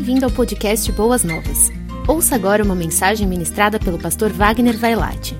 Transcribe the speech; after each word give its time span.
Bem-vindo 0.00 0.24
ao 0.24 0.30
podcast 0.30 0.90
Boas 0.92 1.22
Novas. 1.22 1.70
Ouça 2.08 2.34
agora 2.34 2.64
uma 2.64 2.74
mensagem 2.74 3.26
ministrada 3.26 3.78
pelo 3.78 3.98
pastor 3.98 4.32
Wagner 4.32 4.74
Vailate. 4.74 5.36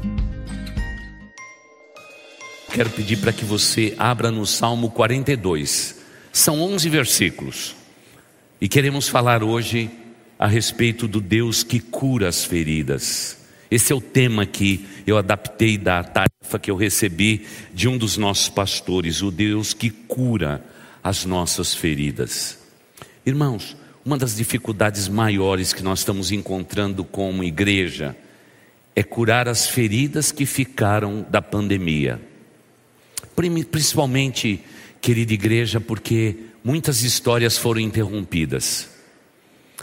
Quero 2.70 2.90
pedir 2.90 3.16
para 3.16 3.32
que 3.32 3.42
você 3.42 3.94
abra 3.98 4.30
no 4.30 4.44
Salmo 4.44 4.90
42. 4.90 5.98
São 6.30 6.60
11 6.60 6.90
versículos. 6.90 7.74
E 8.60 8.68
queremos 8.68 9.08
falar 9.08 9.42
hoje 9.42 9.90
a 10.38 10.46
respeito 10.46 11.08
do 11.08 11.22
Deus 11.22 11.62
que 11.62 11.80
cura 11.80 12.28
as 12.28 12.44
feridas. 12.44 13.38
Esse 13.70 13.94
é 13.94 13.96
o 13.96 14.00
tema 14.00 14.44
que 14.44 14.86
eu 15.06 15.16
adaptei 15.16 15.78
da 15.78 16.04
tarefa 16.04 16.58
que 16.58 16.70
eu 16.70 16.76
recebi 16.76 17.46
de 17.72 17.88
um 17.88 17.96
dos 17.96 18.18
nossos 18.18 18.50
pastores, 18.50 19.22
o 19.22 19.30
Deus 19.30 19.72
que 19.72 19.88
cura 19.88 20.62
as 21.02 21.24
nossas 21.24 21.74
feridas. 21.74 22.58
Irmãos, 23.24 23.79
uma 24.10 24.18
das 24.18 24.34
dificuldades 24.34 25.06
maiores 25.06 25.72
que 25.72 25.84
nós 25.84 26.00
estamos 26.00 26.32
encontrando 26.32 27.04
como 27.04 27.44
igreja 27.44 28.16
é 28.92 29.04
curar 29.04 29.46
as 29.46 29.68
feridas 29.68 30.32
que 30.32 30.44
ficaram 30.44 31.24
da 31.30 31.40
pandemia. 31.40 32.20
Principalmente, 33.70 34.64
querida 35.00 35.32
igreja, 35.32 35.80
porque 35.80 36.34
muitas 36.64 37.04
histórias 37.04 37.56
foram 37.56 37.80
interrompidas. 37.80 38.88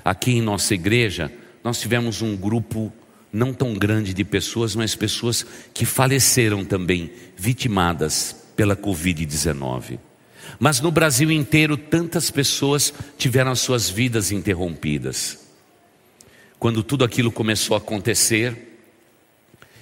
Aqui 0.04 0.32
em 0.32 0.42
nossa 0.42 0.74
igreja, 0.74 1.32
nós 1.64 1.80
tivemos 1.80 2.22
um 2.22 2.36
grupo 2.36 2.92
não 3.32 3.54
tão 3.54 3.76
grande 3.76 4.14
de 4.14 4.26
pessoas, 4.26 4.76
mas 4.76 4.94
pessoas 4.94 5.46
que 5.74 5.86
faleceram 5.86 6.66
também, 6.66 7.12
vitimadas 7.38 8.36
pela 8.58 8.76
Covid-19. 8.76 9.98
Mas 10.60 10.82
no 10.82 10.92
Brasil 10.92 11.32
inteiro, 11.32 11.78
tantas 11.78 12.32
pessoas 12.32 12.94
tiveram 13.18 13.52
as 13.52 13.60
suas 13.60 13.90
vidas 13.90 14.32
interrompidas. 14.32 15.46
Quando 16.58 16.82
tudo 16.82 17.04
aquilo 17.04 17.32
começou 17.32 17.76
a 17.76 17.78
acontecer, 17.78 18.80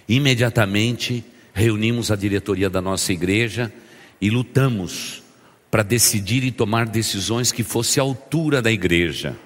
imediatamente 0.07 1.23
reunimos 1.53 2.11
a 2.11 2.15
diretoria 2.17 2.69
da 2.69 2.81
nossa 2.81 3.13
igreja 3.13 3.71
e 4.19 4.29
lutamos 4.29 5.23
para 5.71 5.83
decidir 5.83 6.43
e 6.43 6.51
tomar 6.51 6.87
decisões 6.87 7.51
que 7.53 7.63
fosse 7.63 7.99
à 7.99 8.03
altura 8.03 8.61
da 8.61 8.71
igreja. 8.71 9.37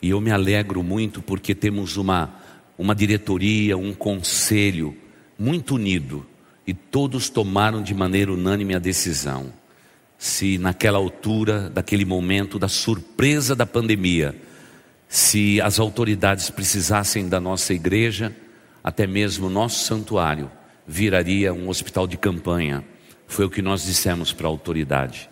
E 0.00 0.10
eu 0.10 0.20
me 0.20 0.30
alegro 0.30 0.82
muito 0.82 1.20
porque 1.20 1.54
temos 1.54 1.98
uma, 1.98 2.34
uma 2.78 2.94
diretoria, 2.94 3.76
um 3.76 3.92
conselho 3.92 4.96
muito 5.38 5.74
unido 5.74 6.26
e 6.66 6.72
todos 6.72 7.28
tomaram 7.28 7.82
de 7.82 7.94
maneira 7.94 8.32
unânime 8.32 8.74
a 8.74 8.78
decisão 8.78 9.52
se 10.18 10.58
naquela 10.58 10.98
altura, 10.98 11.70
daquele 11.70 12.04
momento 12.04 12.58
da 12.58 12.68
surpresa 12.68 13.54
da 13.54 13.64
pandemia, 13.64 14.34
se 15.08 15.60
as 15.60 15.78
autoridades 15.78 16.50
precisassem 16.50 17.28
da 17.28 17.40
nossa 17.40 17.72
igreja, 17.72 18.34
até 18.82 19.06
mesmo 19.06 19.48
nosso 19.48 19.84
santuário 19.84 20.50
viraria 20.86 21.54
um 21.54 21.68
hospital 21.68 22.06
de 22.06 22.16
campanha. 22.16 22.84
Foi 23.28 23.44
o 23.44 23.50
que 23.50 23.62
nós 23.62 23.84
dissemos 23.84 24.32
para 24.32 24.46
a 24.46 24.50
autoridade. 24.50 25.30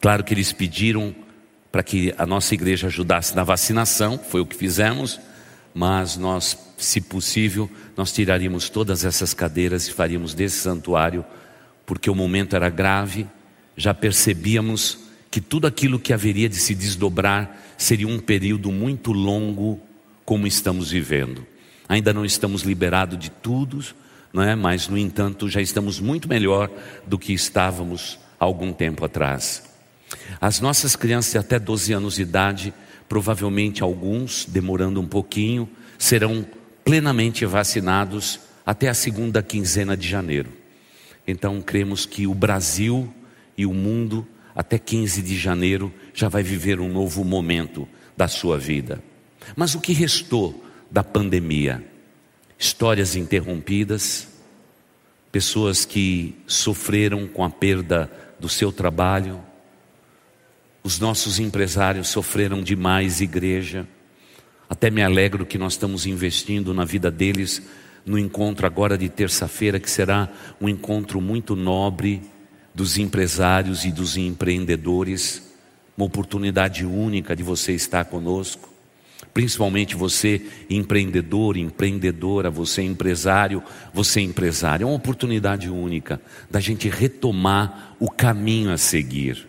Claro 0.00 0.22
que 0.22 0.34
eles 0.34 0.52
pediram 0.52 1.14
para 1.72 1.82
que 1.82 2.14
a 2.18 2.26
nossa 2.26 2.54
igreja 2.54 2.86
ajudasse 2.88 3.34
na 3.34 3.44
vacinação, 3.44 4.18
foi 4.18 4.40
o 4.40 4.46
que 4.46 4.56
fizemos, 4.56 5.20
mas 5.74 6.16
nós, 6.16 6.58
se 6.76 7.00
possível, 7.00 7.70
nós 7.96 8.12
tiraríamos 8.12 8.68
todas 8.68 9.04
essas 9.04 9.32
cadeiras 9.32 9.86
e 9.86 9.92
faríamos 9.92 10.34
desse 10.34 10.56
santuário, 10.56 11.24
porque 11.86 12.10
o 12.10 12.14
momento 12.14 12.56
era 12.56 12.68
grave, 12.68 13.26
já 13.78 13.94
percebíamos 13.94 14.98
que 15.30 15.40
tudo 15.40 15.68
aquilo 15.68 16.00
que 16.00 16.12
haveria 16.12 16.48
de 16.48 16.56
se 16.56 16.74
desdobrar 16.74 17.56
seria 17.78 18.08
um 18.08 18.18
período 18.18 18.72
muito 18.72 19.12
longo, 19.12 19.80
como 20.24 20.48
estamos 20.48 20.90
vivendo. 20.90 21.46
Ainda 21.88 22.12
não 22.12 22.24
estamos 22.24 22.62
liberados 22.62 23.16
de 23.16 23.30
tudo, 23.30 23.82
não 24.32 24.42
é? 24.42 24.56
mas, 24.56 24.88
no 24.88 24.98
entanto, 24.98 25.48
já 25.48 25.60
estamos 25.62 26.00
muito 26.00 26.28
melhor 26.28 26.68
do 27.06 27.16
que 27.16 27.32
estávamos 27.32 28.18
algum 28.38 28.72
tempo 28.72 29.04
atrás. 29.04 29.62
As 30.40 30.60
nossas 30.60 30.96
crianças 30.96 31.32
de 31.32 31.38
até 31.38 31.58
12 31.58 31.92
anos 31.92 32.16
de 32.16 32.22
idade, 32.22 32.74
provavelmente 33.08 33.80
alguns, 33.80 34.44
demorando 34.44 35.00
um 35.00 35.06
pouquinho, 35.06 35.68
serão 35.96 36.44
plenamente 36.84 37.46
vacinados 37.46 38.40
até 38.66 38.88
a 38.88 38.94
segunda 38.94 39.40
quinzena 39.40 39.96
de 39.96 40.08
janeiro. 40.08 40.50
Então, 41.26 41.60
cremos 41.62 42.04
que 42.04 42.26
o 42.26 42.34
Brasil 42.34 43.12
e 43.58 43.66
o 43.66 43.74
mundo, 43.74 44.24
até 44.54 44.78
15 44.78 45.20
de 45.20 45.36
janeiro, 45.36 45.92
já 46.14 46.28
vai 46.28 46.44
viver 46.44 46.78
um 46.78 46.88
novo 46.88 47.24
momento 47.24 47.88
da 48.16 48.28
sua 48.28 48.56
vida. 48.56 49.02
Mas 49.56 49.74
o 49.74 49.80
que 49.80 49.92
restou 49.92 50.64
da 50.88 51.02
pandemia? 51.02 51.84
Histórias 52.56 53.16
interrompidas, 53.16 54.28
pessoas 55.32 55.84
que 55.84 56.36
sofreram 56.46 57.26
com 57.26 57.42
a 57.42 57.50
perda 57.50 58.10
do 58.38 58.48
seu 58.48 58.70
trabalho, 58.70 59.40
os 60.82 61.00
nossos 61.00 61.40
empresários 61.40 62.08
sofreram 62.08 62.62
demais, 62.62 63.20
igreja. 63.20 63.86
Até 64.70 64.88
me 64.88 65.02
alegro 65.02 65.44
que 65.44 65.58
nós 65.58 65.72
estamos 65.72 66.06
investindo 66.06 66.72
na 66.72 66.84
vida 66.84 67.10
deles 67.10 67.60
no 68.06 68.18
encontro 68.18 68.66
agora 68.66 68.96
de 68.96 69.08
terça-feira, 69.08 69.80
que 69.80 69.90
será 69.90 70.28
um 70.60 70.68
encontro 70.68 71.20
muito 71.20 71.56
nobre 71.56 72.22
dos 72.78 72.96
empresários 72.96 73.84
e 73.84 73.90
dos 73.90 74.16
empreendedores, 74.16 75.42
uma 75.96 76.06
oportunidade 76.06 76.86
única 76.86 77.34
de 77.34 77.42
você 77.42 77.72
estar 77.72 78.04
conosco. 78.04 78.72
Principalmente 79.34 79.96
você, 79.96 80.40
empreendedor, 80.70 81.56
empreendedora, 81.56 82.52
você 82.52 82.82
empresário, 82.82 83.64
você 83.92 84.20
empresário. 84.20 84.84
É 84.84 84.86
uma 84.86 84.94
oportunidade 84.94 85.68
única 85.68 86.22
da 86.48 86.60
gente 86.60 86.88
retomar 86.88 87.96
o 87.98 88.08
caminho 88.08 88.70
a 88.70 88.78
seguir. 88.78 89.48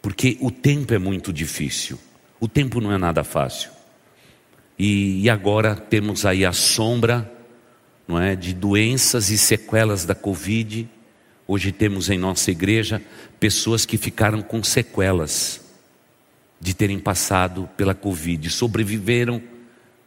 Porque 0.00 0.38
o 0.40 0.50
tempo 0.50 0.94
é 0.94 0.98
muito 0.98 1.34
difícil. 1.34 1.98
O 2.40 2.48
tempo 2.48 2.80
não 2.80 2.90
é 2.90 2.96
nada 2.96 3.22
fácil. 3.24 3.70
E, 4.78 5.20
e 5.20 5.28
agora 5.28 5.76
temos 5.76 6.24
aí 6.24 6.46
a 6.46 6.52
sombra 6.54 7.30
não 8.06 8.18
é, 8.18 8.34
de 8.34 8.54
doenças 8.54 9.28
e 9.28 9.36
sequelas 9.36 10.06
da 10.06 10.14
Covid 10.14 10.88
Hoje 11.50 11.72
temos 11.72 12.10
em 12.10 12.18
nossa 12.18 12.50
igreja 12.50 13.00
pessoas 13.40 13.86
que 13.86 13.96
ficaram 13.96 14.42
com 14.42 14.62
sequelas 14.62 15.62
de 16.60 16.74
terem 16.74 16.98
passado 16.98 17.66
pela 17.74 17.94
Covid, 17.94 18.50
sobreviveram, 18.50 19.42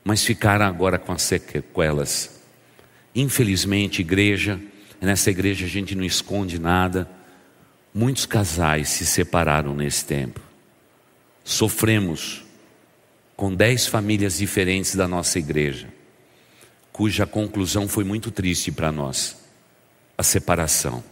mas 0.03 0.23
ficaram 0.23 0.67
agora 0.67 0.99
com 0.99 1.11
as 1.11 1.23
sequelas. 1.23 2.39
Infelizmente, 3.15 4.01
igreja, 4.01 4.61
nessa 5.01 5.31
igreja 5.31 5.65
a 5.65 5.69
gente 5.69 5.95
não 5.95 6.03
esconde 6.03 6.59
nada. 6.59 7.09
Muitos 7.91 8.27
casais 8.27 8.89
se 8.89 9.03
separaram 9.03 9.73
nesse 9.73 10.05
tempo. 10.05 10.39
Sofremos 11.43 12.45
com 13.35 13.51
dez 13.51 13.87
famílias 13.87 14.37
diferentes 14.37 14.93
da 14.93 15.07
nossa 15.07 15.39
igreja, 15.39 15.87
cuja 16.91 17.25
conclusão 17.25 17.87
foi 17.87 18.03
muito 18.03 18.29
triste 18.29 18.71
para 18.71 18.91
nós: 18.91 19.37
a 20.15 20.21
separação. 20.21 21.10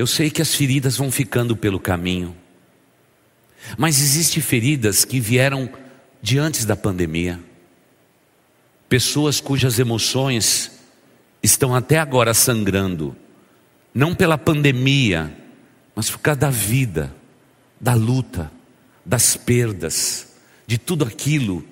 Eu 0.00 0.06
sei 0.06 0.30
que 0.30 0.40
as 0.40 0.54
feridas 0.54 0.96
vão 0.96 1.12
ficando 1.12 1.54
pelo 1.54 1.78
caminho, 1.78 2.34
mas 3.76 4.00
existem 4.00 4.42
feridas 4.42 5.04
que 5.04 5.20
vieram 5.20 5.68
de 6.22 6.38
antes 6.38 6.64
da 6.64 6.74
pandemia. 6.74 7.38
Pessoas 8.88 9.42
cujas 9.42 9.78
emoções 9.78 10.80
estão 11.42 11.74
até 11.74 11.98
agora 11.98 12.32
sangrando, 12.32 13.14
não 13.92 14.14
pela 14.14 14.38
pandemia, 14.38 15.36
mas 15.94 16.08
por 16.08 16.20
causa 16.20 16.40
da 16.40 16.50
vida, 16.50 17.14
da 17.78 17.92
luta, 17.92 18.50
das 19.04 19.36
perdas, 19.36 20.32
de 20.66 20.78
tudo 20.78 21.04
aquilo 21.04 21.62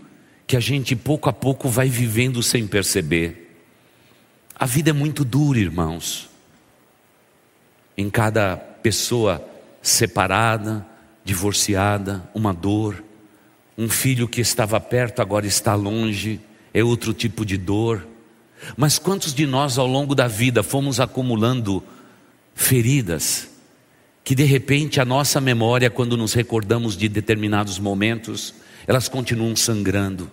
que 0.46 0.54
a 0.54 0.60
gente 0.60 0.94
pouco 0.94 1.30
a 1.30 1.32
pouco 1.32 1.66
vai 1.66 1.88
vivendo 1.88 2.42
sem 2.42 2.66
perceber. 2.66 3.56
A 4.54 4.66
vida 4.66 4.90
é 4.90 4.92
muito 4.92 5.24
dura, 5.24 5.58
irmãos 5.58 6.28
em 7.98 8.08
cada 8.08 8.56
pessoa 8.56 9.44
separada, 9.82 10.86
divorciada, 11.24 12.30
uma 12.32 12.54
dor. 12.54 13.02
Um 13.76 13.88
filho 13.88 14.28
que 14.28 14.40
estava 14.40 14.80
perto 14.80 15.20
agora 15.20 15.46
está 15.46 15.74
longe, 15.74 16.40
é 16.72 16.82
outro 16.82 17.12
tipo 17.12 17.44
de 17.44 17.56
dor. 17.56 18.06
Mas 18.76 19.00
quantos 19.00 19.34
de 19.34 19.46
nós 19.46 19.78
ao 19.78 19.86
longo 19.86 20.14
da 20.14 20.28
vida 20.28 20.62
fomos 20.62 21.00
acumulando 21.00 21.82
feridas 22.54 23.48
que 24.22 24.34
de 24.34 24.44
repente 24.44 25.00
a 25.00 25.06
nossa 25.06 25.40
memória, 25.40 25.88
quando 25.88 26.14
nos 26.16 26.34
recordamos 26.34 26.96
de 26.96 27.08
determinados 27.08 27.78
momentos, 27.78 28.54
elas 28.86 29.08
continuam 29.08 29.56
sangrando, 29.56 30.30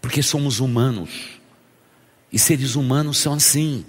porque 0.00 0.22
somos 0.22 0.58
humanos 0.58 1.10
e 2.32 2.38
seres 2.38 2.76
humanos 2.76 3.18
são 3.18 3.34
assim. 3.34 3.84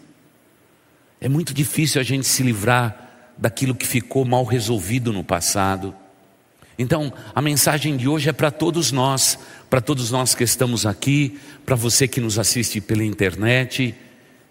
É 1.23 1.29
muito 1.29 1.53
difícil 1.53 2.01
a 2.01 2.03
gente 2.03 2.27
se 2.27 2.41
livrar 2.41 3.33
daquilo 3.37 3.75
que 3.75 3.85
ficou 3.85 4.25
mal 4.25 4.43
resolvido 4.43 5.13
no 5.13 5.23
passado. 5.23 5.95
Então, 6.79 7.13
a 7.35 7.39
mensagem 7.43 7.95
de 7.95 8.07
hoje 8.07 8.27
é 8.27 8.33
para 8.33 8.49
todos 8.49 8.91
nós, 8.91 9.37
para 9.69 9.79
todos 9.79 10.09
nós 10.09 10.33
que 10.33 10.43
estamos 10.43 10.83
aqui, 10.83 11.39
para 11.63 11.75
você 11.75 12.07
que 12.07 12.19
nos 12.19 12.39
assiste 12.39 12.81
pela 12.81 13.03
internet. 13.03 13.93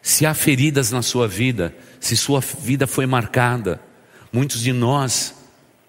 Se 0.00 0.24
há 0.24 0.32
feridas 0.32 0.92
na 0.92 1.02
sua 1.02 1.26
vida, 1.26 1.74
se 1.98 2.16
sua 2.16 2.40
vida 2.40 2.86
foi 2.86 3.04
marcada, 3.04 3.80
muitos 4.32 4.60
de 4.60 4.72
nós 4.72 5.34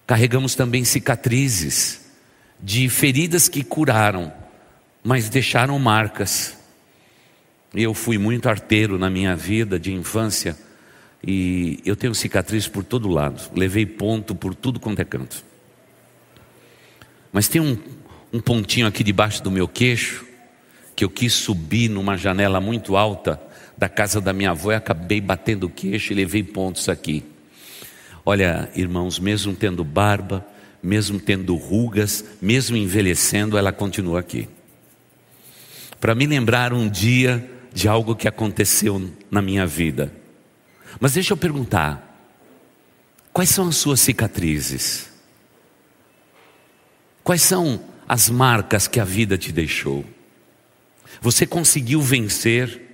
carregamos 0.07 0.55
também 0.55 0.83
cicatrizes 0.83 2.07
de 2.59 2.89
feridas 2.89 3.47
que 3.47 3.63
curaram, 3.63 4.33
mas 5.03 5.29
deixaram 5.29 5.77
marcas. 5.77 6.57
Eu 7.71 7.93
fui 7.93 8.17
muito 8.17 8.49
arteiro 8.49 8.97
na 8.97 9.11
minha 9.11 9.35
vida 9.35 9.79
de 9.79 9.93
infância 9.93 10.57
e 11.25 11.79
eu 11.85 11.95
tenho 11.95 12.15
cicatriz 12.15 12.67
por 12.67 12.83
todo 12.83 13.07
lado, 13.07 13.51
levei 13.55 13.85
ponto 13.85 14.33
por 14.33 14.55
tudo 14.55 14.79
quanto 14.79 15.01
é 15.01 15.05
canto. 15.05 15.43
Mas 17.31 17.47
tem 17.47 17.61
um, 17.61 17.77
um 18.33 18.39
pontinho 18.39 18.87
aqui 18.87 19.03
debaixo 19.03 19.43
do 19.43 19.51
meu 19.51 19.67
queixo 19.67 20.25
que 20.95 21.05
eu 21.05 21.09
quis 21.09 21.33
subir 21.33 21.89
numa 21.89 22.17
janela 22.17 22.59
muito 22.59 22.95
alta 22.95 23.41
da 23.77 23.87
casa 23.89 24.21
da 24.21 24.33
minha 24.33 24.51
avó 24.51 24.71
e 24.71 24.75
acabei 24.75 25.21
batendo 25.21 25.65
o 25.65 25.69
queixo 25.69 26.11
e 26.11 26.15
levei 26.15 26.43
pontos 26.43 26.89
aqui. 26.89 27.23
Olha, 28.25 28.69
irmãos, 28.75 29.17
mesmo 29.17 29.55
tendo 29.55 29.83
barba, 29.83 30.45
mesmo 30.83 31.19
tendo 31.19 31.55
rugas, 31.55 32.23
mesmo 32.41 32.77
envelhecendo, 32.77 33.57
ela 33.57 33.71
continua 33.71 34.19
aqui. 34.19 34.47
Para 35.99 36.13
me 36.13 36.25
lembrar 36.27 36.73
um 36.73 36.89
dia 36.89 37.49
de 37.73 37.87
algo 37.87 38.15
que 38.15 38.27
aconteceu 38.27 39.09
na 39.29 39.41
minha 39.41 39.65
vida. 39.65 40.11
Mas 40.99 41.13
deixa 41.13 41.33
eu 41.33 41.37
perguntar: 41.37 42.17
quais 43.31 43.49
são 43.49 43.67
as 43.69 43.77
suas 43.77 43.99
cicatrizes? 43.99 45.09
Quais 47.23 47.41
são 47.41 47.83
as 48.07 48.29
marcas 48.29 48.87
que 48.87 48.99
a 48.99 49.05
vida 49.05 49.37
te 49.37 49.51
deixou? 49.51 50.05
Você 51.21 51.45
conseguiu 51.45 52.01
vencer? 52.01 52.89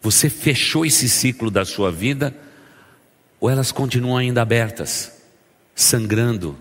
Você 0.00 0.28
fechou 0.28 0.84
esse 0.84 1.08
ciclo 1.08 1.50
da 1.50 1.64
sua 1.64 1.90
vida? 1.90 2.36
Ou 3.40 3.50
elas 3.50 3.72
continuam 3.72 4.16
ainda 4.16 4.40
abertas, 4.42 5.12
sangrando, 5.74 6.56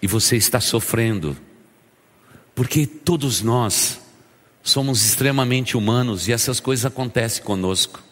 e 0.00 0.06
você 0.06 0.36
está 0.36 0.60
sofrendo? 0.60 1.36
Porque 2.54 2.86
todos 2.86 3.42
nós 3.42 4.00
somos 4.62 5.04
extremamente 5.04 5.76
humanos 5.76 6.28
e 6.28 6.32
essas 6.32 6.60
coisas 6.60 6.86
acontecem 6.86 7.44
conosco. 7.44 8.02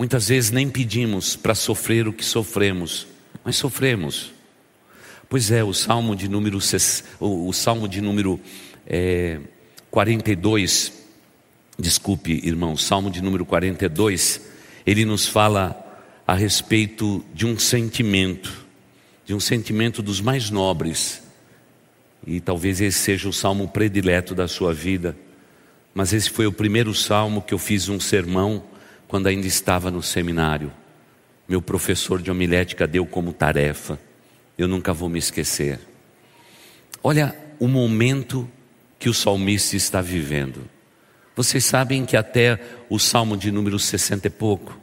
Muitas 0.00 0.28
vezes 0.28 0.50
nem 0.50 0.66
pedimos 0.66 1.36
para 1.36 1.54
sofrer 1.54 2.08
o 2.08 2.12
que 2.14 2.24
sofremos, 2.24 3.06
mas 3.44 3.56
sofremos. 3.56 4.32
Pois 5.28 5.50
é, 5.50 5.62
o 5.62 5.74
Salmo 5.74 6.16
de 6.16 6.26
número, 6.26 6.58
o, 7.20 7.52
Salmo 7.52 7.86
de 7.86 8.00
número 8.00 8.40
é, 8.86 9.38
42, 9.90 10.90
desculpe, 11.78 12.40
irmão, 12.42 12.78
Salmo 12.78 13.10
de 13.10 13.20
número 13.20 13.44
42, 13.44 14.40
ele 14.86 15.04
nos 15.04 15.26
fala 15.26 15.78
a 16.26 16.32
respeito 16.32 17.22
de 17.34 17.44
um 17.44 17.58
sentimento, 17.58 18.66
de 19.26 19.34
um 19.34 19.40
sentimento 19.40 20.00
dos 20.00 20.18
mais 20.18 20.48
nobres. 20.48 21.22
E 22.26 22.40
talvez 22.40 22.80
esse 22.80 23.00
seja 23.00 23.28
o 23.28 23.34
salmo 23.34 23.68
predileto 23.68 24.34
da 24.34 24.48
sua 24.48 24.72
vida. 24.72 25.14
Mas 25.92 26.14
esse 26.14 26.30
foi 26.30 26.46
o 26.46 26.52
primeiro 26.52 26.94
salmo 26.94 27.42
que 27.42 27.52
eu 27.52 27.58
fiz 27.58 27.90
um 27.90 28.00
sermão 28.00 28.64
quando 29.10 29.26
ainda 29.26 29.48
estava 29.48 29.90
no 29.90 30.00
seminário. 30.00 30.72
Meu 31.48 31.60
professor 31.60 32.22
de 32.22 32.30
homilética 32.30 32.86
deu 32.86 33.04
como 33.04 33.32
tarefa. 33.32 33.98
Eu 34.56 34.68
nunca 34.68 34.92
vou 34.92 35.08
me 35.08 35.18
esquecer. 35.18 35.80
Olha 37.02 37.34
o 37.58 37.66
momento 37.66 38.48
que 39.00 39.08
o 39.08 39.14
salmista 39.14 39.74
está 39.74 40.00
vivendo. 40.00 40.62
Vocês 41.34 41.64
sabem 41.64 42.06
que 42.06 42.16
até 42.16 42.60
o 42.88 43.00
salmo 43.00 43.36
de 43.36 43.50
número 43.50 43.80
60 43.80 44.28
e 44.28 44.30
pouco, 44.30 44.78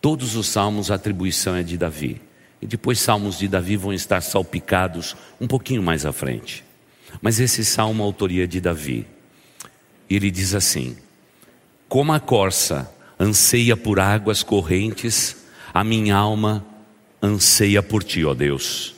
todos 0.00 0.34
os 0.34 0.48
salmos 0.48 0.90
a 0.90 0.96
atribuição 0.96 1.54
é 1.54 1.62
de 1.62 1.78
Davi. 1.78 2.20
E 2.60 2.66
depois 2.66 2.98
salmos 2.98 3.38
de 3.38 3.46
Davi 3.46 3.76
vão 3.76 3.92
estar 3.92 4.20
salpicados 4.20 5.14
um 5.40 5.46
pouquinho 5.46 5.80
mais 5.80 6.04
à 6.04 6.12
frente. 6.12 6.64
Mas 7.22 7.38
esse 7.38 7.64
salmo, 7.64 8.02
a 8.02 8.06
autoria 8.06 8.48
de 8.48 8.60
Davi. 8.60 9.06
Ele 10.08 10.28
diz 10.28 10.56
assim: 10.56 10.96
Como 11.88 12.12
a 12.12 12.18
corça 12.18 12.92
anseia 13.20 13.76
por 13.76 14.00
águas 14.00 14.42
correntes, 14.42 15.36
a 15.74 15.84
minha 15.84 16.16
alma 16.16 16.64
anseia 17.22 17.82
por 17.82 18.02
ti, 18.02 18.24
ó 18.24 18.32
Deus. 18.32 18.94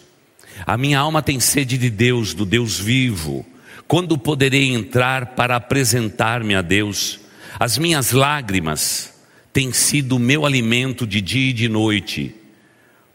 A 0.65 0.77
minha 0.77 1.01
alma 1.01 1.21
tem 1.21 1.41
sede 1.41 1.77
de 1.77 1.91
Deus, 1.91 2.33
do 2.33 2.47
Deus 2.47 2.79
vivo. 2.79 3.45
Quando 3.89 4.17
poderei 4.17 4.73
entrar 4.73 5.35
para 5.35 5.57
apresentar-me 5.57 6.55
a 6.55 6.63
Deus? 6.63 7.19
As 7.59 7.77
minhas 7.77 8.13
lágrimas 8.13 9.13
têm 9.53 9.73
sido 9.73 10.17
o 10.17 10.21
meu 10.21 10.47
alimento 10.47 11.05
de 11.05 11.21
dia 11.21 11.51
e 11.51 11.53
de 11.53 11.69
noite, 11.69 12.35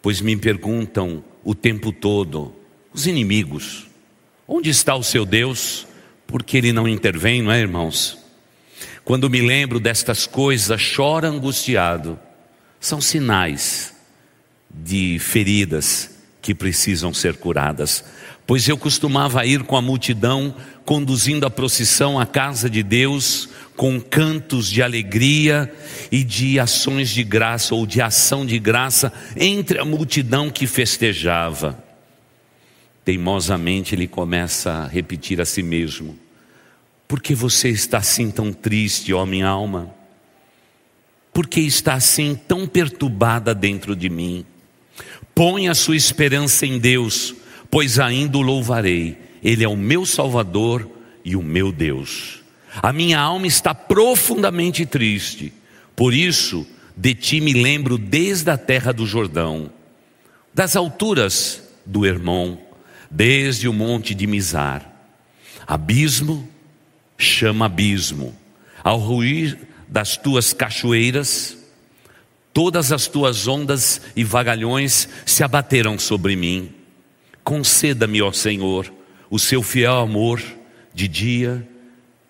pois 0.02 0.20
me 0.20 0.36
perguntam 0.36 1.24
o 1.44 1.56
tempo 1.56 1.92
todo, 1.92 2.54
os 2.94 3.08
inimigos, 3.08 3.88
onde 4.46 4.70
está 4.70 4.94
o 4.94 5.04
seu 5.04 5.26
Deus? 5.26 5.88
Porque 6.28 6.58
ele 6.58 6.74
não 6.74 6.88
intervém, 6.88 7.42
não 7.42 7.52
é, 7.52 7.62
irmãos? 7.62 8.27
Quando 9.08 9.30
me 9.30 9.40
lembro 9.40 9.80
destas 9.80 10.28
coisas, 10.28 10.82
choro 10.82 11.26
angustiado. 11.26 12.20
São 12.78 13.00
sinais 13.00 13.94
de 14.70 15.18
feridas 15.18 16.10
que 16.42 16.54
precisam 16.54 17.14
ser 17.14 17.38
curadas. 17.38 18.04
Pois 18.46 18.68
eu 18.68 18.78
costumava 18.78 19.46
ir 19.46 19.64
com 19.64 19.78
a 19.78 19.82
multidão, 19.82 20.54
conduzindo 20.84 21.46
a 21.46 21.50
procissão 21.50 22.20
à 22.20 22.26
casa 22.26 22.70
de 22.70 22.84
Deus, 22.84 23.48
com 23.78 23.98
cantos 23.98 24.70
de 24.70 24.84
alegria 24.84 25.74
e 26.12 26.22
de 26.22 26.60
ações 26.60 27.10
de 27.10 27.24
graça 27.24 27.74
ou 27.74 27.88
de 27.88 28.02
ação 28.02 28.46
de 28.46 28.60
graça 28.60 29.14
entre 29.38 29.80
a 29.80 29.86
multidão 29.86 30.50
que 30.50 30.68
festejava. 30.68 31.82
Teimosamente 33.06 33.96
ele 33.96 34.06
começa 34.06 34.70
a 34.70 34.86
repetir 34.86 35.40
a 35.40 35.46
si 35.46 35.64
mesmo: 35.64 36.27
por 37.08 37.22
que 37.22 37.34
você 37.34 37.70
está 37.70 38.00
assim 38.00 38.30
tão 38.30 38.52
triste, 38.52 39.14
ó 39.14 39.26
minha 39.26 39.48
alma? 39.48 39.96
Por 41.34 41.48
que 41.48 41.62
está 41.62 41.94
assim 41.94 42.36
tão 42.36 42.68
perturbada 42.68 43.56
dentro 43.56 43.96
de 43.96 44.10
mim? 44.10 44.46
Põe 45.34 45.70
a 45.70 45.76
sua 45.76 45.96
esperança 45.96 46.66
em 46.66 46.78
Deus, 46.80 47.36
pois 47.70 48.00
ainda 48.00 48.38
o 48.38 48.42
louvarei. 48.42 49.18
Ele 49.42 49.64
é 49.64 49.68
o 49.68 49.78
meu 49.78 50.06
Salvador 50.06 50.90
e 51.24 51.36
o 51.36 51.44
meu 51.44 51.72
Deus. 51.72 52.42
A 52.82 52.92
minha 52.92 53.20
alma 53.20 53.48
está 53.48 53.74
profundamente 53.74 54.86
triste, 54.86 55.54
por 55.96 56.14
isso 56.14 56.68
de 56.96 57.14
ti 57.14 57.40
me 57.40 57.54
lembro 57.54 57.98
desde 57.98 58.50
a 58.50 58.58
terra 58.58 58.92
do 58.92 59.06
Jordão, 59.06 59.72
das 60.54 60.76
alturas 60.76 61.62
do 61.86 62.06
Hermon, 62.06 62.58
desde 63.10 63.68
o 63.68 63.74
monte 63.74 64.16
de 64.16 64.26
Mizar. 64.26 64.92
Abismo 65.66 66.48
chama 67.18 67.66
abismo. 67.66 68.36
Ao 68.84 68.98
ruir 68.98 69.58
das 69.88 70.18
tuas 70.18 70.54
cachoeiras, 70.54 71.58
todas 72.54 72.92
as 72.92 73.08
tuas 73.08 73.48
ondas 73.48 74.02
e 74.16 74.24
vagalhões 74.24 75.10
se 75.26 75.44
abateram 75.44 75.98
sobre 75.98 76.36
mim. 76.36 76.72
Conceda-me, 77.44 78.22
ó 78.22 78.32
Senhor, 78.32 78.92
o 79.30 79.40
seu 79.40 79.64
fiel 79.64 79.98
amor, 79.98 80.42
de 80.94 81.08
dia, 81.08 81.68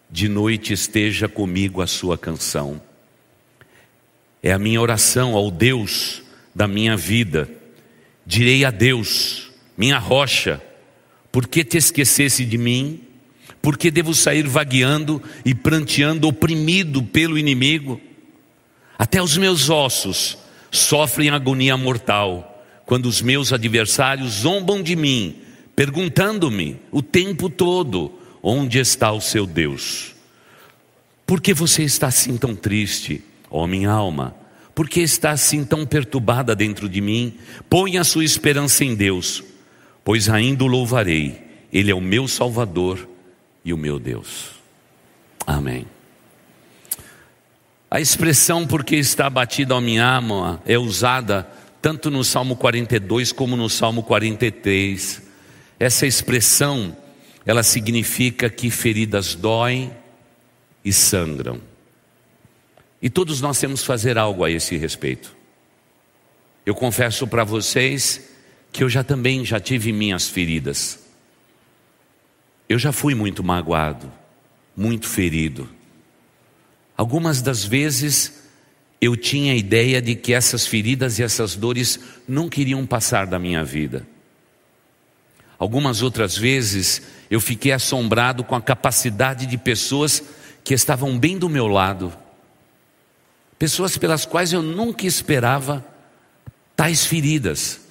de 0.09 0.27
noite 0.27 0.73
esteja 0.73 1.27
comigo 1.27 1.81
a 1.81 1.87
sua 1.87 2.17
canção. 2.17 2.81
É 4.41 4.51
a 4.51 4.59
minha 4.59 4.81
oração 4.81 5.35
ao 5.35 5.49
Deus 5.49 6.21
da 6.53 6.67
minha 6.67 6.95
vida. 6.95 7.49
Direi 8.25 8.65
a 8.65 8.71
Deus, 8.71 9.51
minha 9.77 9.97
rocha, 9.97 10.61
por 11.31 11.47
que 11.47 11.63
te 11.63 11.77
esquecesse 11.77 12.45
de 12.45 12.57
mim? 12.57 13.06
Porque 13.67 13.91
devo 13.91 14.13
sair 14.13 14.47
vagueando 14.47 15.21
e 15.43 15.53
pranteando, 15.53 16.25
oprimido 16.25 17.03
pelo 17.03 17.37
inimigo? 17.37 17.99
Até 18.97 19.21
os 19.21 19.35
meus 19.35 19.69
ossos 19.69 20.37
sofrem 20.71 21.31
agonia 21.31 21.75
mortal, 21.75 22.65
quando 22.85 23.07
os 23.07 23.21
meus 23.21 23.51
adversários 23.51 24.35
zombam 24.35 24.81
de 24.81 24.95
mim, 24.95 25.41
perguntando-me 25.75 26.79
o 26.93 27.01
tempo 27.01 27.49
todo: 27.49 28.17
onde 28.41 28.79
está 28.79 29.11
o 29.11 29.19
seu 29.19 29.45
Deus? 29.45 30.15
Por 31.25 31.41
que 31.41 31.53
você 31.53 31.83
está 31.83 32.07
assim 32.07 32.37
tão 32.37 32.55
triste, 32.55 33.21
ó 33.51 33.67
minha 33.67 33.91
alma? 33.91 34.33
Por 34.73 34.87
que 34.87 35.01
está 35.01 35.31
assim 35.31 35.65
tão 35.65 35.85
perturbada 35.85 36.55
dentro 36.55 36.87
de 36.87 37.01
mim? 37.01 37.33
Põe 37.69 37.97
a 37.97 38.05
sua 38.05 38.23
esperança 38.23 38.85
em 38.85 38.95
Deus, 38.95 39.43
pois 40.05 40.29
ainda 40.29 40.63
o 40.63 40.67
louvarei. 40.67 41.41
Ele 41.73 41.91
é 41.91 41.93
o 41.93 41.99
meu 41.99 42.29
Salvador 42.29 43.16
e 43.67 43.73
o 43.73 43.77
meu 43.77 43.99
Deus. 43.99 44.51
Amém. 45.45 45.85
A 47.91 47.99
expressão 47.99 48.65
porque 48.65 48.95
está 48.95 49.29
batida 49.29 49.75
a 49.75 49.81
minha 49.81 50.05
alma 50.05 50.61
é 50.65 50.77
usada 50.77 51.45
tanto 51.81 52.09
no 52.09 52.23
Salmo 52.23 52.55
42 52.55 53.33
como 53.33 53.57
no 53.57 53.69
Salmo 53.69 54.03
43. 54.03 55.21
Essa 55.77 56.07
expressão, 56.07 56.95
ela 57.45 57.61
significa 57.61 58.49
que 58.49 58.71
feridas 58.71 59.35
doem 59.35 59.91
e 60.83 60.93
sangram. 60.93 61.59
E 63.01 63.09
todos 63.09 63.41
nós 63.41 63.59
temos 63.59 63.81
que 63.81 63.87
fazer 63.87 64.17
algo 64.17 64.45
a 64.45 64.49
esse 64.49 64.77
respeito. 64.77 65.35
Eu 66.65 66.73
confesso 66.73 67.27
para 67.27 67.43
vocês 67.43 68.29
que 68.71 68.81
eu 68.81 68.89
já 68.89 69.03
também 69.03 69.43
já 69.43 69.59
tive 69.59 69.91
minhas 69.91 70.29
feridas. 70.29 71.06
Eu 72.69 72.77
já 72.77 72.91
fui 72.91 73.15
muito 73.15 73.43
magoado, 73.43 74.11
muito 74.75 75.07
ferido. 75.07 75.69
Algumas 76.95 77.41
das 77.41 77.63
vezes 77.63 78.43
eu 78.99 79.15
tinha 79.15 79.53
a 79.53 79.55
ideia 79.55 80.01
de 80.01 80.15
que 80.15 80.33
essas 80.33 80.65
feridas 80.65 81.19
e 81.19 81.23
essas 81.23 81.55
dores 81.55 81.99
não 82.27 82.49
queriam 82.49 82.85
passar 82.85 83.27
da 83.27 83.37
minha 83.37 83.63
vida. 83.63 84.05
Algumas 85.59 86.01
outras 86.01 86.37
vezes 86.37 87.01
eu 87.29 87.39
fiquei 87.39 87.71
assombrado 87.71 88.43
com 88.43 88.55
a 88.55 88.61
capacidade 88.61 89.45
de 89.45 89.57
pessoas 89.57 90.23
que 90.63 90.73
estavam 90.73 91.17
bem 91.17 91.37
do 91.37 91.49
meu 91.49 91.67
lado, 91.67 92.13
pessoas 93.57 93.97
pelas 93.97 94.25
quais 94.25 94.51
eu 94.51 94.61
nunca 94.61 95.05
esperava 95.05 95.85
tais 96.75 97.05
feridas, 97.05 97.81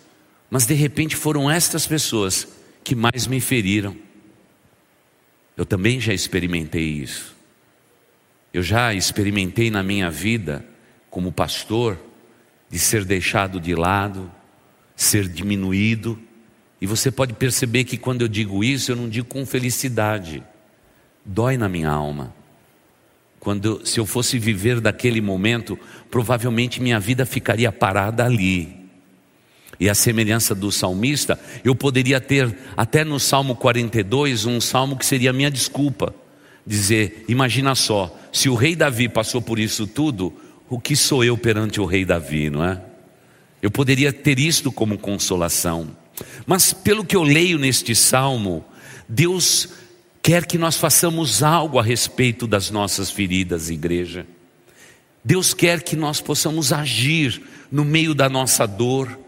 mas 0.51 0.67
de 0.67 0.75
repente 0.75 1.17
foram 1.17 1.51
estas 1.51 1.87
pessoas 1.87 2.47
que 2.85 2.95
mais 2.95 3.27
me 3.27 3.41
feriram. 3.41 4.06
Eu 5.57 5.65
também 5.65 5.99
já 5.99 6.13
experimentei 6.13 6.85
isso. 6.85 7.35
Eu 8.53 8.63
já 8.63 8.93
experimentei 8.93 9.71
na 9.71 9.83
minha 9.83 10.11
vida 10.11 10.65
como 11.11 11.33
pastor, 11.33 11.99
de 12.69 12.79
ser 12.79 13.05
deixado 13.05 13.61
de 13.61 13.75
lado, 13.75 14.31
ser 14.95 15.29
diminuído. 15.29 16.19
E 16.81 16.87
você 16.87 17.11
pode 17.11 17.33
perceber 17.33 17.85
que 17.85 17.97
quando 17.97 18.23
eu 18.23 18.29
digo 18.29 18.63
isso, 18.63 18.93
eu 18.93 18.97
não 18.97 19.09
digo 19.09 19.27
com 19.27 19.47
felicidade, 19.47 20.43
dói 21.25 21.57
na 21.57 21.69
minha 21.69 21.91
alma. 21.91 22.35
Quando, 23.41 23.87
se 23.87 23.99
eu 23.99 24.05
fosse 24.05 24.39
viver 24.39 24.81
daquele 24.81 25.21
momento, 25.21 25.79
provavelmente 26.11 26.83
minha 26.83 26.99
vida 27.01 27.25
ficaria 27.25 27.71
parada 27.71 28.25
ali. 28.25 28.76
E 29.79 29.89
a 29.89 29.95
semelhança 29.95 30.55
do 30.55 30.73
salmista, 30.73 31.39
eu 31.65 31.75
poderia 31.75 32.21
ter, 32.21 32.57
até 32.77 33.05
no 33.05 33.21
Salmo 33.21 33.55
42, 33.55 34.47
um 34.47 34.61
salmo 34.61 34.97
que 34.97 35.05
seria 35.05 35.33
minha 35.33 35.51
desculpa. 35.51 36.15
Dizer: 36.67 37.25
imagina 37.29 37.75
só, 37.75 38.15
se 38.33 38.49
o 38.49 38.55
rei 38.55 38.75
Davi 38.75 39.09
passou 39.09 39.41
por 39.41 39.59
isso 39.59 39.87
tudo, 39.87 40.33
o 40.69 40.81
que 40.81 40.97
sou 40.97 41.23
eu 41.23 41.37
perante 41.37 41.81
o 41.81 41.85
rei 41.85 42.05
Davi, 42.05 42.51
não 42.51 42.65
é? 42.65 42.81
Eu 43.63 43.71
poderia 43.71 44.13
ter 44.13 44.39
isto 44.39 44.73
como 44.73 44.99
consolação. 44.99 45.97
Mas 46.47 46.73
pelo 46.73 47.05
que 47.05 47.17
eu 47.17 47.23
leio 47.23 47.59
neste 47.59 47.95
salmo, 47.95 48.65
Deus 49.09 49.69
quer 50.23 50.45
que 50.47 50.59
nós 50.59 50.77
façamos 50.77 51.43
algo 51.43 51.79
a 51.79 51.83
respeito 51.83 52.47
das 52.47 52.71
nossas 52.71 53.11
feridas, 53.11 53.71
igreja. 53.71 54.27
Deus 55.25 55.55
quer 55.55 55.83
que 55.83 55.97
nós 55.97 56.21
possamos 56.21 56.73
agir 56.73 57.43
no 57.71 57.85
meio 57.85 58.15
da 58.15 58.29
nossa 58.29 58.67
dor, 58.67 59.19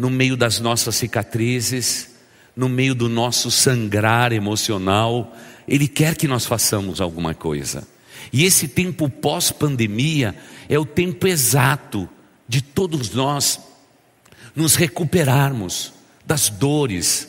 no 0.00 0.08
meio 0.08 0.34
das 0.34 0.60
nossas 0.60 0.96
cicatrizes, 0.96 2.08
no 2.56 2.70
meio 2.70 2.94
do 2.94 3.06
nosso 3.06 3.50
sangrar 3.50 4.32
emocional. 4.32 5.36
Ele 5.68 5.86
quer 5.86 6.16
que 6.16 6.26
nós 6.26 6.46
façamos 6.46 7.02
alguma 7.02 7.34
coisa. 7.34 7.86
E 8.32 8.46
esse 8.46 8.66
tempo 8.66 9.10
pós-pandemia 9.10 10.34
é 10.70 10.78
o 10.78 10.86
tempo 10.86 11.26
exato 11.26 12.08
de 12.48 12.62
todos 12.62 13.10
nós 13.10 13.60
nos 14.56 14.74
recuperarmos 14.74 15.92
das 16.24 16.48
dores, 16.48 17.28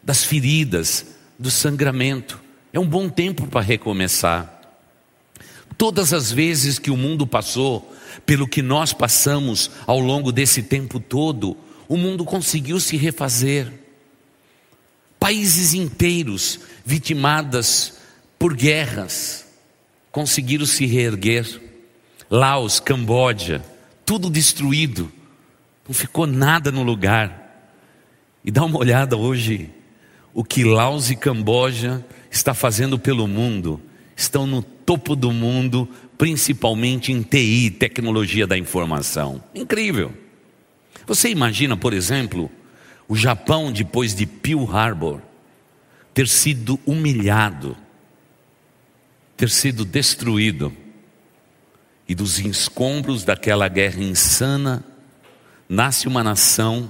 das 0.00 0.22
feridas, 0.22 1.04
do 1.36 1.50
sangramento. 1.50 2.40
É 2.72 2.78
um 2.78 2.86
bom 2.86 3.08
tempo 3.08 3.48
para 3.48 3.62
recomeçar. 3.62 4.60
Todas 5.76 6.12
as 6.12 6.30
vezes 6.30 6.78
que 6.78 6.92
o 6.92 6.96
mundo 6.96 7.26
passou 7.26 7.92
pelo 8.24 8.46
que 8.46 8.62
nós 8.62 8.92
passamos 8.92 9.72
ao 9.88 9.98
longo 9.98 10.30
desse 10.30 10.62
tempo 10.62 11.00
todo, 11.00 11.56
o 11.92 11.96
mundo 11.98 12.24
conseguiu 12.24 12.80
se 12.80 12.96
refazer. 12.96 13.70
Países 15.20 15.74
inteiros 15.74 16.58
vitimadas 16.86 17.98
por 18.38 18.54
guerras, 18.54 19.44
conseguiram 20.10 20.64
se 20.64 20.86
reerguer. 20.86 21.60
Laos, 22.30 22.80
Camboja, 22.80 23.62
tudo 24.06 24.30
destruído, 24.30 25.12
não 25.86 25.92
ficou 25.92 26.26
nada 26.26 26.72
no 26.72 26.82
lugar. 26.82 27.68
E 28.42 28.50
dá 28.50 28.64
uma 28.64 28.78
olhada 28.78 29.14
hoje, 29.14 29.68
o 30.32 30.42
que 30.42 30.64
Laos 30.64 31.10
e 31.10 31.14
Camboja 31.14 32.02
está 32.30 32.54
fazendo 32.54 32.98
pelo 32.98 33.28
mundo. 33.28 33.78
Estão 34.16 34.46
no 34.46 34.62
topo 34.62 35.14
do 35.14 35.30
mundo, 35.30 35.86
principalmente 36.16 37.12
em 37.12 37.20
TI, 37.20 37.70
tecnologia 37.70 38.46
da 38.46 38.56
informação. 38.56 39.44
Incrível. 39.54 40.21
Você 41.06 41.28
imagina, 41.28 41.76
por 41.76 41.92
exemplo, 41.92 42.50
o 43.08 43.16
Japão, 43.16 43.72
depois 43.72 44.14
de 44.14 44.26
Pearl 44.26 44.64
Harbor, 44.64 45.20
ter 46.14 46.28
sido 46.28 46.78
humilhado 46.86 47.76
ter 49.42 49.50
sido 49.50 49.84
destruído 49.84 50.72
e 52.08 52.14
dos 52.14 52.38
escombros 52.38 53.24
daquela 53.24 53.66
guerra 53.66 54.00
insana 54.00 54.84
nasce 55.68 56.06
uma 56.06 56.22
nação 56.22 56.88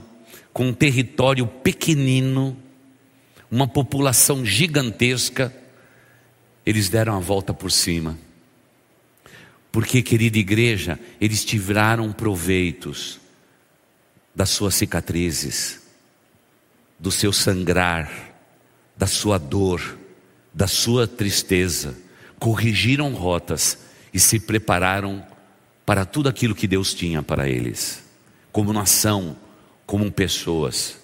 com 0.53 0.67
um 0.69 0.75
território 0.75 1.47
pequenino, 1.47 2.55
uma 3.51 3.67
população 3.67 4.45
gigantesca, 4.45 5.51
eles 6.67 6.91
deram 6.91 7.17
a 7.17 7.21
volta 7.21 7.55
por 7.55 7.73
cima. 7.73 8.19
Porque, 9.71 10.03
querida 10.03 10.37
igreja, 10.37 11.01
eles 11.19 11.47
tiraram 11.47 12.13
proveitos 12.13 13.19
das 14.35 14.51
suas 14.51 14.75
cicatrizes, 14.75 15.81
do 16.99 17.11
seu 17.11 17.33
sangrar, 17.33 18.11
da 18.97 19.07
sua 19.07 19.39
dor, 19.39 19.99
da 20.53 20.67
sua 20.67 21.07
tristeza 21.07 21.97
corrigiram 22.43 23.13
rotas 23.13 23.79
e 24.13 24.19
se 24.19 24.41
prepararam 24.41 25.25
para 25.87 26.05
tudo 26.05 26.29
aquilo 26.29 26.57
que 26.57 26.67
Deus 26.67 26.93
tinha 26.93 27.23
para 27.23 27.49
eles, 27.49 28.03
como 28.51 28.73
nação, 28.73 29.37
como 29.87 30.11
pessoas. 30.11 30.97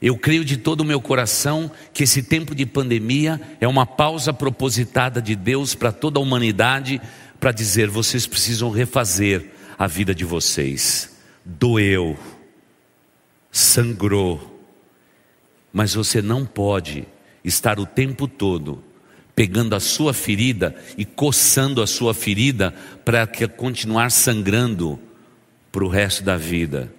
Eu 0.00 0.18
creio 0.18 0.44
de 0.44 0.58
todo 0.58 0.82
o 0.82 0.84
meu 0.84 1.00
coração 1.00 1.70
que 1.94 2.02
esse 2.02 2.22
tempo 2.22 2.54
de 2.54 2.66
pandemia 2.66 3.40
é 3.62 3.66
uma 3.66 3.86
pausa 3.86 4.30
propositada 4.30 5.22
de 5.22 5.34
Deus 5.34 5.74
para 5.74 5.90
toda 5.90 6.18
a 6.18 6.22
humanidade, 6.22 7.00
para 7.40 7.50
dizer: 7.50 7.88
vocês 7.88 8.26
precisam 8.26 8.68
refazer 8.68 9.52
a 9.78 9.86
vida 9.86 10.14
de 10.14 10.26
vocês. 10.26 11.11
Doeu, 11.44 12.18
sangrou, 13.50 14.60
mas 15.72 15.94
você 15.94 16.22
não 16.22 16.44
pode 16.44 17.06
estar 17.44 17.78
o 17.80 17.86
tempo 17.86 18.28
todo 18.28 18.82
pegando 19.34 19.74
a 19.74 19.80
sua 19.80 20.12
ferida 20.12 20.74
e 20.96 21.04
coçando 21.04 21.82
a 21.82 21.86
sua 21.86 22.12
ferida 22.14 22.72
para 23.04 23.26
continuar 23.56 24.10
sangrando 24.10 24.98
para 25.70 25.84
o 25.84 25.88
resto 25.88 26.22
da 26.22 26.36
vida. 26.36 26.92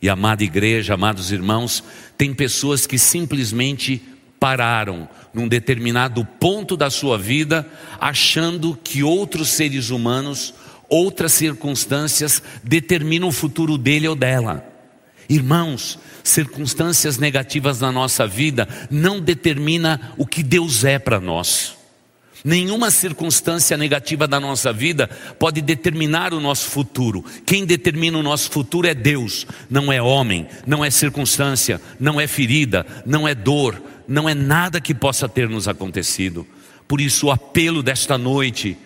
E 0.00 0.08
amada 0.08 0.44
igreja, 0.44 0.94
amados 0.94 1.32
irmãos, 1.32 1.82
tem 2.18 2.34
pessoas 2.34 2.86
que 2.86 2.98
simplesmente 2.98 4.02
pararam 4.38 5.08
num 5.32 5.48
determinado 5.48 6.24
ponto 6.24 6.76
da 6.76 6.90
sua 6.90 7.18
vida, 7.18 7.66
achando 7.98 8.78
que 8.84 9.02
outros 9.02 9.48
seres 9.48 9.88
humanos, 9.88 10.54
outras 10.88 11.32
circunstâncias 11.32 12.42
determinam 12.62 13.28
o 13.28 13.32
futuro 13.32 13.76
dele 13.76 14.08
ou 14.08 14.16
dela. 14.16 14.64
Irmãos, 15.28 15.98
circunstâncias 16.22 17.18
negativas 17.18 17.80
na 17.80 17.90
nossa 17.90 18.26
vida 18.26 18.68
não 18.90 19.20
determina 19.20 20.12
o 20.16 20.26
que 20.26 20.42
Deus 20.42 20.84
é 20.84 20.98
para 20.98 21.20
nós. 21.20 21.74
Nenhuma 22.44 22.92
circunstância 22.92 23.76
negativa 23.76 24.28
da 24.28 24.38
nossa 24.38 24.72
vida 24.72 25.08
pode 25.36 25.60
determinar 25.60 26.32
o 26.32 26.38
nosso 26.38 26.68
futuro. 26.68 27.24
Quem 27.44 27.66
determina 27.66 28.18
o 28.18 28.22
nosso 28.22 28.50
futuro 28.50 28.86
é 28.86 28.94
Deus, 28.94 29.44
não 29.68 29.92
é 29.92 30.00
homem, 30.00 30.46
não 30.64 30.84
é 30.84 30.90
circunstância, 30.90 31.80
não 31.98 32.20
é 32.20 32.28
ferida, 32.28 32.86
não 33.04 33.26
é 33.26 33.34
dor, 33.34 33.82
não 34.06 34.28
é 34.28 34.34
nada 34.34 34.80
que 34.80 34.94
possa 34.94 35.28
ter 35.28 35.48
nos 35.48 35.66
acontecido. 35.66 36.46
Por 36.86 37.00
isso, 37.00 37.26
o 37.26 37.30
apelo 37.32 37.82
desta 37.82 38.16
noite 38.16 38.76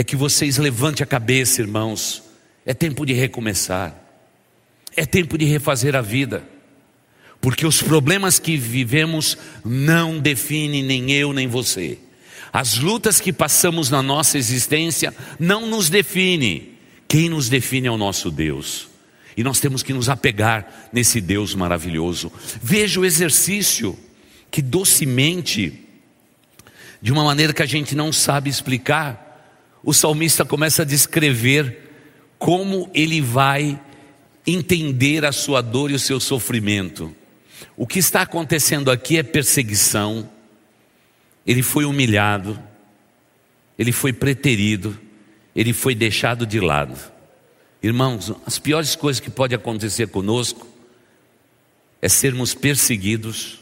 é 0.00 0.02
que 0.02 0.16
vocês 0.16 0.56
levantem 0.56 1.04
a 1.04 1.06
cabeça, 1.06 1.60
irmãos. 1.60 2.22
É 2.64 2.72
tempo 2.72 3.04
de 3.04 3.12
recomeçar. 3.12 3.94
É 4.96 5.04
tempo 5.04 5.36
de 5.36 5.44
refazer 5.44 5.94
a 5.94 6.00
vida. 6.00 6.42
Porque 7.38 7.66
os 7.66 7.82
problemas 7.82 8.38
que 8.38 8.56
vivemos 8.56 9.36
não 9.62 10.18
definem 10.18 10.82
nem 10.82 11.12
eu 11.12 11.34
nem 11.34 11.46
você. 11.46 11.98
As 12.50 12.78
lutas 12.78 13.20
que 13.20 13.30
passamos 13.30 13.90
na 13.90 14.02
nossa 14.02 14.38
existência 14.38 15.14
não 15.38 15.66
nos 15.66 15.90
definem. 15.90 16.70
Quem 17.06 17.28
nos 17.28 17.50
define 17.50 17.88
é 17.88 17.90
o 17.90 17.98
nosso 17.98 18.30
Deus. 18.30 18.88
E 19.36 19.44
nós 19.44 19.60
temos 19.60 19.82
que 19.82 19.92
nos 19.92 20.08
apegar 20.08 20.88
nesse 20.94 21.20
Deus 21.20 21.54
maravilhoso. 21.54 22.32
Veja 22.62 23.00
o 23.00 23.04
exercício 23.04 23.98
que 24.50 24.62
docemente, 24.62 25.78
de 27.02 27.12
uma 27.12 27.22
maneira 27.22 27.52
que 27.52 27.62
a 27.62 27.66
gente 27.66 27.94
não 27.94 28.10
sabe 28.10 28.48
explicar, 28.48 29.29
o 29.82 29.92
salmista 29.92 30.44
começa 30.44 30.82
a 30.82 30.84
descrever 30.84 31.90
como 32.38 32.90
ele 32.94 33.20
vai 33.20 33.80
entender 34.46 35.24
a 35.24 35.32
sua 35.32 35.60
dor 35.60 35.90
e 35.90 35.94
o 35.94 35.98
seu 35.98 36.18
sofrimento. 36.18 37.14
O 37.76 37.86
que 37.86 37.98
está 37.98 38.22
acontecendo 38.22 38.90
aqui 38.90 39.18
é 39.18 39.22
perseguição, 39.22 40.28
ele 41.46 41.62
foi 41.62 41.84
humilhado, 41.84 42.58
ele 43.78 43.92
foi 43.92 44.12
preterido, 44.12 44.98
ele 45.54 45.72
foi 45.72 45.94
deixado 45.94 46.46
de 46.46 46.60
lado. 46.60 46.98
Irmãos, 47.82 48.32
as 48.44 48.58
piores 48.58 48.94
coisas 48.94 49.20
que 49.20 49.30
pode 49.30 49.54
acontecer 49.54 50.08
conosco 50.08 50.66
é 52.02 52.08
sermos 52.08 52.54
perseguidos, 52.54 53.60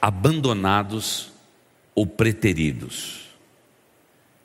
abandonados 0.00 1.30
ou 1.94 2.06
preteridos. 2.06 3.21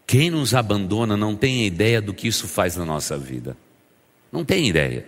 Quem 0.07 0.31
nos 0.31 0.53
abandona 0.53 1.17
não 1.17 1.35
tem 1.35 1.67
ideia 1.67 2.01
do 2.01 2.13
que 2.13 2.29
isso 2.29 2.47
faz 2.47 2.77
na 2.77 2.85
nossa 2.85 3.17
vida. 3.17 3.57
Não 4.31 4.45
tem 4.45 4.69
ideia. 4.69 5.05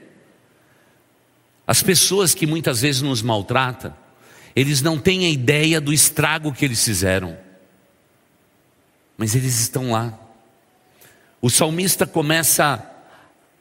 As 1.65 1.81
pessoas 1.81 2.35
que 2.35 2.45
muitas 2.45 2.81
vezes 2.81 3.01
nos 3.01 3.21
maltratam, 3.21 3.95
eles 4.53 4.81
não 4.81 4.99
têm 4.99 5.25
a 5.25 5.29
ideia 5.29 5.79
do 5.79 5.93
estrago 5.93 6.51
que 6.51 6.65
eles 6.65 6.83
fizeram. 6.83 7.37
Mas 9.17 9.35
eles 9.35 9.57
estão 9.57 9.91
lá. 9.91 10.19
O 11.41 11.49
salmista 11.49 12.05
começa 12.05 12.85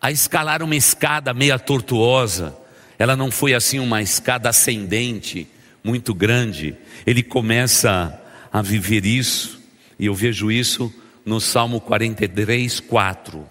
a 0.00 0.10
escalar 0.10 0.60
uma 0.60 0.74
escada 0.74 1.32
meia 1.32 1.56
tortuosa. 1.56 2.56
Ela 2.98 3.14
não 3.14 3.30
foi 3.30 3.54
assim 3.54 3.78
uma 3.78 4.02
escada 4.02 4.48
ascendente, 4.48 5.46
muito 5.84 6.12
grande. 6.12 6.76
Ele 7.06 7.22
começa 7.22 8.20
a 8.52 8.60
viver 8.60 9.06
isso, 9.06 9.60
e 10.00 10.06
eu 10.06 10.14
vejo 10.14 10.50
isso 10.50 10.92
no 11.28 11.40
Salmo 11.42 11.78
43, 11.78 12.80
4. 12.80 13.46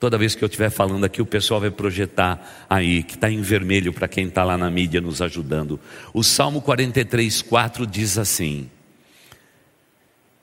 Toda 0.00 0.18
vez 0.18 0.34
que 0.34 0.42
eu 0.42 0.46
estiver 0.46 0.70
falando 0.70 1.04
aqui, 1.04 1.20
o 1.20 1.26
pessoal 1.26 1.60
vai 1.60 1.70
projetar 1.70 2.66
aí, 2.68 3.02
que 3.02 3.14
está 3.14 3.30
em 3.30 3.42
vermelho 3.42 3.92
para 3.92 4.08
quem 4.08 4.26
está 4.26 4.42
lá 4.42 4.56
na 4.56 4.70
mídia 4.70 5.00
nos 5.00 5.20
ajudando. 5.20 5.78
O 6.14 6.24
Salmo 6.24 6.62
43, 6.62 7.42
4 7.42 7.86
diz 7.86 8.16
assim: 8.16 8.70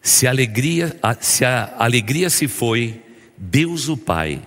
Se 0.01 0.27
a 0.27 0.30
alegria, 0.30 0.96
se 1.20 1.44
a 1.44 1.75
alegria 1.80 2.30
se 2.30 2.48
foi, 2.48 3.01
Deus 3.36 3.89
o 3.89 3.98
Pai 3.98 4.41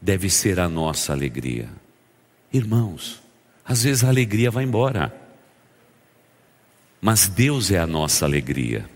deve 0.00 0.30
ser 0.30 0.58
a 0.58 0.68
nossa 0.68 1.12
alegria. 1.12 1.68
Irmãos, 2.50 3.22
às 3.64 3.84
vezes 3.84 4.02
a 4.04 4.08
alegria 4.08 4.50
vai 4.50 4.64
embora, 4.64 5.14
mas 7.00 7.28
Deus 7.28 7.70
é 7.70 7.78
a 7.78 7.86
nossa 7.86 8.24
alegria. 8.24 8.86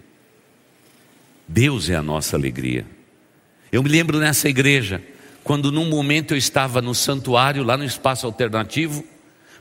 Deus 1.49 1.89
é 1.91 1.95
a 1.95 2.03
nossa 2.03 2.37
alegria. 2.37 2.87
Eu 3.71 3.83
me 3.83 3.89
lembro 3.89 4.19
nessa 4.19 4.49
igreja, 4.49 5.03
quando 5.45 5.71
num 5.71 5.89
momento 5.89 6.35
eu 6.35 6.39
estava 6.39 6.81
no 6.83 6.95
santuário, 6.95 7.63
lá 7.63 7.77
no 7.77 7.85
espaço 7.85 8.27
alternativo, 8.27 9.05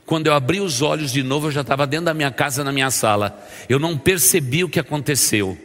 quando 0.04 0.28
eu 0.28 0.34
abri 0.34 0.60
os 0.60 0.82
olhos 0.82 1.12
de 1.12 1.22
novo, 1.22 1.48
eu 1.48 1.50
já 1.50 1.62
estava 1.62 1.86
dentro 1.86 2.06
da 2.06 2.14
minha 2.14 2.30
casa, 2.30 2.62
na 2.62 2.72
minha 2.72 2.90
sala. 2.90 3.44
Eu 3.68 3.78
não 3.78 3.98
percebi 3.98 4.62
o 4.62 4.68
que 4.68 4.78
aconteceu 4.78 5.58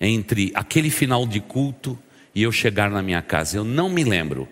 entre 0.00 0.50
aquele 0.54 0.90
final 0.90 1.26
de 1.26 1.40
culto 1.40 1.98
e 2.34 2.42
eu 2.42 2.50
chegar 2.50 2.90
na 2.90 3.02
minha 3.02 3.20
casa. 3.20 3.58
Eu 3.58 3.64
não 3.64 3.90
me 3.90 4.02
lembro. 4.02 4.48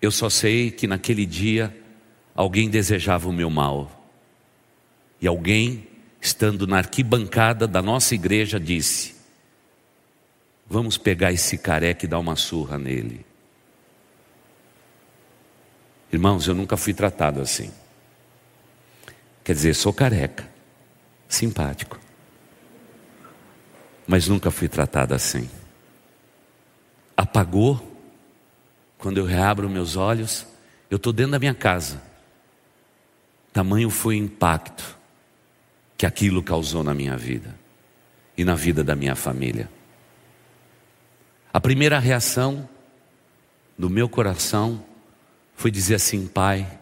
Eu 0.00 0.10
só 0.10 0.28
sei 0.28 0.70
que 0.70 0.86
naquele 0.86 1.24
dia 1.26 1.74
alguém 2.34 2.68
desejava 2.68 3.28
o 3.28 3.32
meu 3.32 3.50
mal. 3.50 4.10
E 5.20 5.26
alguém, 5.26 5.86
estando 6.24 6.66
na 6.66 6.78
arquibancada 6.78 7.68
da 7.68 7.82
nossa 7.82 8.14
igreja, 8.14 8.58
disse: 8.58 9.14
Vamos 10.66 10.96
pegar 10.96 11.30
esse 11.32 11.58
careca 11.58 12.06
e 12.06 12.08
dar 12.08 12.18
uma 12.18 12.34
surra 12.34 12.78
nele. 12.78 13.26
Irmãos, 16.10 16.48
eu 16.48 16.54
nunca 16.54 16.78
fui 16.78 16.94
tratado 16.94 17.42
assim. 17.42 17.70
Quer 19.44 19.52
dizer, 19.52 19.74
sou 19.74 19.92
careca, 19.92 20.48
simpático, 21.28 22.00
mas 24.06 24.26
nunca 24.26 24.50
fui 24.50 24.66
tratado 24.66 25.12
assim. 25.12 25.50
Apagou 27.14 27.98
quando 28.96 29.18
eu 29.18 29.26
reabro 29.26 29.68
meus 29.68 29.94
olhos, 29.94 30.46
eu 30.90 30.96
estou 30.96 31.12
dentro 31.12 31.32
da 31.32 31.38
minha 31.38 31.52
casa. 31.52 32.00
Tamanho 33.52 33.90
foi 33.90 34.18
o 34.18 34.24
impacto 34.24 35.03
que 36.04 36.06
aquilo 36.06 36.42
causou 36.42 36.84
na 36.84 36.92
minha 36.92 37.16
vida 37.16 37.58
e 38.36 38.44
na 38.44 38.54
vida 38.54 38.84
da 38.84 38.94
minha 38.94 39.16
família. 39.16 39.70
A 41.50 41.58
primeira 41.58 41.98
reação 41.98 42.68
do 43.78 43.88
meu 43.88 44.06
coração 44.06 44.84
foi 45.56 45.70
dizer 45.70 45.94
assim: 45.94 46.26
Pai, 46.26 46.78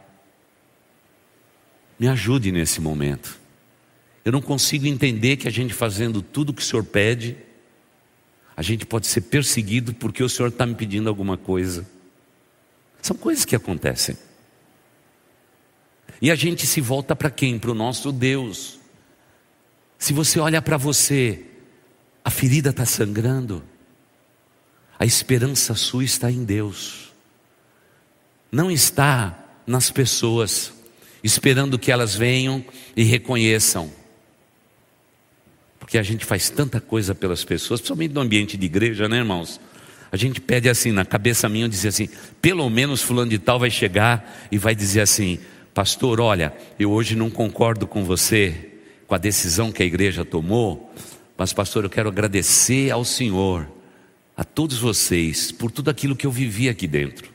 me 2.01 2.09
ajude 2.09 2.51
nesse 2.51 2.81
momento. 2.81 3.39
Eu 4.25 4.33
não 4.33 4.43
consigo 4.43 4.89
entender 4.89 5.37
que 5.37 5.47
a 5.47 5.53
gente 5.53 5.73
fazendo 5.73 6.21
tudo 6.21 6.51
o 6.51 6.53
que 6.53 6.63
o 6.63 6.65
Senhor 6.65 6.83
pede, 6.85 7.37
a 8.57 8.63
gente 8.63 8.85
pode 8.85 9.07
ser 9.07 9.21
perseguido 9.21 9.95
porque 9.95 10.25
o 10.25 10.29
Senhor 10.29 10.49
está 10.49 10.67
me 10.67 10.75
pedindo 10.75 11.09
alguma 11.09 11.37
coisa. 11.37 11.89
São 13.01 13.17
coisas 13.17 13.45
que 13.45 13.55
acontecem. 13.55 14.17
E 16.21 16.29
a 16.29 16.35
gente 16.35 16.67
se 16.67 16.81
volta 16.81 17.15
para 17.15 17.31
quem? 17.31 17.57
Para 17.57 17.71
o 17.71 17.75
nosso 17.75 18.11
Deus. 18.11 18.82
Se 20.03 20.13
você 20.13 20.41
olha 20.41 20.61
para 20.61 20.77
você, 20.77 21.45
a 22.25 22.29
ferida 22.29 22.71
está 22.71 22.85
sangrando, 22.85 23.63
a 24.99 25.07
esperança 25.07 25.77
sua 25.77 26.03
está 26.03 26.29
em 26.29 26.43
Deus, 26.43 27.13
não 28.51 28.69
está 28.69 29.39
nas 29.65 29.93
pessoas, 29.93 30.73
esperando 31.23 31.79
que 31.79 31.93
elas 31.93 32.17
venham 32.17 32.65
e 32.97 33.05
reconheçam. 33.05 33.93
Porque 35.79 35.97
a 35.97 36.03
gente 36.03 36.25
faz 36.25 36.51
tanta 36.51 36.81
coisa 36.81 37.15
pelas 37.15 37.45
pessoas, 37.45 37.79
principalmente 37.79 38.13
no 38.13 38.23
ambiente 38.23 38.57
de 38.57 38.67
igreja, 38.67 39.09
né, 39.09 39.19
irmãos? 39.19 39.61
A 40.11 40.17
gente 40.17 40.41
pede 40.41 40.69
assim, 40.69 40.91
na 40.91 41.05
cabeça 41.05 41.49
minha, 41.49 41.69
dizia 41.69 41.91
assim: 41.91 42.09
pelo 42.41 42.69
menos 42.69 43.03
Fulano 43.03 43.31
de 43.31 43.39
Tal 43.39 43.61
vai 43.61 43.71
chegar 43.71 44.49
e 44.51 44.59
vai 44.59 44.75
dizer 44.75 45.03
assim: 45.03 45.39
Pastor, 45.73 46.21
olha, 46.21 46.53
eu 46.77 46.91
hoje 46.91 47.15
não 47.15 47.31
concordo 47.31 47.87
com 47.87 48.03
você, 48.03 48.72
com 49.13 49.17
a 49.17 49.19
decisão 49.19 49.71
que 49.71 49.83
a 49.83 49.85
igreja 49.85 50.25
tomou, 50.25 50.91
mas, 51.37 51.53
pastor, 51.53 51.85
eu 51.85 51.91
quero 51.91 52.09
agradecer 52.09 52.91
ao 52.91 53.05
Senhor, 53.05 53.71
a 54.35 54.43
todos 54.43 54.79
vocês, 54.79 55.53
por 55.53 55.71
tudo 55.71 55.91
aquilo 55.91 56.17
que 56.17 56.27
eu 56.27 56.31
vivi 56.31 56.67
aqui 56.67 56.87
dentro. 56.87 57.31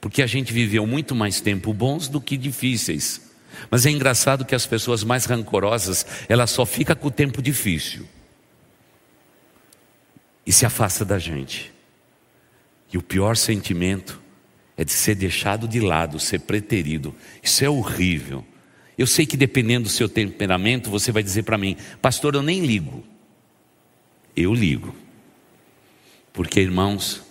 Porque 0.00 0.22
a 0.22 0.26
gente 0.28 0.52
viveu 0.52 0.86
muito 0.86 1.16
mais 1.16 1.40
tempo 1.40 1.74
bons 1.74 2.06
do 2.06 2.20
que 2.20 2.36
difíceis. 2.36 3.32
Mas 3.72 3.86
é 3.86 3.90
engraçado 3.90 4.44
que 4.44 4.54
as 4.54 4.64
pessoas 4.64 5.02
mais 5.02 5.24
rancorosas, 5.24 6.06
elas 6.28 6.50
só 6.50 6.64
ficam 6.64 6.94
com 6.94 7.08
o 7.08 7.10
tempo 7.10 7.42
difícil 7.42 8.06
e 10.46 10.52
se 10.52 10.64
afasta 10.64 11.04
da 11.04 11.18
gente. 11.18 11.72
E 12.92 12.96
o 12.96 13.02
pior 13.02 13.36
sentimento 13.36 14.22
é 14.76 14.84
de 14.84 14.92
ser 14.92 15.16
deixado 15.16 15.66
de 15.66 15.80
lado, 15.80 16.20
ser 16.20 16.38
preterido. 16.38 17.12
Isso 17.42 17.64
é 17.64 17.68
horrível. 17.68 18.46
Eu 18.96 19.06
sei 19.06 19.24
que 19.24 19.36
dependendo 19.36 19.84
do 19.84 19.88
seu 19.90 20.08
temperamento, 20.08 20.90
você 20.90 21.10
vai 21.10 21.22
dizer 21.22 21.44
para 21.44 21.58
mim, 21.58 21.76
pastor, 22.00 22.34
eu 22.34 22.42
nem 22.42 22.64
ligo. 22.64 23.02
Eu 24.36 24.54
ligo. 24.54 24.94
Porque, 26.32 26.60
irmãos, 26.60 27.22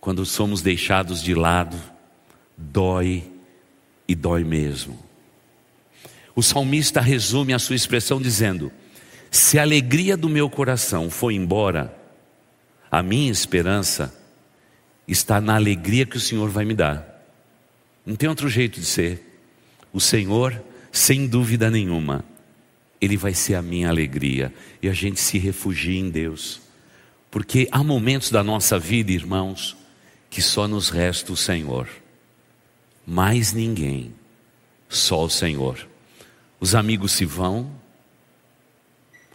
quando 0.00 0.24
somos 0.24 0.62
deixados 0.62 1.22
de 1.22 1.34
lado, 1.34 1.78
dói 2.56 3.24
e 4.06 4.14
dói 4.14 4.44
mesmo. 4.44 4.98
O 6.34 6.42
salmista 6.42 7.00
resume 7.00 7.52
a 7.52 7.58
sua 7.58 7.76
expressão 7.76 8.20
dizendo: 8.20 8.72
Se 9.30 9.58
a 9.58 9.62
alegria 9.62 10.16
do 10.16 10.28
meu 10.28 10.48
coração 10.48 11.10
foi 11.10 11.34
embora, 11.34 11.94
a 12.90 13.02
minha 13.02 13.30
esperança 13.30 14.14
está 15.06 15.40
na 15.40 15.56
alegria 15.56 16.06
que 16.06 16.16
o 16.16 16.20
Senhor 16.20 16.48
vai 16.48 16.64
me 16.64 16.74
dar. 16.74 17.26
Não 18.04 18.16
tem 18.16 18.28
outro 18.28 18.48
jeito 18.48 18.80
de 18.80 18.86
ser. 18.86 19.40
O 19.92 20.00
Senhor, 20.00 20.62
sem 20.92 21.26
dúvida 21.26 21.70
nenhuma, 21.70 22.24
Ele 23.00 23.16
vai 23.16 23.34
ser 23.34 23.54
a 23.54 23.62
minha 23.62 23.88
alegria. 23.88 24.52
E 24.82 24.88
a 24.88 24.92
gente 24.92 25.20
se 25.20 25.38
refugia 25.38 25.98
em 25.98 26.10
Deus. 26.10 26.60
Porque 27.30 27.68
há 27.70 27.82
momentos 27.84 28.30
da 28.30 28.42
nossa 28.42 28.78
vida, 28.78 29.12
irmãos, 29.12 29.76
que 30.30 30.42
só 30.42 30.66
nos 30.66 30.88
resta 30.88 31.32
o 31.32 31.36
Senhor. 31.36 31.88
Mais 33.06 33.52
ninguém, 33.52 34.12
só 34.88 35.24
o 35.24 35.30
Senhor. 35.30 35.86
Os 36.60 36.74
amigos 36.74 37.12
se 37.12 37.24
vão, 37.24 37.70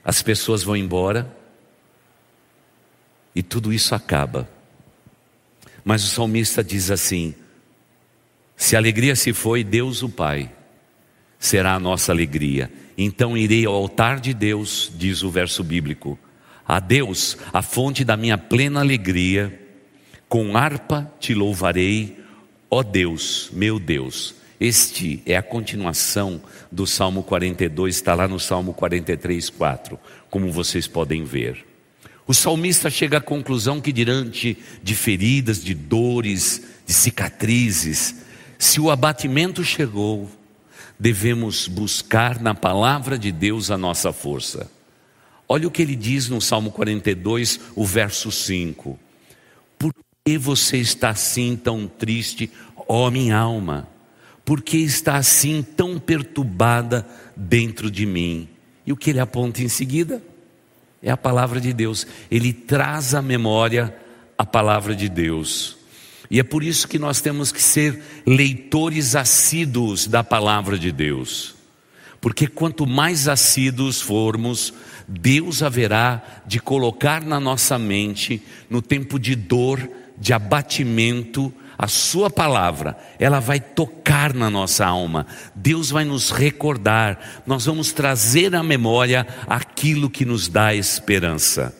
as 0.03 0.21
pessoas 0.21 0.63
vão 0.63 0.75
embora, 0.75 1.35
e 3.35 3.41
tudo 3.41 3.71
isso 3.71 3.95
acaba. 3.95 4.49
Mas 5.83 6.03
o 6.03 6.07
salmista 6.07 6.63
diz 6.63 6.91
assim: 6.91 7.33
se 8.55 8.75
a 8.75 8.79
alegria 8.79 9.15
se 9.15 9.33
foi, 9.33 9.63
Deus 9.63 10.03
o 10.03 10.09
Pai 10.09 10.51
será 11.43 11.73
a 11.73 11.79
nossa 11.79 12.13
alegria. 12.13 12.71
Então 12.97 13.37
irei 13.37 13.65
ao 13.65 13.73
altar 13.73 14.21
de 14.21 14.33
Deus, 14.33 14.89
diz 14.95 15.23
o 15.23 15.29
verso 15.29 15.61
bíblico. 15.61 16.17
A 16.65 16.79
Deus, 16.79 17.37
a 17.51 17.61
fonte 17.61 18.05
da 18.05 18.15
minha 18.15 18.37
plena 18.37 18.79
alegria, 18.79 19.59
com 20.29 20.55
harpa 20.55 21.11
te 21.19 21.33
louvarei, 21.33 22.17
ó 22.71 22.81
Deus, 22.81 23.49
meu 23.51 23.77
Deus. 23.77 24.35
Este 24.57 25.21
é 25.25 25.35
a 25.35 25.43
continuação 25.43 26.41
do 26.71 26.87
Salmo 26.87 27.23
42, 27.23 27.93
está 27.93 28.15
lá 28.15 28.25
no 28.25 28.39
Salmo 28.39 28.73
43, 28.73 29.49
4, 29.49 29.99
como 30.29 30.49
vocês 30.49 30.87
podem 30.87 31.25
ver. 31.25 31.65
O 32.25 32.33
salmista 32.33 32.89
chega 32.89 33.17
à 33.17 33.21
conclusão 33.21 33.81
que, 33.81 33.91
diante 33.91 34.57
de 34.81 34.95
feridas, 34.95 35.61
de 35.61 35.73
dores, 35.73 36.63
de 36.87 36.93
cicatrizes, 36.93 38.23
se 38.57 38.79
o 38.79 38.89
abatimento 38.89 39.61
chegou, 39.61 40.31
devemos 41.03 41.67
buscar 41.67 42.39
na 42.39 42.55
palavra 42.55 43.19
de 43.19 43.29
Deus 43.29 43.69
a 43.69 43.77
nossa 43.77 44.13
força. 44.13 44.71
Olha 45.49 45.67
o 45.67 45.71
que 45.71 45.81
ele 45.81 45.97
diz 45.97 46.29
no 46.29 46.39
Salmo 46.39 46.71
42, 46.71 47.59
o 47.75 47.85
verso 47.85 48.31
5. 48.31 48.97
Por 49.77 49.93
que 50.23 50.37
você 50.37 50.77
está 50.77 51.09
assim 51.09 51.57
tão 51.57 51.87
triste, 51.89 52.49
ó 52.87 53.11
minha 53.11 53.37
alma? 53.37 53.85
Por 54.45 54.61
que 54.61 54.77
está 54.77 55.17
assim 55.17 55.61
tão 55.61 55.99
perturbada 55.99 57.05
dentro 57.35 57.91
de 57.91 58.05
mim? 58.05 58.47
E 58.85 58.93
o 58.93 58.95
que 58.95 59.09
ele 59.09 59.19
aponta 59.19 59.61
em 59.61 59.67
seguida? 59.67 60.23
É 61.01 61.11
a 61.11 61.17
palavra 61.17 61.59
de 61.59 61.73
Deus. 61.73 62.07
Ele 62.31 62.53
traz 62.53 63.13
à 63.13 63.21
memória 63.21 63.93
a 64.37 64.45
palavra 64.45 64.95
de 64.95 65.09
Deus. 65.09 65.82
E 66.33 66.39
é 66.39 66.43
por 66.43 66.63
isso 66.63 66.87
que 66.87 66.97
nós 66.97 67.21
temos 67.21 67.51
que 67.51 67.61
ser 67.61 68.01
leitores 68.25 69.15
assíduos 69.15 70.07
da 70.07 70.23
palavra 70.23 70.79
de 70.79 70.91
Deus. 70.91 71.53
Porque 72.19 72.47
quanto 72.47 72.87
mais 72.87 73.27
assíduos 73.27 74.01
formos, 74.01 74.73
Deus 75.07 75.61
haverá 75.61 76.41
de 76.47 76.59
colocar 76.59 77.23
na 77.23 77.39
nossa 77.39 77.77
mente, 77.77 78.41
no 78.67 78.81
tempo 78.81 79.19
de 79.19 79.35
dor, 79.35 79.87
de 80.17 80.33
abatimento, 80.33 81.53
a 81.77 81.87
Sua 81.87 82.31
palavra, 82.31 82.97
ela 83.19 83.39
vai 83.39 83.59
tocar 83.59 84.33
na 84.33 84.49
nossa 84.49 84.87
alma, 84.87 85.27
Deus 85.53 85.91
vai 85.91 86.03
nos 86.03 86.31
recordar, 86.31 87.43
nós 87.45 87.67
vamos 87.67 87.91
trazer 87.91 88.55
à 88.55 88.63
memória 88.63 89.27
aquilo 89.45 90.09
que 90.09 90.25
nos 90.25 90.47
dá 90.47 90.73
esperança. 90.73 91.75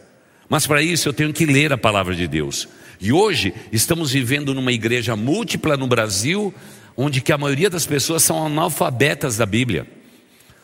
Mas 0.47 0.67
para 0.67 0.83
isso 0.83 1.09
eu 1.09 1.13
tenho 1.13 1.33
que 1.33 1.47
ler 1.47 1.73
a 1.73 1.77
palavra 1.77 2.15
de 2.15 2.27
Deus. 2.27 2.67
E 2.99 3.11
hoje 3.11 3.53
estamos 3.71 4.11
vivendo 4.11 4.53
numa 4.53 4.71
igreja 4.71 5.15
múltipla 5.15 5.75
no 5.77 5.87
Brasil, 5.87 6.53
onde 6.95 7.21
que 7.21 7.31
a 7.31 7.37
maioria 7.37 7.69
das 7.69 7.85
pessoas 7.85 8.23
são 8.23 8.45
analfabetas 8.45 9.37
da 9.37 9.45
Bíblia. 9.45 9.87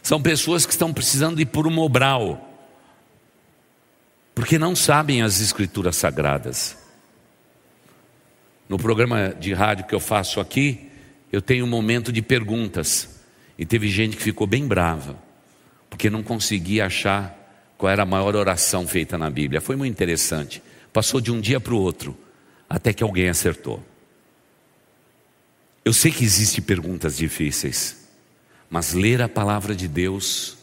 São 0.01 0.21
pessoas 0.21 0.65
que 0.65 0.71
estão 0.71 0.93
precisando 0.93 1.41
ir 1.41 1.45
por 1.45 1.67
um 1.67 1.79
obral, 1.79 2.45
porque 4.33 4.57
não 4.57 4.75
sabem 4.75 5.21
as 5.21 5.41
escrituras 5.41 5.95
sagradas. 5.95 6.77
No 8.69 8.77
programa 8.77 9.35
de 9.39 9.53
rádio 9.53 9.85
que 9.85 9.95
eu 9.95 9.99
faço 9.99 10.39
aqui, 10.39 10.87
eu 11.31 11.41
tenho 11.41 11.65
um 11.65 11.69
momento 11.69 12.11
de 12.11 12.21
perguntas. 12.21 13.19
E 13.57 13.65
teve 13.65 13.89
gente 13.89 14.15
que 14.15 14.23
ficou 14.23 14.47
bem 14.47 14.65
brava, 14.65 15.17
porque 15.89 16.09
não 16.09 16.23
conseguia 16.23 16.85
achar 16.85 17.35
qual 17.77 17.91
era 17.91 18.03
a 18.03 18.05
maior 18.05 18.35
oração 18.35 18.87
feita 18.87 19.17
na 19.17 19.29
Bíblia. 19.29 19.59
Foi 19.59 19.75
muito 19.75 19.91
interessante. 19.91 20.61
Passou 20.91 21.21
de 21.21 21.31
um 21.31 21.39
dia 21.39 21.59
para 21.59 21.73
o 21.73 21.79
outro 21.79 22.17
até 22.69 22.93
que 22.93 23.03
alguém 23.03 23.29
acertou. 23.29 23.83
Eu 25.83 25.93
sei 25.93 26.11
que 26.11 26.23
existem 26.23 26.63
perguntas 26.63 27.17
difíceis, 27.17 28.07
mas 28.69 28.93
ler 28.93 29.21
a 29.21 29.29
palavra 29.29 29.75
de 29.75 29.87
Deus 29.87 30.57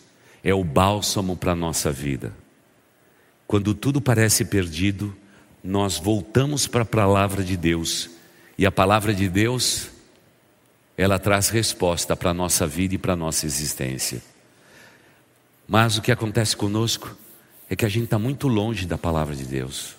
é 0.45 0.55
o 0.55 0.63
bálsamo 0.63 1.37
para 1.37 1.53
a 1.53 1.57
nossa 1.57 1.91
vida. 1.91 2.33
Quando 3.47 3.75
tudo 3.75 4.01
parece 4.01 4.45
perdido, 4.45 5.17
nós 5.63 5.99
voltamos 5.99 6.69
para 6.69 6.83
a 6.83 6.87
palavra 6.87 7.43
de 7.43 7.57
Deus, 7.57 8.11
e 8.57 8.65
a 8.65 8.71
palavra 8.71 9.13
de 9.13 9.29
Deus, 9.29 9.89
ela 10.97 11.19
traz 11.19 11.49
resposta 11.49 12.15
para 12.15 12.31
a 12.31 12.35
nossa 12.35 12.67
vida 12.67 12.95
e 12.95 12.99
para 12.99 13.15
a 13.15 13.17
nossa 13.17 13.45
existência. 13.47 14.23
Mas 15.67 15.99
o 15.99 16.03
que 16.03 16.13
acontece 16.13 16.57
conosco 16.57 17.17
é 17.69 17.75
que 17.75 17.85
a 17.85 17.89
gente 17.89 18.05
está 18.05 18.19
muito 18.19 18.47
longe 18.47 18.87
da 18.87 18.97
palavra 18.97 19.35
de 19.35 19.45
Deus. 19.45 19.96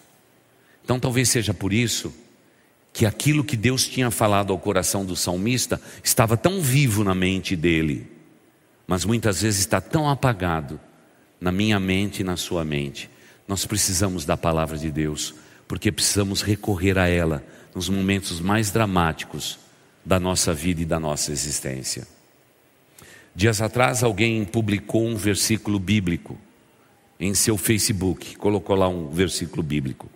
Então 0.87 1.01
talvez 1.01 1.27
seja 1.27 1.53
por 1.53 1.73
isso 1.73 2.13
que 2.93 3.05
aquilo 3.05 3.43
que 3.43 3.57
Deus 3.57 3.85
tinha 3.85 4.09
falado 4.09 4.53
ao 4.53 4.57
coração 4.57 5.05
do 5.05 5.17
salmista 5.17 5.81
estava 6.01 6.37
tão 6.37 6.61
vivo 6.61 7.03
na 7.03 7.13
mente 7.13 7.57
dele, 7.57 8.09
mas 8.87 9.03
muitas 9.03 9.41
vezes 9.41 9.59
está 9.59 9.81
tão 9.81 10.09
apagado 10.09 10.79
na 11.41 11.51
minha 11.51 11.77
mente 11.77 12.21
e 12.21 12.23
na 12.23 12.37
sua 12.37 12.63
mente. 12.63 13.09
Nós 13.45 13.65
precisamos 13.65 14.23
da 14.23 14.37
palavra 14.37 14.77
de 14.77 14.89
Deus, 14.89 15.35
porque 15.67 15.91
precisamos 15.91 16.41
recorrer 16.41 16.97
a 16.97 17.05
ela 17.05 17.43
nos 17.75 17.89
momentos 17.89 18.39
mais 18.39 18.71
dramáticos 18.71 19.59
da 20.05 20.21
nossa 20.21 20.53
vida 20.53 20.83
e 20.83 20.85
da 20.85 21.01
nossa 21.01 21.33
existência. 21.33 22.07
Dias 23.35 23.61
atrás, 23.61 24.03
alguém 24.03 24.45
publicou 24.45 25.05
um 25.05 25.17
versículo 25.17 25.79
bíblico 25.79 26.37
em 27.19 27.33
seu 27.33 27.57
Facebook, 27.57 28.37
colocou 28.37 28.73
lá 28.73 28.87
um 28.87 29.09
versículo 29.09 29.61
bíblico. 29.61 30.15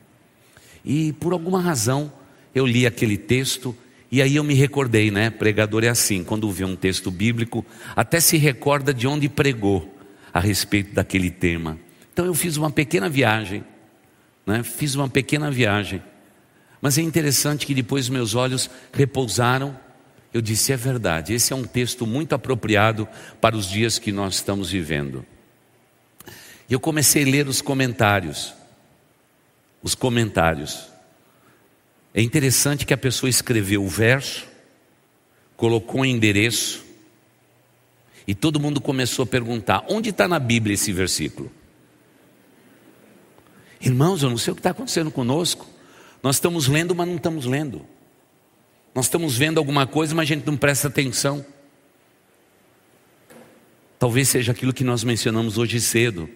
E 0.83 1.13
por 1.13 1.33
alguma 1.33 1.61
razão 1.61 2.11
eu 2.53 2.65
li 2.65 2.85
aquele 2.85 3.17
texto 3.17 3.75
e 4.11 4.21
aí 4.21 4.35
eu 4.35 4.43
me 4.43 4.53
recordei, 4.53 5.09
né? 5.09 5.29
Pregador 5.29 5.85
é 5.85 5.87
assim, 5.87 6.21
quando 6.23 6.51
vê 6.51 6.65
um 6.65 6.75
texto 6.75 7.09
bíblico, 7.09 7.65
até 7.95 8.19
se 8.19 8.37
recorda 8.37 8.93
de 8.93 9.07
onde 9.07 9.29
pregou 9.29 9.97
a 10.33 10.39
respeito 10.39 10.93
daquele 10.93 11.31
tema. 11.31 11.79
Então 12.11 12.25
eu 12.25 12.33
fiz 12.33 12.57
uma 12.57 12.69
pequena 12.69 13.09
viagem, 13.09 13.63
né? 14.45 14.63
Fiz 14.63 14.95
uma 14.95 15.07
pequena 15.07 15.49
viagem. 15.49 16.03
Mas 16.81 16.97
é 16.97 17.01
interessante 17.01 17.65
que 17.65 17.73
depois 17.73 18.09
meus 18.09 18.35
olhos 18.35 18.69
repousaram. 18.91 19.79
Eu 20.33 20.41
disse: 20.41 20.73
é 20.73 20.77
verdade, 20.77 21.33
esse 21.33 21.53
é 21.53 21.55
um 21.55 21.63
texto 21.63 22.05
muito 22.05 22.35
apropriado 22.35 23.07
para 23.39 23.55
os 23.55 23.69
dias 23.69 23.97
que 23.97 24.11
nós 24.11 24.35
estamos 24.35 24.71
vivendo. 24.71 25.25
Eu 26.69 26.81
comecei 26.81 27.23
a 27.23 27.27
ler 27.27 27.47
os 27.47 27.61
comentários 27.61 28.53
os 29.81 29.95
comentários. 29.95 30.87
É 32.13 32.21
interessante 32.21 32.85
que 32.85 32.93
a 32.93 32.97
pessoa 32.97 33.29
escreveu 33.29 33.83
o 33.83 33.87
verso, 33.87 34.47
colocou 35.55 36.01
o 36.01 36.05
endereço, 36.05 36.83
e 38.27 38.35
todo 38.35 38.59
mundo 38.59 38.79
começou 38.79 39.23
a 39.23 39.27
perguntar: 39.27 39.85
onde 39.89 40.09
está 40.09 40.27
na 40.27 40.39
Bíblia 40.39 40.73
esse 40.73 40.91
versículo? 40.91 41.51
Irmãos, 43.79 44.21
eu 44.21 44.29
não 44.29 44.37
sei 44.37 44.51
o 44.51 44.55
que 44.55 44.59
está 44.59 44.69
acontecendo 44.69 45.09
conosco. 45.09 45.67
Nós 46.21 46.35
estamos 46.35 46.67
lendo, 46.67 46.93
mas 46.93 47.07
não 47.07 47.15
estamos 47.15 47.45
lendo. 47.45 47.83
Nós 48.93 49.05
estamos 49.05 49.37
vendo 49.37 49.57
alguma 49.57 49.87
coisa, 49.87 50.13
mas 50.13 50.23
a 50.23 50.33
gente 50.33 50.45
não 50.45 50.55
presta 50.55 50.87
atenção. 50.87 51.43
Talvez 53.97 54.29
seja 54.29 54.51
aquilo 54.51 54.73
que 54.73 54.83
nós 54.83 55.03
mencionamos 55.03 55.57
hoje 55.57 55.79
cedo. 55.81 56.29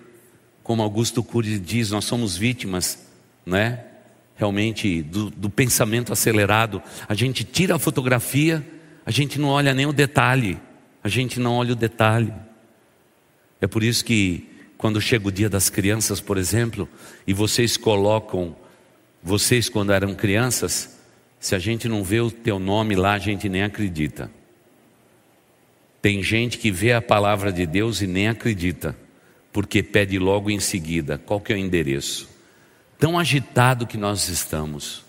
Como 0.64 0.82
Augusto 0.82 1.24
Cury 1.24 1.60
diz, 1.60 1.92
nós 1.92 2.06
somos 2.06 2.36
vítimas 2.36 3.06
né? 3.46 3.80
Realmente 4.36 5.02
do, 5.02 5.30
do 5.30 5.50
pensamento 5.50 6.12
acelerado. 6.12 6.82
A 7.08 7.14
gente 7.14 7.44
tira 7.44 7.76
a 7.76 7.80
fotografia, 7.80 8.66
a 9.06 9.12
gente 9.12 9.40
não 9.40 9.50
olha 9.50 9.74
nem 9.74 9.86
o 9.86 9.94
detalhe. 9.94 10.58
A 11.04 11.08
gente 11.08 11.40
não 11.40 11.54
olha 11.54 11.74
o 11.74 11.76
detalhe. 11.76 12.34
É 13.62 13.68
por 13.68 13.84
isso 13.84 14.04
que 14.04 14.50
quando 14.78 15.00
chega 15.00 15.28
o 15.28 15.32
dia 15.32 15.50
das 15.50 15.70
crianças, 15.70 16.20
por 16.20 16.38
exemplo, 16.38 16.90
e 17.26 17.34
vocês 17.34 17.78
colocam, 17.78 18.56
vocês 19.24 19.70
quando 19.70 19.94
eram 19.94 20.16
crianças, 20.16 21.00
se 21.40 21.56
a 21.56 21.60
gente 21.60 21.88
não 21.88 22.04
vê 22.04 22.20
o 22.20 22.32
teu 22.32 22.60
nome 22.60 22.96
lá, 22.96 23.14
a 23.14 23.20
gente 23.20 23.48
nem 23.48 23.64
acredita. 23.64 24.30
Tem 26.02 26.22
gente 26.22 26.58
que 26.58 26.72
vê 26.72 26.92
a 26.92 27.02
palavra 27.02 27.52
de 27.52 27.66
Deus 27.66 28.02
e 28.02 28.08
nem 28.08 28.28
acredita, 28.28 28.96
porque 29.54 29.82
pede 29.82 30.20
logo 30.20 30.52
em 30.52 30.60
seguida 30.60 31.18
qual 31.18 31.40
que 31.40 31.54
é 31.54 31.56
o 31.56 31.60
endereço 31.60 32.35
tão 33.00 33.18
agitado 33.18 33.88
que 33.88 33.98
nós 33.98 34.28
estamos. 34.30 35.04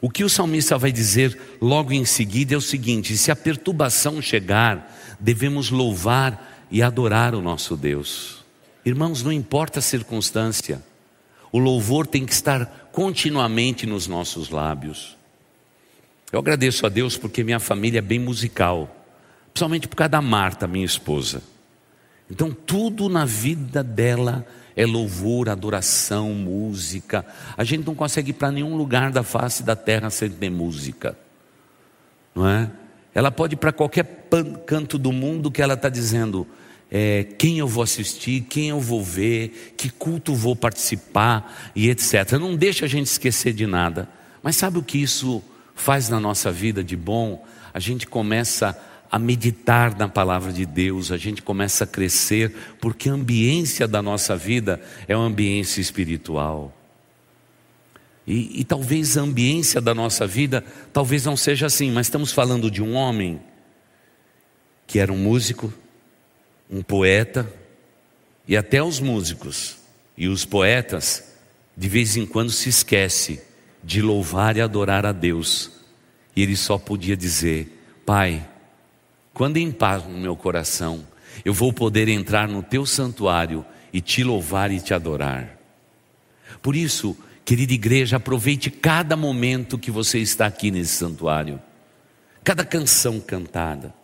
O 0.00 0.10
que 0.10 0.24
o 0.24 0.28
salmista 0.28 0.76
vai 0.76 0.92
dizer 0.92 1.56
logo 1.60 1.92
em 1.92 2.04
seguida 2.04 2.54
é 2.54 2.56
o 2.56 2.60
seguinte: 2.60 3.16
se 3.16 3.30
a 3.30 3.36
perturbação 3.36 4.20
chegar, 4.20 4.94
devemos 5.18 5.70
louvar 5.70 6.66
e 6.70 6.82
adorar 6.82 7.34
o 7.34 7.42
nosso 7.42 7.76
Deus. 7.76 8.44
Irmãos, 8.84 9.22
não 9.22 9.32
importa 9.32 9.78
a 9.78 9.82
circunstância, 9.82 10.82
o 11.50 11.58
louvor 11.58 12.06
tem 12.06 12.24
que 12.24 12.32
estar 12.32 12.90
continuamente 12.92 13.86
nos 13.86 14.06
nossos 14.06 14.50
lábios. 14.50 15.16
Eu 16.32 16.40
agradeço 16.40 16.84
a 16.84 16.88
Deus 16.88 17.16
porque 17.16 17.44
minha 17.44 17.60
família 17.60 17.98
é 17.98 18.02
bem 18.02 18.18
musical, 18.18 18.94
principalmente 19.52 19.88
por 19.88 19.96
causa 19.96 20.10
da 20.10 20.22
Marta, 20.22 20.66
minha 20.66 20.84
esposa. 20.84 21.42
Então, 22.30 22.50
tudo 22.50 23.08
na 23.08 23.24
vida 23.24 23.82
dela 23.82 24.44
é 24.44 24.65
louvor, 24.84 25.48
adoração, 25.48 26.34
música. 26.34 27.24
A 27.56 27.64
gente 27.64 27.86
não 27.86 27.94
consegue 27.94 28.30
ir 28.30 28.34
para 28.34 28.50
nenhum 28.50 28.76
lugar 28.76 29.10
da 29.10 29.22
face 29.22 29.62
da 29.62 29.74
terra 29.74 30.10
sem 30.10 30.28
ter 30.28 30.50
música, 30.50 31.16
não 32.34 32.46
é? 32.46 32.70
ela 33.16 33.30
pode 33.30 33.54
ir 33.54 33.56
para 33.56 33.72
qualquer 33.72 34.28
canto 34.66 34.98
do 34.98 35.10
mundo 35.10 35.50
que 35.50 35.62
ela 35.62 35.72
está 35.72 35.88
dizendo 35.88 36.46
é, 36.90 37.24
quem 37.38 37.58
eu 37.58 37.66
vou 37.66 37.82
assistir, 37.82 38.42
quem 38.42 38.68
eu 38.68 38.78
vou 38.78 39.02
ver, 39.02 39.72
que 39.74 39.88
culto 39.88 40.34
vou 40.34 40.54
participar 40.54 41.70
e 41.74 41.88
etc. 41.88 42.32
Não 42.32 42.54
deixa 42.54 42.84
a 42.84 42.88
gente 42.88 43.06
esquecer 43.06 43.54
de 43.54 43.66
nada. 43.66 44.06
Mas 44.42 44.56
sabe 44.56 44.76
o 44.76 44.82
que 44.82 44.98
isso 44.98 45.42
faz 45.74 46.10
na 46.10 46.20
nossa 46.20 46.52
vida 46.52 46.84
de 46.84 46.94
bom? 46.94 47.42
A 47.72 47.80
gente 47.80 48.06
começa 48.06 48.78
a 49.10 49.18
meditar 49.18 49.96
na 49.96 50.08
palavra 50.08 50.52
de 50.52 50.66
Deus, 50.66 51.12
a 51.12 51.16
gente 51.16 51.42
começa 51.42 51.84
a 51.84 51.86
crescer, 51.86 52.54
porque 52.80 53.08
a 53.08 53.12
ambiência 53.12 53.86
da 53.86 54.02
nossa 54.02 54.36
vida 54.36 54.80
é 55.06 55.16
uma 55.16 55.26
ambiência 55.26 55.80
espiritual. 55.80 56.72
E, 58.26 58.60
e, 58.60 58.64
talvez 58.64 59.16
a 59.16 59.20
ambiência 59.20 59.80
da 59.80 59.94
nossa 59.94 60.26
vida, 60.26 60.64
talvez 60.92 61.24
não 61.24 61.36
seja 61.36 61.66
assim, 61.66 61.92
mas 61.92 62.06
estamos 62.06 62.32
falando 62.32 62.70
de 62.70 62.82
um 62.82 62.94
homem 62.94 63.40
que 64.86 64.98
era 64.98 65.12
um 65.12 65.18
músico, 65.18 65.72
um 66.68 66.82
poeta, 66.82 67.52
e 68.48 68.56
até 68.56 68.82
os 68.82 68.98
músicos 68.98 69.76
e 70.16 70.28
os 70.28 70.44
poetas, 70.44 71.34
de 71.76 71.88
vez 71.88 72.16
em 72.16 72.26
quando 72.26 72.50
se 72.50 72.68
esquece 72.68 73.42
de 73.82 74.02
louvar 74.02 74.56
e 74.56 74.60
adorar 74.60 75.06
a 75.06 75.12
Deus. 75.12 75.70
E 76.34 76.42
ele 76.42 76.56
só 76.56 76.78
podia 76.78 77.16
dizer: 77.16 77.80
Pai, 78.04 78.46
quando 79.36 79.58
em 79.58 79.70
paz 79.70 80.04
no 80.04 80.16
meu 80.16 80.34
coração, 80.34 81.06
eu 81.44 81.52
vou 81.52 81.72
poder 81.72 82.08
entrar 82.08 82.48
no 82.48 82.62
teu 82.62 82.86
santuário 82.86 83.64
e 83.92 84.00
te 84.00 84.24
louvar 84.24 84.72
e 84.72 84.80
te 84.80 84.94
adorar. 84.94 85.58
Por 86.62 86.74
isso, 86.74 87.14
Querida 87.46 87.74
igreja, 87.74 88.16
aproveite 88.16 88.72
cada 88.72 89.16
momento 89.16 89.78
que 89.78 89.88
você 89.88 90.18
está 90.18 90.46
aqui 90.46 90.72
nesse 90.72 90.96
santuário, 90.96 91.62
cada 92.42 92.64
canção 92.64 93.20
cantada, 93.20 93.94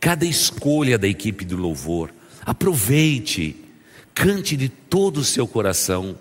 cada 0.00 0.24
escolha 0.24 0.96
da 0.96 1.06
equipe 1.06 1.44
do 1.44 1.58
louvor. 1.58 2.10
Aproveite, 2.40 3.54
cante 4.14 4.56
de 4.56 4.70
todo 4.70 5.18
o 5.18 5.24
seu 5.24 5.46
coração, 5.46 6.18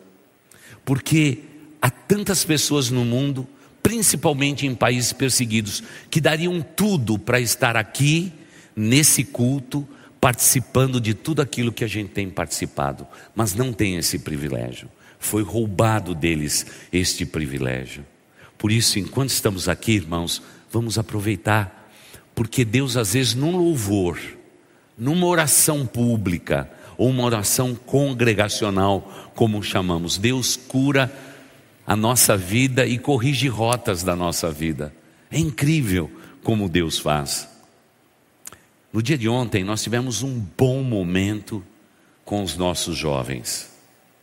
porque 0.84 1.44
há 1.82 1.90
tantas 1.90 2.44
pessoas 2.44 2.90
no 2.90 3.06
mundo, 3.06 3.48
principalmente 3.84 4.66
em 4.66 4.74
países 4.74 5.14
perseguidos, 5.14 5.84
que 6.10 6.20
dariam 6.20 6.62
tudo 6.62 7.20
para 7.20 7.40
estar 7.40 7.78
aqui, 7.78 8.32
nesse 8.76 9.24
culto, 9.24 9.88
participando 10.20 11.00
de 11.00 11.14
tudo 11.14 11.42
aquilo 11.42 11.72
que 11.72 11.84
a 11.84 11.88
gente 11.88 12.10
tem 12.10 12.30
participado, 12.30 13.06
mas 13.36 13.54
não 13.54 13.72
tem 13.72 13.98
esse 13.98 14.18
privilégio 14.18 14.90
foi 15.24 15.42
roubado 15.42 16.14
deles 16.14 16.66
este 16.92 17.26
privilégio. 17.26 18.06
Por 18.58 18.72
isso, 18.72 19.00
enquanto 19.00 19.30
estamos 19.30 19.68
aqui, 19.68 19.94
irmãos, 19.94 20.42
vamos 20.72 21.00
aproveitar, 21.00 21.90
porque 22.36 22.64
Deus, 22.64 22.98
às 22.98 23.14
vezes, 23.14 23.34
num 23.34 23.56
louvor, 23.58 24.20
numa 24.98 25.26
oração 25.26 25.86
pública, 25.86 26.70
ou 26.98 27.10
uma 27.10 27.24
oração 27.24 27.74
congregacional, 27.74 29.32
como 29.34 29.64
chamamos, 29.64 30.18
Deus 30.18 30.56
cura 30.56 31.12
a 31.86 31.96
nossa 31.96 32.38
vida 32.38 32.86
e 32.86 32.98
corrige 32.98 33.48
rotas 33.48 34.04
da 34.04 34.16
nossa 34.16 34.52
vida. 34.52 34.94
É 35.30 35.38
incrível 35.38 36.10
como 36.44 36.70
Deus 36.70 36.98
faz. 37.00 37.48
No 38.92 39.02
dia 39.02 39.18
de 39.18 39.28
ontem, 39.28 39.64
nós 39.64 39.82
tivemos 39.82 40.22
um 40.22 40.40
bom 40.58 40.84
momento 40.84 41.64
com 42.24 42.44
os 42.44 42.56
nossos 42.56 42.96
jovens. 42.96 43.72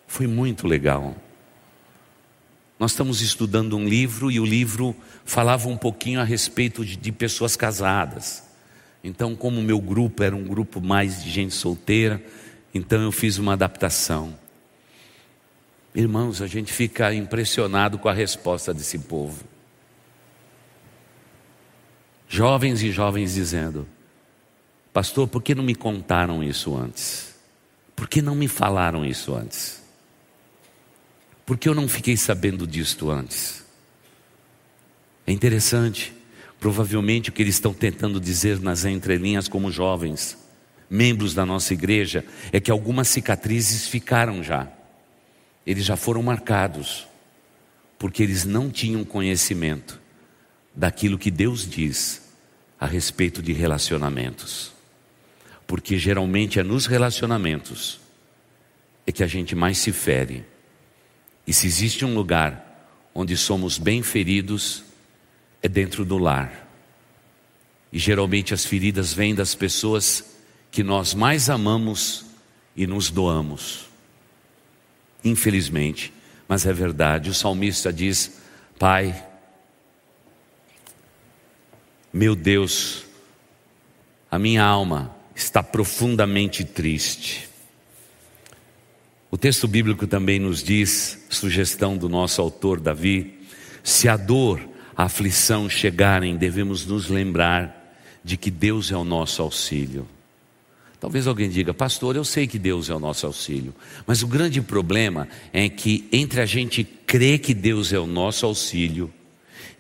Foi 0.07 0.27
muito 0.27 0.67
legal. 0.67 1.15
Nós 2.79 2.93
estamos 2.93 3.21
estudando 3.21 3.77
um 3.77 3.87
livro 3.87 4.31
e 4.31 4.41
o 4.41 4.47
livro 4.47 4.97
falava 5.25 5.69
um 5.69 5.77
pouquinho 5.77 6.21
a 6.21 6.25
respeito 6.25 6.85
de, 6.85 6.97
de 6.97 7.13
pessoas 7.13 7.57
casadas. 7.57 8.45
Então, 9.05 9.35
como 9.35 9.61
o 9.61 9.63
meu 9.63 9.81
grupo 9.81 10.23
era 10.23 10.35
um 10.35 10.45
grupo 10.45 10.81
mais 10.81 11.23
de 11.23 11.31
gente 11.31 11.55
solteira, 11.55 12.23
então 12.73 13.03
eu 13.03 13.13
fiz 13.13 13.39
uma 13.39 13.53
adaptação. 13.53 14.35
Irmãos, 15.95 16.41
a 16.41 16.47
gente 16.47 16.73
fica 16.73 17.13
impressionado 17.13 17.99
com 17.99 18.09
a 18.09 18.13
resposta 18.13 18.73
desse 18.73 18.99
povo. 18.99 19.45
Jovens 22.29 22.81
e 22.83 22.93
jovens 22.93 23.35
dizendo: 23.35 23.89
Pastor, 24.93 25.27
por 25.27 25.43
que 25.43 25.55
não 25.55 25.65
me 25.65 25.75
contaram 25.75 26.45
isso 26.45 26.77
antes? 26.77 27.35
Por 27.97 28.09
que 28.09 28.23
não 28.23 28.37
me 28.37 28.47
falaram 28.47 29.05
isso 29.05 29.35
antes? 29.35 29.83
Por 31.45 31.59
que 31.59 31.69
eu 31.69 31.75
não 31.75 31.89
fiquei 31.89 32.17
sabendo 32.17 32.67
disto 32.67 33.11
antes? 33.11 33.65
É 35.27 35.33
interessante, 35.33 36.15
provavelmente 36.61 37.31
o 37.31 37.33
que 37.33 37.43
eles 37.43 37.57
estão 37.57 37.75
tentando 37.75 38.21
dizer 38.21 38.61
nas 38.61 38.85
entrelinhas 38.85 39.49
como 39.49 39.71
jovens, 39.71 40.39
membros 40.89 41.35
da 41.35 41.45
nossa 41.45 41.75
igreja, 41.75 42.25
é 42.53 42.61
que 42.61 42.71
algumas 42.71 43.09
cicatrizes 43.09 43.89
ficaram 43.89 44.43
já. 44.43 44.69
Eles 45.67 45.85
já 45.85 45.97
foram 45.97 46.23
marcados, 46.23 47.07
porque 47.99 48.23
eles 48.23 48.45
não 48.45 48.71
tinham 48.71 49.05
conhecimento 49.05 50.01
daquilo 50.75 51.19
que 51.19 51.31
Deus 51.31 51.69
diz 51.69 52.23
a 52.79 52.87
respeito 52.87 53.43
de 53.43 53.53
relacionamentos. 53.53 54.73
Porque 55.67 55.99
geralmente 55.99 56.59
é 56.59 56.63
nos 56.63 56.87
relacionamentos 56.87 58.01
é 59.07 59.13
que 59.13 59.23
a 59.23 59.27
gente 59.27 59.55
mais 59.55 59.79
se 59.79 59.93
fere 59.93 60.45
e 61.47 61.53
se 61.53 61.67
existe 61.67 62.05
um 62.05 62.15
lugar 62.15 62.71
onde 63.15 63.37
somos 63.37 63.77
bem 63.77 64.03
feridos, 64.03 64.85
é 65.63 65.69
dentro 65.69 66.05
do 66.05 66.17
lar. 66.17 66.69
E 67.93 67.99
geralmente 67.99 68.55
as 68.55 68.65
feridas 68.65 69.13
vêm 69.13 69.35
das 69.35 69.55
pessoas 69.55 70.37
que 70.71 70.83
nós 70.83 71.13
mais 71.13 71.51
amamos 71.51 72.25
e 72.77 72.87
nos 72.87 73.11
doamos. 73.11 73.90
Infelizmente, 75.25 76.13
mas 76.49 76.67
é 76.67 76.73
verdade. 76.73 77.31
O 77.31 77.35
salmista 77.35 77.93
diz: 77.93 78.41
Pai, 78.79 79.27
meu 82.13 82.35
Deus, 82.35 83.05
a 84.31 84.39
minha 84.39 84.65
alma 84.65 85.15
está 85.35 85.63
profundamente 85.63 86.65
triste. 86.65 87.49
O 89.31 89.39
texto 89.39 89.69
bíblico 89.69 90.07
também 90.07 90.41
nos 90.41 90.63
diz, 90.63 91.25
sugestão 91.31 91.97
do 91.97 92.09
nosso 92.09 92.43
autor 92.43 92.81
Davi, 92.81 93.39
se 93.85 94.09
a 94.09 94.17
dor, 94.17 94.61
a 94.97 95.05
aflição 95.05 95.69
chegarem, 95.71 96.37
devemos 96.37 96.85
nos 96.85 97.09
lembrar 97.09 97.95
de 98.25 98.37
que 98.37 98.51
Deus 98.51 98.91
é 98.91 98.97
o 98.97 99.05
nosso 99.05 99.41
auxílio. 99.41 100.07
Talvez 101.01 101.27
alguém 101.27 101.49
diga, 101.49 101.73
pastor, 101.73 102.15
eu 102.15 102.25
sei 102.25 102.47
que 102.47 102.59
Deus 102.59 102.91
é 102.91 102.95
o 102.95 102.99
nosso 103.01 103.25
auxílio, 103.27 103.75
mas 104.07 104.23
o 104.23 104.27
grande 104.27 104.61
problema 104.61 105.27
é 105.51 105.67
que 105.67 106.07
entre 106.13 106.43
a 106.43 106.47
gente 106.47 106.85
crer 106.85 107.39
que 107.39 107.55
Deus 107.55 107.91
é 107.91 107.99
o 107.99 108.07
nosso 108.07 108.45
auxílio 108.45 109.11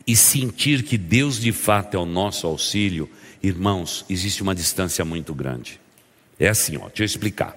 e 0.07 0.17
sentir 0.17 0.83
que 0.83 0.97
Deus 0.97 1.39
de 1.39 1.53
fato 1.53 1.95
é 1.95 2.01
o 2.01 2.07
nosso 2.07 2.47
auxílio, 2.47 3.07
irmãos, 3.43 4.05
existe 4.09 4.43
uma 4.43 4.55
distância 4.55 5.05
muito 5.05 5.35
grande. 5.35 5.79
É 6.39 6.49
assim, 6.49 6.79
ó, 6.79 6.89
deixa 6.89 7.03
eu 7.03 7.07
explicar. 7.07 7.55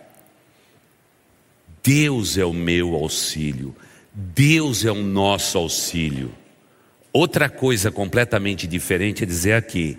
Deus 1.81 2.37
é 2.37 2.43
o 2.43 2.53
meu 2.53 2.93
auxílio, 2.95 3.73
Deus 4.13 4.83
é 4.83 4.91
o 4.91 5.01
nosso 5.01 5.57
auxílio. 5.57 6.33
Outra 7.13 7.49
coisa 7.49 7.89
completamente 7.89 8.67
diferente 8.67 9.23
é 9.23 9.25
dizer 9.25 9.53
aqui: 9.53 9.97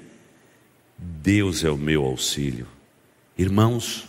Deus 0.99 1.65
é 1.65 1.71
o 1.71 1.79
meu 1.79 2.05
auxílio. 2.05 2.74
Irmãos, 3.37 4.09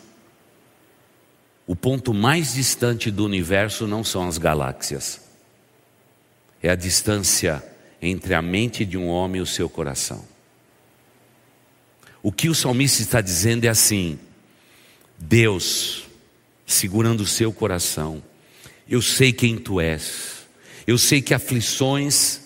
o 1.66 1.76
ponto 1.76 2.14
mais 2.14 2.54
distante 2.54 3.10
do 3.10 3.26
universo 3.26 3.88
não 3.88 4.04
são 4.04 4.28
as 4.28 4.38
galáxias, 4.38 5.22
é 6.62 6.70
a 6.70 6.76
distância 6.76 7.64
entre 8.02 8.34
a 8.34 8.42
mente 8.42 8.86
de 8.86 8.98
um 8.98 9.08
homem 9.08 9.40
e 9.40 9.42
o 9.42 9.48
seu 9.48 9.68
coração. 9.68 10.24
O 12.22 12.32
que 12.32 12.50
o 12.50 12.56
salmista 12.56 13.02
está 13.02 13.22
dizendo 13.22 13.66
é 13.66 13.68
assim: 13.68 14.20
Deus, 15.18 16.04
segurando 16.66 17.22
o 17.22 17.28
seu 17.28 17.54
coração. 17.54 18.24
Eu 18.88 19.02
sei 19.02 19.34
quem 19.34 19.58
tu 19.58 19.80
és. 19.80 20.46
Eu 20.86 20.98
sei 20.98 21.22
que 21.22 21.34
aflições 21.34 22.42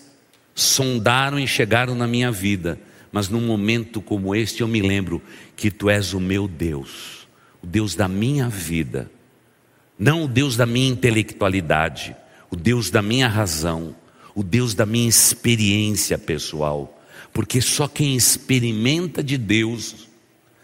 sondaram 0.54 1.38
e 1.38 1.46
chegaram 1.46 1.94
na 1.94 2.06
minha 2.06 2.30
vida, 2.30 2.78
mas 3.12 3.28
num 3.28 3.40
momento 3.40 4.00
como 4.00 4.34
este 4.34 4.62
eu 4.62 4.68
me 4.68 4.80
lembro 4.80 5.22
que 5.56 5.70
tu 5.70 5.90
és 5.90 6.12
o 6.12 6.20
meu 6.20 6.46
Deus, 6.46 7.28
o 7.62 7.66
Deus 7.66 7.94
da 7.94 8.08
minha 8.08 8.48
vida, 8.48 9.10
não 9.98 10.24
o 10.24 10.28
Deus 10.28 10.56
da 10.56 10.64
minha 10.64 10.88
intelectualidade, 10.88 12.16
o 12.50 12.56
Deus 12.56 12.90
da 12.90 13.02
minha 13.02 13.28
razão, 13.28 13.94
o 14.34 14.42
Deus 14.42 14.74
da 14.74 14.86
minha 14.86 15.08
experiência 15.08 16.16
pessoal, 16.16 17.02
porque 17.32 17.60
só 17.60 17.86
quem 17.86 18.16
experimenta 18.16 19.22
de 19.22 19.36
Deus, 19.36 20.08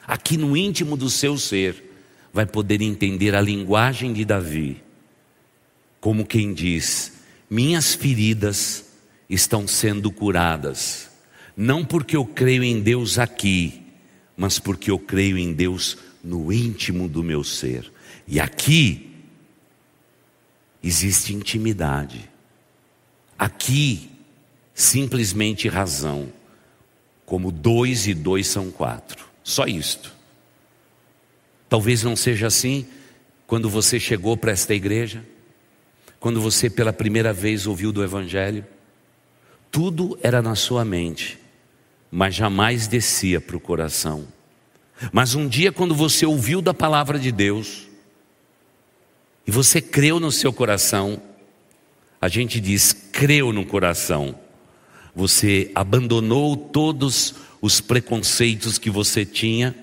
aqui 0.07 0.37
no 0.37 0.57
íntimo 0.57 0.97
do 0.97 1.11
seu 1.11 1.37
ser, 1.37 1.85
vai 2.33 2.47
poder 2.47 2.81
entender 2.81 3.35
a 3.35 3.41
linguagem 3.41 4.13
de 4.13 4.25
Davi, 4.25 4.83
como 6.01 6.27
quem 6.27 6.53
diz: 6.53 7.13
Minhas 7.49 7.95
feridas 7.95 8.85
estão 9.29 9.67
sendo 9.67 10.11
curadas, 10.11 11.11
Não 11.57 11.85
porque 11.85 12.17
eu 12.17 12.25
creio 12.25 12.63
em 12.63 12.81
Deus 12.81 13.19
aqui, 13.19 13.83
mas 14.37 14.59
porque 14.59 14.91
eu 14.91 14.99
creio 14.99 15.39
em 15.39 15.53
Deus 15.53 15.97
no 16.23 16.53
íntimo 16.53 17.09
do 17.09 17.23
meu 17.23 17.43
ser. 17.43 17.91
E 18.29 18.39
aqui 18.39 19.11
existe 20.83 21.35
intimidade. 21.35 22.29
Aqui, 23.39 24.11
simplesmente 24.75 25.69
razão. 25.69 26.33
Como 27.25 27.51
dois 27.51 28.07
e 28.07 28.15
dois 28.15 28.47
são 28.47 28.71
quatro. 28.71 29.27
Só 29.43 29.67
isto. 29.67 30.15
Talvez 31.69 32.03
não 32.03 32.15
seja 32.15 32.47
assim 32.47 32.87
quando 33.47 33.71
você 33.71 33.99
chegou 33.99 34.37
para 34.37 34.53
esta 34.53 34.75
igreja, 34.75 35.25
quando 36.19 36.41
você 36.41 36.69
pela 36.69 36.93
primeira 36.93 37.33
vez 37.33 37.67
ouviu 37.67 37.93
do 37.93 38.03
Evangelho. 38.03 38.65
Tudo 39.71 40.19
era 40.23 40.41
na 40.41 40.55
sua 40.55 40.85
mente, 40.85 41.39
mas 42.11 42.35
jamais 42.35 42.87
descia 42.87 43.41
para 43.41 43.57
o 43.57 43.61
coração. 43.61 44.27
Mas 45.13 45.35
um 45.35 45.47
dia, 45.47 45.71
quando 45.71 45.95
você 45.95 46.25
ouviu 46.25 46.63
da 46.63 46.73
palavra 46.73 47.19
de 47.19 47.31
Deus, 47.31 47.87
e 49.47 49.51
você 49.51 49.81
creu 49.81 50.19
no 50.19 50.33
seu 50.33 50.53
coração, 50.53 51.21
a 52.21 52.29
gente 52.29 52.61
diz 52.61 52.93
creu 52.93 53.53
no 53.53 53.65
coração. 53.65 54.35
Você 55.15 55.71
abandonou 55.75 56.57
todos 56.57 57.35
os 57.61 57.81
preconceitos 57.81 58.79
que 58.79 58.91
você 58.91 59.25
tinha, 59.25 59.75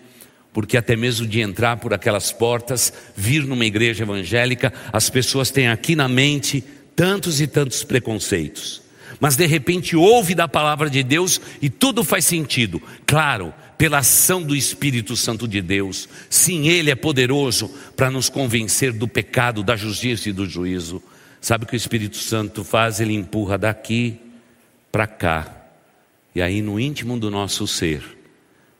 porque 0.52 0.78
até 0.78 0.96
mesmo 0.96 1.26
de 1.26 1.42
entrar 1.42 1.78
por 1.78 1.94
aquelas 1.94 2.32
portas, 2.32 2.94
vir 3.16 3.44
numa 3.46 3.66
igreja 3.66 4.04
evangélica, 4.04 4.72
as 4.92 5.10
pessoas 5.10 5.50
têm 5.50 5.68
aqui 5.68 5.96
na 5.96 6.08
mente 6.08 6.64
tantos 6.96 7.42
e 7.42 7.48
tantos 7.48 7.84
preconceitos. 7.84 8.83
Mas 9.24 9.38
de 9.38 9.46
repente 9.46 9.96
ouve 9.96 10.36
da 10.36 10.50
palavra 10.50 10.90
de 10.90 11.02
Deus 11.02 11.40
e 11.62 11.70
tudo 11.70 12.04
faz 12.04 12.26
sentido. 12.26 12.82
Claro, 13.06 13.54
pela 13.78 14.00
ação 14.00 14.44
do 14.44 14.54
Espírito 14.54 15.16
Santo 15.16 15.48
de 15.48 15.62
Deus. 15.62 16.10
Sim, 16.30 16.68
Ele 16.68 16.92
é 16.92 16.96
poderoso 16.96 17.72
para 17.96 18.12
nos 18.12 18.28
convencer 18.28 18.92
do 18.92 19.08
pecado, 19.08 19.64
da 19.64 19.78
justiça 19.78 20.28
e 20.28 20.34
do 20.34 20.46
juízo. 20.46 21.02
Sabe 21.40 21.64
o 21.64 21.68
que 21.68 21.74
o 21.74 21.78
Espírito 21.78 22.18
Santo 22.18 22.66
faz? 22.66 23.00
Ele 23.00 23.14
empurra 23.14 23.58
daqui 23.58 24.20
para 24.92 25.08
cá. 25.08 25.70
E 26.36 26.42
aí, 26.42 26.62
no 26.62 26.78
íntimo 26.78 27.18
do 27.18 27.32
nosso 27.32 27.66
ser, 27.66 28.04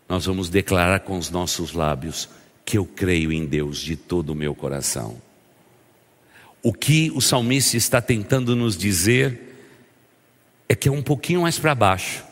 nós 0.10 0.26
vamos 0.26 0.50
declarar 0.50 1.00
com 1.00 1.18
os 1.18 1.30
nossos 1.30 1.72
lábios 1.72 2.28
que 2.66 2.78
eu 2.78 2.84
creio 2.86 3.32
em 3.32 3.46
Deus 3.46 3.80
de 3.80 3.96
todo 3.96 4.32
o 4.32 4.36
meu 4.36 4.54
coração. 4.54 5.16
O 6.62 6.74
que 6.74 7.10
o 7.16 7.22
salmista 7.22 7.78
está 7.78 8.02
tentando 8.02 8.58
nos 8.58 8.76
dizer 8.76 9.53
é 10.74 10.76
que 10.76 10.90
é 10.90 10.92
um 10.92 11.04
pouquinho 11.04 11.44
mais 11.44 11.60
para 11.60 11.76
baixo. 11.76 12.24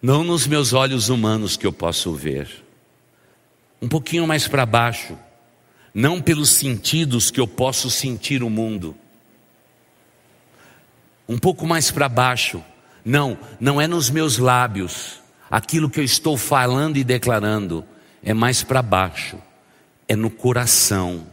Não 0.00 0.22
nos 0.22 0.46
meus 0.46 0.72
olhos 0.72 1.08
humanos 1.08 1.56
que 1.56 1.66
eu 1.66 1.72
posso 1.72 2.14
ver, 2.14 2.64
um 3.82 3.88
pouquinho 3.88 4.24
mais 4.24 4.46
para 4.46 4.64
baixo, 4.64 5.18
não 5.92 6.22
pelos 6.22 6.50
sentidos 6.50 7.32
que 7.32 7.40
eu 7.40 7.48
posso 7.48 7.90
sentir 7.90 8.44
o 8.44 8.48
mundo, 8.48 8.96
um 11.28 11.36
pouco 11.36 11.66
mais 11.66 11.90
para 11.90 12.08
baixo, 12.08 12.62
não, 13.04 13.36
não 13.58 13.80
é 13.80 13.88
nos 13.88 14.08
meus 14.08 14.38
lábios, 14.38 15.20
aquilo 15.50 15.90
que 15.90 15.98
eu 15.98 16.04
estou 16.04 16.36
falando 16.36 16.96
e 16.96 17.02
declarando, 17.02 17.84
é 18.22 18.32
mais 18.32 18.62
para 18.62 18.82
baixo, 18.82 19.36
é 20.06 20.14
no 20.14 20.30
coração. 20.30 21.26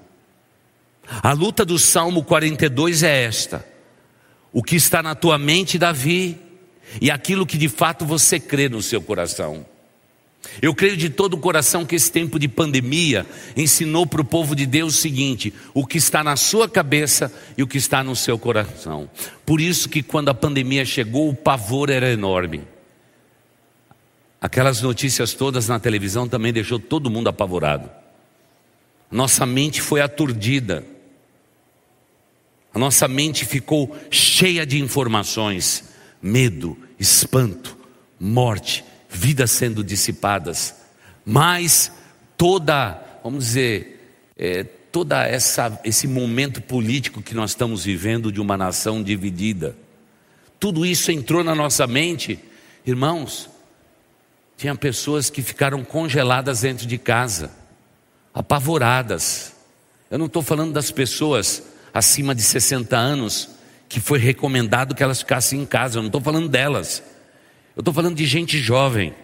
A 1.22 1.34
luta 1.34 1.64
do 1.64 1.78
Salmo 1.78 2.24
42 2.24 3.04
é 3.04 3.26
esta: 3.26 3.75
o 4.56 4.64
que 4.64 4.78
está 4.78 5.04
na 5.04 5.14
tua 5.14 5.38
mente, 5.38 5.78
Davi, 5.78 6.40
e 7.02 7.12
aquilo 7.12 7.46
que 7.46 7.58
de 7.58 7.68
fato 7.68 8.06
você 8.06 8.40
crê 8.40 8.70
no 8.70 8.82
seu 8.82 9.02
coração. 9.02 9.66
Eu 10.62 10.74
creio 10.74 10.96
de 10.96 11.10
todo 11.10 11.34
o 11.34 11.40
coração 11.40 11.86
que 11.86 11.94
esse 11.94 12.10
tempo 12.10 12.40
de 12.40 12.48
pandemia 12.48 13.26
ensinou 13.58 14.08
para 14.08 14.22
o 14.22 14.26
povo 14.26 14.56
de 14.56 14.66
Deus 14.66 14.96
o 14.96 15.02
seguinte: 15.02 15.54
o 15.74 15.86
que 15.86 15.98
está 15.98 16.24
na 16.24 16.38
sua 16.38 16.70
cabeça 16.70 17.34
e 17.58 17.64
o 17.64 17.68
que 17.68 17.78
está 17.78 18.02
no 18.02 18.16
seu 18.16 18.40
coração. 18.40 19.10
Por 19.46 19.60
isso 19.60 19.90
que 19.90 20.02
quando 20.02 20.30
a 20.30 20.34
pandemia 20.34 20.86
chegou, 20.86 21.30
o 21.30 21.36
pavor 21.36 21.90
era 21.90 22.10
enorme. 22.10 22.62
Aquelas 24.40 24.82
notícias 24.82 25.34
todas 25.34 25.68
na 25.68 25.82
televisão 25.82 26.30
também 26.30 26.54
deixou 26.54 26.80
todo 26.80 27.10
mundo 27.10 27.28
apavorado. 27.28 27.90
Nossa 29.12 29.46
mente 29.46 29.82
foi 29.82 30.00
aturdida. 30.00 30.95
A 32.76 32.80
nossa 32.80 33.08
mente 33.08 33.46
ficou 33.46 33.96
cheia 34.12 34.66
de 34.66 34.82
informações 34.82 35.86
medo, 36.22 36.78
espanto, 37.00 37.78
morte, 38.20 38.84
vidas 39.10 39.52
sendo 39.52 39.82
dissipadas, 39.82 40.76
mas 41.26 41.90
toda, 42.36 43.02
vamos 43.24 43.46
dizer, 43.46 44.20
é, 44.38 44.66
toda 44.66 45.26
essa 45.26 45.80
esse 45.86 46.06
momento 46.06 46.62
político 46.62 47.22
que 47.22 47.34
nós 47.34 47.52
estamos 47.52 47.86
vivendo 47.86 48.30
de 48.30 48.42
uma 48.42 48.58
nação 48.58 49.02
dividida, 49.02 49.74
tudo 50.60 50.86
isso 50.86 51.14
entrou 51.14 51.46
na 51.46 51.56
nossa 51.56 51.88
mente, 51.88 52.38
irmãos. 52.86 53.50
Tinha 54.58 54.76
pessoas 54.76 55.30
que 55.30 55.42
ficaram 55.42 55.82
congeladas 55.82 56.62
dentro 56.62 56.86
de 56.86 56.98
casa, 56.98 57.52
apavoradas. 58.34 59.54
Eu 60.12 60.18
não 60.18 60.26
estou 60.26 60.42
falando 60.42 60.74
das 60.74 60.92
pessoas 60.92 61.75
acima 61.96 62.36
de 62.36 62.42
60 62.42 62.98
anos 62.98 63.50
que 63.88 64.02
foi 64.02 64.20
recomendado 64.20 64.94
que 64.94 65.02
elas 65.02 65.20
ficassem 65.20 65.62
em 65.62 65.66
casa. 65.66 65.98
Eu 65.98 66.02
não 66.02 66.10
estou 66.10 66.20
falando 66.20 66.50
delas. 66.50 67.02
Eu 67.74 67.80
estou 67.80 67.94
falando 67.94 68.18
de 68.18 68.26
gente 68.26 68.60
jovem. 68.60 69.16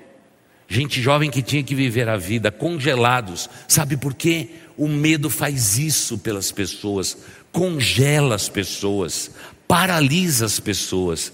Gente 0.70 1.02
jovem 1.02 1.30
que 1.30 1.42
tinha 1.42 1.62
que 1.62 1.76
viver 1.76 2.08
a 2.08 2.16
vida 2.16 2.50
congelados. 2.50 3.50
Sabe 3.68 3.98
por 3.98 4.14
quê? 4.14 4.52
O 4.78 4.88
medo 4.88 5.30
faz 5.30 5.78
isso 5.78 6.18
pelas 6.18 6.50
pessoas, 6.50 7.18
congela 7.52 8.36
as 8.36 8.48
pessoas, 8.48 9.32
paralisa 9.68 10.46
as 10.46 10.62
pessoas. 10.62 11.34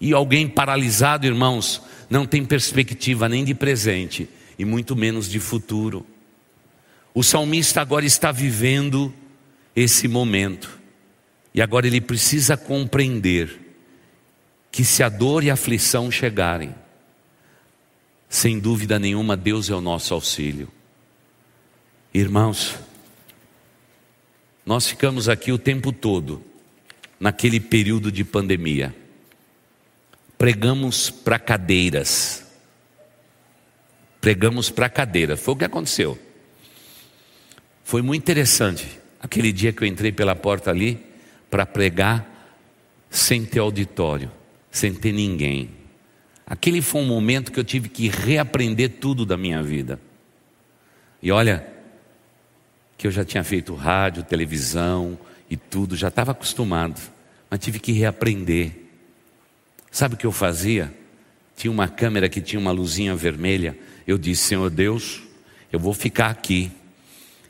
E 0.00 0.14
alguém 0.14 0.48
paralisado, 0.48 1.26
irmãos, 1.26 1.82
não 2.08 2.24
tem 2.24 2.42
perspectiva 2.46 3.28
nem 3.28 3.44
de 3.44 3.52
presente 3.52 4.26
e 4.58 4.64
muito 4.64 4.96
menos 4.96 5.28
de 5.28 5.38
futuro. 5.38 6.06
O 7.12 7.22
salmista 7.22 7.82
agora 7.82 8.06
está 8.06 8.32
vivendo 8.32 9.12
esse 9.76 10.08
momento. 10.08 10.77
E 11.54 11.62
agora 11.62 11.86
ele 11.86 12.00
precisa 12.00 12.56
compreender 12.56 13.68
que 14.70 14.84
se 14.84 15.02
a 15.02 15.08
dor 15.08 15.42
e 15.42 15.50
a 15.50 15.54
aflição 15.54 16.10
chegarem, 16.10 16.74
sem 18.28 18.58
dúvida 18.58 18.98
nenhuma, 18.98 19.36
Deus 19.36 19.70
é 19.70 19.74
o 19.74 19.80
nosso 19.80 20.12
auxílio. 20.12 20.68
Irmãos, 22.12 22.76
nós 24.64 24.86
ficamos 24.86 25.28
aqui 25.28 25.50
o 25.50 25.58
tempo 25.58 25.92
todo, 25.92 26.42
naquele 27.18 27.58
período 27.58 28.12
de 28.12 28.22
pandemia. 28.22 28.94
Pregamos 30.36 31.10
para 31.10 31.38
cadeiras. 31.38 32.46
Pregamos 34.20 34.70
para 34.70 34.88
cadeira. 34.88 35.36
Foi 35.36 35.54
o 35.54 35.56
que 35.56 35.64
aconteceu. 35.64 36.18
Foi 37.82 38.02
muito 38.02 38.22
interessante. 38.22 38.86
Aquele 39.18 39.50
dia 39.50 39.72
que 39.72 39.82
eu 39.82 39.88
entrei 39.88 40.12
pela 40.12 40.36
porta 40.36 40.70
ali, 40.70 41.07
para 41.50 41.64
pregar 41.66 42.38
sem 43.10 43.44
ter 43.44 43.60
auditório, 43.60 44.30
sem 44.70 44.92
ter 44.92 45.12
ninguém. 45.12 45.70
Aquele 46.46 46.80
foi 46.80 47.02
um 47.02 47.06
momento 47.06 47.52
que 47.52 47.60
eu 47.60 47.64
tive 47.64 47.88
que 47.88 48.08
reaprender 48.08 48.94
tudo 49.00 49.26
da 49.26 49.36
minha 49.36 49.62
vida. 49.62 50.00
E 51.22 51.30
olha, 51.30 51.66
que 52.96 53.06
eu 53.06 53.10
já 53.10 53.24
tinha 53.24 53.44
feito 53.44 53.74
rádio, 53.74 54.22
televisão 54.22 55.18
e 55.50 55.56
tudo, 55.56 55.96
já 55.96 56.08
estava 56.08 56.32
acostumado, 56.32 57.00
mas 57.50 57.60
tive 57.60 57.78
que 57.78 57.92
reaprender. 57.92 58.72
Sabe 59.90 60.14
o 60.14 60.18
que 60.18 60.26
eu 60.26 60.32
fazia? 60.32 60.92
Tinha 61.56 61.70
uma 61.70 61.88
câmera 61.88 62.28
que 62.28 62.40
tinha 62.40 62.60
uma 62.60 62.70
luzinha 62.70 63.14
vermelha. 63.14 63.76
Eu 64.06 64.16
disse: 64.16 64.44
Senhor 64.44 64.70
Deus, 64.70 65.22
eu 65.72 65.78
vou 65.78 65.92
ficar 65.92 66.30
aqui. 66.30 66.70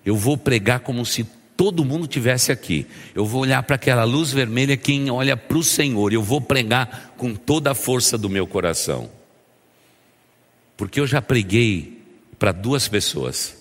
Eu 0.05 0.17
vou 0.17 0.37
pregar 0.37 0.81
como 0.81 1.05
se 1.05 1.27
todo 1.59 1.85
mundo 1.85 2.07
tivesse 2.07 2.53
aqui. 2.53 2.87
Eu 3.17 3.27
vou 3.27 3.43
olhar 3.43 3.61
para 3.65 3.75
aquela 3.75 4.05
luz 4.05 4.33
vermelha, 4.33 4.77
quem 4.77 5.11
olha 5.11 5.37
para 5.37 5.59
o 5.59 5.65
Senhor, 5.65 6.13
eu 6.13 6.23
vou 6.23 6.41
pregar 6.41 7.15
com 7.17 7.35
toda 7.35 7.73
a 7.73 7.75
força 7.75 8.17
do 8.17 8.31
meu 8.31 8.47
coração. 8.47 9.11
Porque 10.77 11.01
eu 11.01 11.07
já 11.07 11.21
preguei 11.21 12.01
para 12.39 12.53
duas 12.53 12.87
pessoas. 12.87 13.59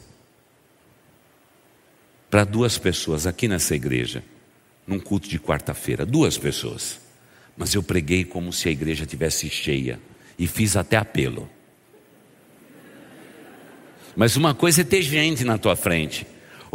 Para 2.29 2.43
duas 2.43 2.77
pessoas 2.77 3.25
aqui 3.25 3.47
nessa 3.47 3.75
igreja, 3.75 4.23
num 4.85 4.99
culto 4.99 5.27
de 5.27 5.39
quarta-feira, 5.39 6.05
duas 6.05 6.37
pessoas. 6.37 6.99
Mas 7.57 7.73
eu 7.73 7.81
preguei 7.81 8.23
como 8.23 8.53
se 8.53 8.69
a 8.69 8.71
igreja 8.71 9.07
tivesse 9.07 9.49
cheia 9.49 9.99
e 10.37 10.45
fiz 10.45 10.75
até 10.75 10.97
apelo. 10.97 11.49
Mas 14.15 14.35
uma 14.35 14.53
coisa 14.53 14.81
é 14.81 14.83
ter 14.83 15.01
gente 15.01 15.43
na 15.43 15.57
tua 15.57 15.75
frente. 15.75 16.27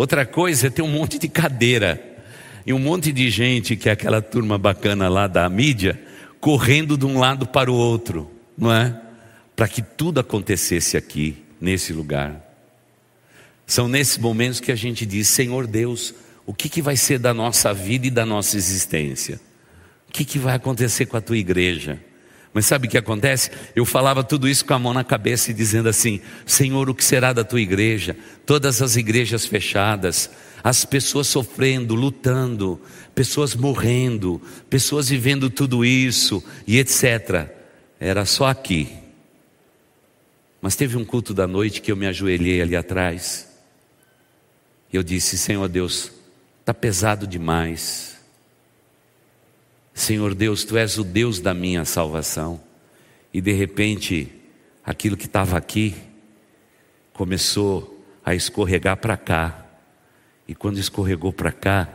Outra 0.03 0.27
coisa 0.27 0.67
é 0.67 0.71
ter 0.71 0.83
um 0.83 0.89
monte 0.89 1.17
de 1.17 1.29
cadeira 1.29 2.03
e 2.67 2.73
um 2.73 2.79
monte 2.81 3.13
de 3.13 3.31
gente, 3.31 3.77
que 3.77 3.89
é 3.89 3.93
aquela 3.93 4.21
turma 4.21 4.59
bacana 4.59 5.09
lá 5.09 5.29
da 5.29 5.49
mídia, 5.49 5.97
correndo 6.41 6.99
de 6.99 7.07
um 7.07 7.21
lado 7.21 7.47
para 7.47 7.71
o 7.71 7.77
outro, 7.77 8.29
não 8.59 8.73
é? 8.73 9.01
Para 9.55 9.69
que 9.69 9.81
tudo 9.81 10.19
acontecesse 10.19 10.97
aqui, 10.97 11.37
nesse 11.61 11.93
lugar. 11.93 12.45
São 13.65 13.87
nesses 13.87 14.19
momentos 14.19 14.59
que 14.59 14.73
a 14.73 14.75
gente 14.75 15.07
diz: 15.07 15.29
Senhor 15.29 15.69
Deus, 15.69 16.13
o 16.45 16.53
que, 16.53 16.69
que 16.69 16.83
vai 16.83 16.97
ser 16.97 17.21
da 17.21 17.33
nossa 17.33 17.73
vida 17.73 18.09
e 18.09 18.11
da 18.11 18.27
nossa 18.27 18.57
existência? 18.57 19.41
O 20.09 20.13
que, 20.13 20.25
que 20.25 20.37
vai 20.37 20.57
acontecer 20.57 21.07
com 21.07 21.17
a 21.17 21.21
tua 21.21 21.39
igreja? 21.39 22.01
Mas 22.55 22.67
sabe 22.67 22.87
o 22.87 22.91
que 22.91 22.99
acontece? 22.99 23.51
Eu 23.75 23.87
falava 23.87 24.23
tudo 24.23 24.47
isso 24.47 24.65
com 24.65 24.75
a 24.75 24.79
mão 24.79 24.93
na 24.93 25.03
cabeça 25.03 25.51
e 25.51 25.55
dizendo 25.55 25.89
assim: 25.89 26.21
Senhor, 26.45 26.91
o 26.91 26.95
que 26.95 27.05
será 27.05 27.33
da 27.33 27.45
tua 27.45 27.61
igreja? 27.61 28.17
Todas 28.45 28.83
as 28.83 28.97
igrejas 28.97 29.47
fechadas, 29.47 30.31
as 30.63 30.85
pessoas 30.85 31.27
sofrendo, 31.27 31.95
lutando, 31.95 32.79
pessoas 33.15 33.55
morrendo, 33.55 34.41
pessoas 34.69 35.09
vivendo 35.09 35.49
tudo 35.49 35.85
isso 35.85 36.45
e 36.67 36.79
etc. 36.79 37.49
Era 37.99 38.27
só 38.27 38.47
aqui. 38.47 38.89
Mas 40.61 40.77
teve 40.77 40.97
um 40.97 41.05
culto 41.05 41.33
da 41.33 41.47
noite 41.47 41.81
que 41.81 41.91
eu 41.91 41.97
me 41.97 42.07
ajoelhei 42.07 42.61
ali 42.61 42.77
atrás. 42.77 43.49
E 44.93 44.97
eu 44.97 45.03
disse: 45.03 45.39
Senhor 45.39 45.69
Deus, 45.69 46.13
está 46.61 46.75
pesado 46.75 47.27
demais. 47.27 48.12
Senhor 49.95 50.35
Deus, 50.35 50.65
tu 50.65 50.77
és 50.77 50.99
o 50.99 51.05
Deus 51.05 51.39
da 51.41 51.53
minha 51.53 51.85
salvação. 51.85 52.61
E 53.33 53.41
de 53.41 53.53
repente, 53.53 54.33
aquilo 54.85 55.17
que 55.17 55.27
estava 55.27 55.57
aqui 55.57 55.95
começou 57.13 58.05
a 58.25 58.35
escorregar 58.35 58.97
para 58.97 59.17
cá. 59.17 59.67
E 60.49 60.55
quando 60.55 60.79
escorregou 60.79 61.33
para 61.33 61.53
cá, 61.53 61.89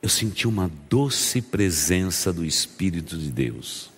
eu 0.00 0.08
senti 0.08 0.46
uma 0.46 0.70
doce 0.88 1.40
presença 1.40 2.32
do 2.32 2.44
Espírito 2.44 3.16
de 3.16 3.30
Deus, 3.30 3.90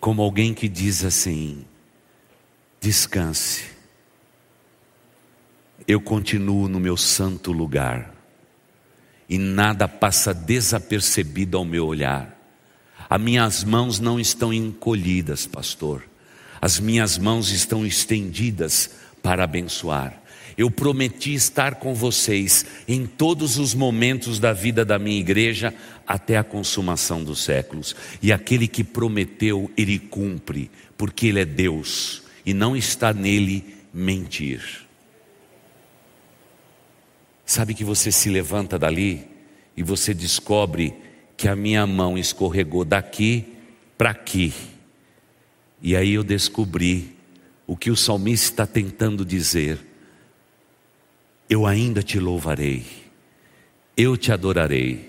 como 0.00 0.22
alguém 0.22 0.54
que 0.54 0.68
diz 0.68 1.04
assim: 1.04 1.64
descanse, 2.80 3.64
eu 5.86 6.00
continuo 6.00 6.68
no 6.68 6.80
meu 6.80 6.96
santo 6.96 7.52
lugar 7.52 8.15
e 9.28 9.38
nada 9.38 9.88
passa 9.88 10.32
desapercebido 10.32 11.56
ao 11.56 11.64
meu 11.64 11.86
olhar. 11.86 12.36
As 13.08 13.20
minhas 13.20 13.64
mãos 13.64 14.00
não 14.00 14.18
estão 14.18 14.52
encolhidas, 14.52 15.46
pastor. 15.46 16.02
As 16.60 16.80
minhas 16.80 17.18
mãos 17.18 17.50
estão 17.50 17.86
estendidas 17.86 18.90
para 19.22 19.44
abençoar. 19.44 20.22
Eu 20.56 20.70
prometi 20.70 21.34
estar 21.34 21.74
com 21.74 21.94
vocês 21.94 22.64
em 22.88 23.06
todos 23.06 23.58
os 23.58 23.74
momentos 23.74 24.38
da 24.38 24.52
vida 24.52 24.84
da 24.84 24.98
minha 24.98 25.20
igreja 25.20 25.74
até 26.06 26.38
a 26.38 26.44
consumação 26.44 27.22
dos 27.22 27.40
séculos. 27.40 27.94
E 28.22 28.32
aquele 28.32 28.66
que 28.66 28.82
prometeu, 28.82 29.70
ele 29.76 29.98
cumpre, 29.98 30.70
porque 30.96 31.26
ele 31.26 31.40
é 31.40 31.44
Deus 31.44 32.22
e 32.44 32.54
não 32.54 32.74
está 32.74 33.12
nele 33.12 33.76
mentir. 33.92 34.85
Sabe 37.46 37.74
que 37.74 37.84
você 37.84 38.10
se 38.10 38.28
levanta 38.28 38.76
dali 38.76 39.24
e 39.76 39.82
você 39.82 40.12
descobre 40.12 40.92
que 41.36 41.46
a 41.46 41.54
minha 41.54 41.86
mão 41.86 42.18
escorregou 42.18 42.84
daqui 42.84 43.54
para 43.96 44.10
aqui. 44.10 44.52
E 45.80 45.94
aí 45.94 46.14
eu 46.14 46.24
descobri 46.24 47.16
o 47.64 47.76
que 47.76 47.88
o 47.88 47.96
salmista 47.96 48.46
está 48.46 48.66
tentando 48.66 49.24
dizer. 49.24 49.78
Eu 51.48 51.64
ainda 51.64 52.02
te 52.02 52.18
louvarei, 52.18 52.84
eu 53.96 54.16
te 54.16 54.32
adorarei, 54.32 55.08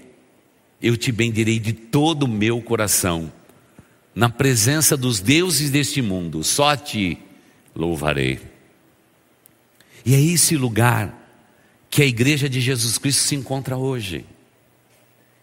eu 0.79 0.95
te 0.95 1.11
bendirei 1.11 1.59
de 1.59 1.73
todo 1.73 2.23
o 2.23 2.27
meu 2.27 2.61
coração, 2.61 3.33
na 4.13 4.29
presença 4.29 4.95
dos 4.95 5.19
deuses 5.19 5.71
deste 5.71 6.03
mundo, 6.03 6.43
só 6.43 6.75
ti 6.75 7.17
louvarei. 7.75 8.39
E 10.05 10.13
é 10.13 10.21
esse 10.21 10.55
lugar 10.55 11.16
que 11.97 12.03
a 12.03 12.05
igreja 12.05 12.47
de 12.47 12.61
Jesus 12.61 12.99
Cristo 12.99 13.23
se 13.23 13.33
encontra 13.33 13.75
hoje. 13.75 14.23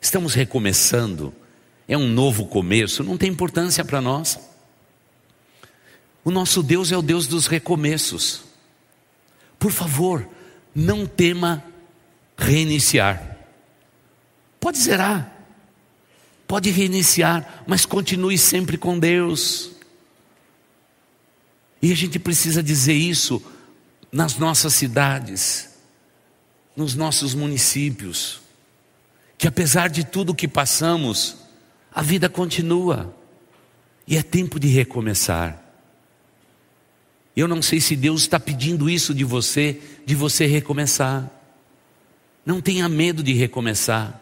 Estamos 0.01 0.35
recomeçando, 0.35 1.35
é 1.89 1.99
um 1.99 2.07
novo 2.07 2.47
começo, 2.47 3.03
não 3.03 3.19
tem 3.19 3.29
importância 3.29 3.85
para 3.85 4.01
nós. 4.01 4.39
O 6.25 6.31
nosso 6.31 6.63
Deus 6.63 6.93
é 6.93 6.97
o 6.97 7.03
Deus 7.03 7.27
dos 7.27 7.49
recomeços. 7.49 8.45
Por 9.59 9.73
favor, 9.73 10.29
não 10.73 11.07
tema 11.07 11.65
reiniciar. 12.39 13.37
Pode 14.61 14.79
zerar, 14.79 15.37
pode 16.47 16.71
reiniciar, 16.71 17.65
mas 17.67 17.85
continue 17.85 18.39
sempre 18.39 18.79
com 18.79 18.97
Deus. 18.97 19.73
E 21.83 21.91
a 21.91 21.97
gente 21.97 22.17
precisa 22.21 22.63
dizer 22.63 22.95
isso 22.95 23.43
nas 24.13 24.39
nossas 24.39 24.73
cidades 24.75 25.74
nos 26.77 26.95
nossos 26.95 27.35
municípios, 27.35 28.41
que 29.39 29.47
apesar 29.47 29.89
de 29.89 30.05
tudo 30.05 30.35
que 30.35 30.49
passamos, 30.49 31.37
a 31.95 32.03
vida 32.03 32.29
continua 32.29 33.15
e 34.07 34.17
é 34.17 34.23
tempo 34.23 34.59
de 34.59 34.69
recomeçar. 34.69 35.63
Eu 37.37 37.49
não 37.49 37.61
sei 37.61 37.81
se 37.81 37.97
Deus 37.97 38.23
está 38.23 38.39
pedindo 38.39 38.89
isso 38.89 39.13
de 39.13 39.25
você, 39.25 39.81
de 40.07 40.15
você 40.15 40.47
recomeçar. 40.47 41.29
Não 42.47 42.61
tenha 42.61 42.89
medo 42.89 43.23
de 43.23 43.33
recomeçar. 43.33 44.21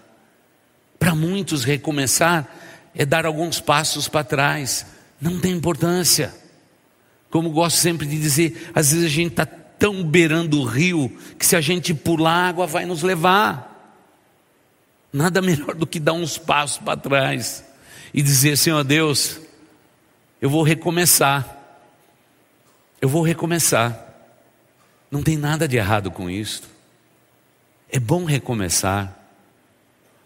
Para 0.98 1.14
muitos, 1.14 1.64
recomeçar 1.64 2.48
é 2.94 3.04
dar 3.04 3.26
alguns 3.26 3.60
passos 3.60 4.08
para 4.08 4.24
trás. 4.24 4.86
Não 5.20 5.38
tem 5.40 5.52
importância. 5.52 6.34
Como 7.30 7.50
gosto 7.50 7.76
sempre 7.76 8.06
de 8.06 8.18
dizer, 8.18 8.70
às 8.74 8.92
vezes 8.92 9.06
a 9.06 9.08
gente 9.08 9.32
está 9.32 9.46
tão 9.82 10.04
beirando 10.04 10.60
o 10.60 10.64
rio 10.64 11.08
que 11.36 11.44
se 11.44 11.56
a 11.56 11.60
gente 11.60 11.92
pular, 11.92 12.30
a 12.30 12.48
água 12.50 12.68
vai 12.68 12.86
nos 12.86 13.02
levar. 13.02 13.98
Nada 15.12 15.42
melhor 15.42 15.74
do 15.74 15.88
que 15.88 15.98
dar 15.98 16.12
uns 16.12 16.38
passos 16.38 16.78
para 16.78 16.96
trás 16.96 17.64
e 18.14 18.22
dizer: 18.22 18.56
Senhor 18.56 18.84
Deus, 18.84 19.40
eu 20.40 20.48
vou 20.48 20.62
recomeçar. 20.62 21.58
Eu 23.00 23.08
vou 23.08 23.22
recomeçar. 23.22 23.98
Não 25.10 25.20
tem 25.20 25.36
nada 25.36 25.66
de 25.66 25.76
errado 25.76 26.12
com 26.12 26.30
isso. 26.30 26.62
É 27.90 27.98
bom 27.98 28.24
recomeçar. 28.24 29.18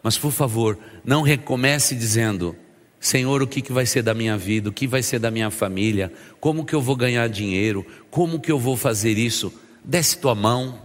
Mas 0.02 0.18
por 0.18 0.32
favor, 0.32 0.78
não 1.02 1.22
recomece 1.22 1.94
dizendo: 1.94 2.54
Senhor, 3.00 3.42
o 3.42 3.46
que, 3.46 3.60
que 3.60 3.72
vai 3.72 3.86
ser 3.86 4.02
da 4.02 4.14
minha 4.14 4.36
vida? 4.36 4.68
O 4.68 4.72
que 4.72 4.86
vai 4.86 5.02
ser 5.02 5.18
da 5.18 5.30
minha 5.30 5.50
família? 5.50 6.12
Como 6.40 6.64
que 6.64 6.74
eu 6.74 6.80
vou 6.80 6.96
ganhar 6.96 7.28
dinheiro? 7.28 7.86
Como 8.10 8.40
que 8.40 8.50
eu 8.50 8.58
vou 8.58 8.76
fazer 8.76 9.18
isso? 9.18 9.52
Desce 9.84 10.18
tua 10.18 10.34
mão, 10.34 10.80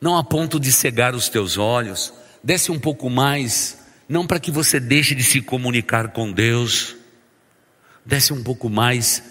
não 0.00 0.16
a 0.16 0.24
ponto 0.24 0.58
de 0.58 0.72
cegar 0.72 1.14
os 1.14 1.28
teus 1.28 1.56
olhos, 1.56 2.12
desce 2.42 2.72
um 2.72 2.78
pouco 2.78 3.08
mais, 3.08 3.78
não 4.08 4.26
para 4.26 4.40
que 4.40 4.50
você 4.50 4.80
deixe 4.80 5.14
de 5.14 5.22
se 5.22 5.40
comunicar 5.40 6.08
com 6.08 6.32
Deus, 6.32 6.96
desce 8.04 8.32
um 8.32 8.42
pouco 8.42 8.68
mais, 8.68 9.22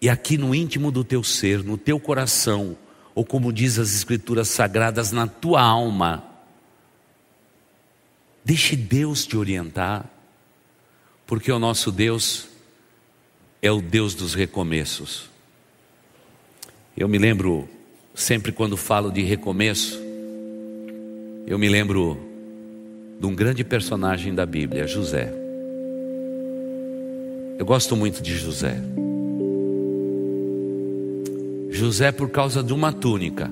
e 0.00 0.08
aqui 0.08 0.38
no 0.38 0.54
íntimo 0.54 0.92
do 0.92 1.02
teu 1.02 1.24
ser, 1.24 1.64
no 1.64 1.76
teu 1.76 1.98
coração, 1.98 2.78
ou 3.14 3.24
como 3.24 3.52
diz 3.52 3.78
as 3.78 3.92
Escrituras 3.92 4.48
sagradas, 4.48 5.10
na 5.10 5.26
tua 5.26 5.60
alma, 5.60 6.24
deixe 8.44 8.76
Deus 8.76 9.26
te 9.26 9.36
orientar 9.36 10.08
porque 11.30 11.52
o 11.52 11.60
nosso 11.60 11.92
Deus 11.92 12.48
é 13.62 13.70
o 13.70 13.80
Deus 13.80 14.16
dos 14.16 14.34
recomeços. 14.34 15.30
Eu 16.96 17.06
me 17.06 17.18
lembro, 17.18 17.68
sempre 18.12 18.50
quando 18.50 18.76
falo 18.76 19.12
de 19.12 19.22
recomeço, 19.22 19.96
eu 21.46 21.56
me 21.56 21.68
lembro 21.68 22.18
de 23.20 23.24
um 23.24 23.32
grande 23.32 23.62
personagem 23.62 24.34
da 24.34 24.44
Bíblia, 24.44 24.88
José. 24.88 25.32
Eu 27.56 27.64
gosto 27.64 27.94
muito 27.94 28.20
de 28.20 28.36
José. 28.36 28.74
José, 31.70 32.10
por 32.10 32.28
causa 32.30 32.60
de 32.60 32.72
uma 32.72 32.92
túnica, 32.92 33.48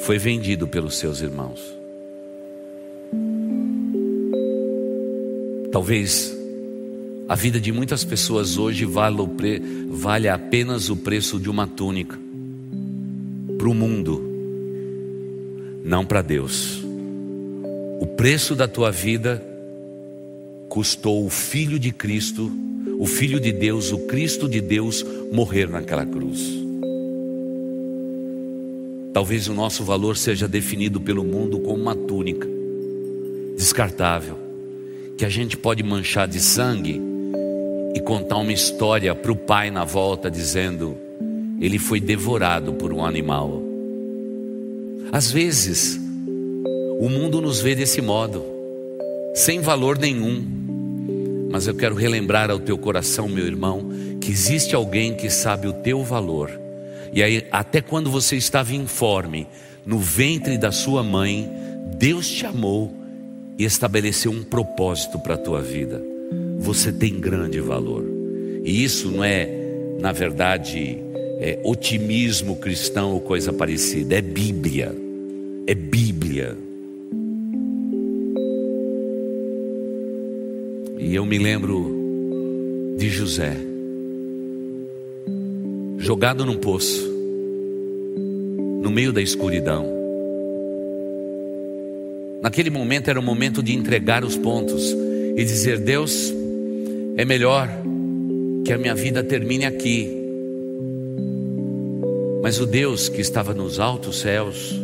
foi 0.00 0.18
vendido 0.18 0.68
pelos 0.68 0.98
seus 0.98 1.22
irmãos. 1.22 1.83
Talvez 5.74 6.32
a 7.28 7.34
vida 7.34 7.58
de 7.58 7.72
muitas 7.72 8.04
pessoas 8.04 8.56
hoje 8.56 8.84
vale, 8.84 9.26
pre... 9.36 9.60
vale 9.88 10.28
apenas 10.28 10.88
o 10.88 10.94
preço 10.94 11.36
de 11.36 11.50
uma 11.50 11.66
túnica 11.66 12.16
para 13.58 13.68
o 13.68 13.74
mundo, 13.74 14.22
não 15.84 16.06
para 16.06 16.22
Deus. 16.22 16.80
O 18.00 18.06
preço 18.06 18.54
da 18.54 18.68
tua 18.68 18.92
vida 18.92 19.44
custou 20.68 21.26
o 21.26 21.28
Filho 21.28 21.76
de 21.76 21.90
Cristo, 21.90 22.52
o 22.96 23.04
Filho 23.04 23.40
de 23.40 23.50
Deus, 23.50 23.90
o 23.90 23.98
Cristo 24.06 24.48
de 24.48 24.60
Deus, 24.60 25.04
morrer 25.32 25.68
naquela 25.68 26.06
cruz. 26.06 26.38
Talvez 29.12 29.48
o 29.48 29.54
nosso 29.54 29.82
valor 29.82 30.16
seja 30.16 30.46
definido 30.46 31.00
pelo 31.00 31.24
mundo 31.24 31.58
como 31.58 31.82
uma 31.82 31.96
túnica 31.96 32.46
descartável 33.56 34.43
que 35.16 35.24
a 35.24 35.28
gente 35.28 35.56
pode 35.56 35.82
manchar 35.82 36.26
de 36.26 36.40
sangue 36.40 37.00
e 37.94 38.00
contar 38.00 38.38
uma 38.38 38.52
história 38.52 39.14
para 39.14 39.30
o 39.30 39.36
pai 39.36 39.70
na 39.70 39.84
volta 39.84 40.30
dizendo: 40.30 40.96
ele 41.60 41.78
foi 41.78 42.00
devorado 42.00 42.72
por 42.74 42.92
um 42.92 43.04
animal. 43.04 43.62
Às 45.12 45.30
vezes, 45.30 46.00
o 46.98 47.08
mundo 47.08 47.40
nos 47.40 47.60
vê 47.60 47.74
desse 47.74 48.00
modo, 48.00 48.44
sem 49.34 49.60
valor 49.60 49.98
nenhum. 49.98 50.44
Mas 51.50 51.68
eu 51.68 51.74
quero 51.74 51.94
relembrar 51.94 52.50
ao 52.50 52.58
teu 52.58 52.76
coração, 52.76 53.28
meu 53.28 53.46
irmão, 53.46 53.90
que 54.20 54.32
existe 54.32 54.74
alguém 54.74 55.14
que 55.14 55.30
sabe 55.30 55.68
o 55.68 55.72
teu 55.72 56.02
valor. 56.02 56.50
E 57.12 57.22
aí, 57.22 57.46
até 57.52 57.80
quando 57.80 58.10
você 58.10 58.34
estava 58.34 58.74
informe, 58.74 59.46
no 59.86 60.00
ventre 60.00 60.58
da 60.58 60.72
sua 60.72 61.04
mãe, 61.04 61.48
Deus 61.96 62.28
te 62.28 62.44
amou 62.44 63.03
e 63.58 63.64
estabeleceu 63.64 64.30
um 64.30 64.42
propósito 64.42 65.18
para 65.18 65.34
a 65.34 65.38
tua 65.38 65.60
vida. 65.60 66.02
Você 66.58 66.92
tem 66.92 67.20
grande 67.20 67.60
valor. 67.60 68.04
E 68.64 68.82
isso 68.82 69.10
não 69.10 69.22
é, 69.22 69.48
na 70.00 70.12
verdade, 70.12 70.98
é 71.38 71.58
otimismo 71.62 72.56
cristão 72.56 73.12
ou 73.12 73.20
coisa 73.20 73.52
parecida, 73.52 74.16
é 74.16 74.22
Bíblia. 74.22 74.94
É 75.66 75.74
Bíblia. 75.74 76.56
E 80.98 81.14
eu 81.14 81.26
me 81.26 81.38
lembro 81.38 82.96
de 82.96 83.08
José, 83.10 83.54
jogado 85.98 86.46
num 86.46 86.56
poço, 86.56 87.06
no 88.80 88.90
meio 88.90 89.12
da 89.12 89.20
escuridão. 89.20 90.03
Naquele 92.44 92.68
momento 92.68 93.08
era 93.08 93.18
o 93.18 93.22
momento 93.22 93.62
de 93.62 93.74
entregar 93.74 94.22
os 94.22 94.36
pontos 94.36 94.94
e 95.34 95.42
dizer: 95.42 95.78
Deus, 95.78 96.30
é 97.16 97.24
melhor 97.24 97.66
que 98.66 98.70
a 98.70 98.76
minha 98.76 98.94
vida 98.94 99.24
termine 99.24 99.64
aqui. 99.64 100.14
Mas 102.42 102.60
o 102.60 102.66
Deus 102.66 103.08
que 103.08 103.22
estava 103.22 103.54
nos 103.54 103.80
altos 103.80 104.18
céus, 104.20 104.78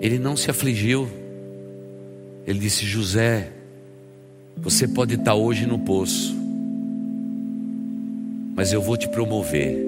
ele 0.00 0.18
não 0.18 0.36
se 0.36 0.50
afligiu. 0.50 1.08
Ele 2.44 2.58
disse: 2.58 2.84
José, 2.84 3.52
você 4.56 4.88
pode 4.88 5.14
estar 5.14 5.36
hoje 5.36 5.64
no 5.64 5.78
poço, 5.78 6.34
mas 8.56 8.72
eu 8.72 8.82
vou 8.82 8.96
te 8.96 9.08
promover. 9.08 9.78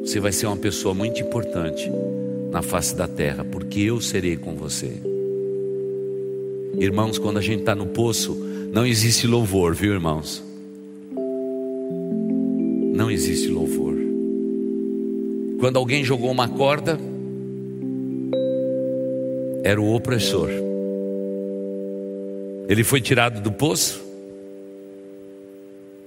Você 0.00 0.18
vai 0.18 0.32
ser 0.32 0.46
uma 0.46 0.56
pessoa 0.56 0.92
muito 0.92 1.20
importante 1.20 1.88
na 2.54 2.62
face 2.62 2.94
da 2.94 3.08
terra, 3.08 3.44
porque 3.44 3.80
eu 3.80 4.00
serei 4.00 4.36
com 4.36 4.54
você. 4.54 4.92
Irmãos, 6.78 7.18
quando 7.18 7.38
a 7.38 7.40
gente 7.40 7.60
está 7.60 7.74
no 7.74 7.86
poço, 7.86 8.32
não 8.72 8.86
existe 8.86 9.26
louvor, 9.26 9.74
viu, 9.74 9.92
irmãos? 9.92 10.40
Não 12.94 13.10
existe 13.10 13.48
louvor. 13.48 13.96
Quando 15.58 15.80
alguém 15.80 16.04
jogou 16.04 16.30
uma 16.30 16.46
corda, 16.46 16.96
era 19.64 19.80
o 19.80 19.92
opressor. 19.92 20.50
Ele 22.68 22.84
foi 22.84 23.00
tirado 23.00 23.40
do 23.40 23.50
poço, 23.50 24.00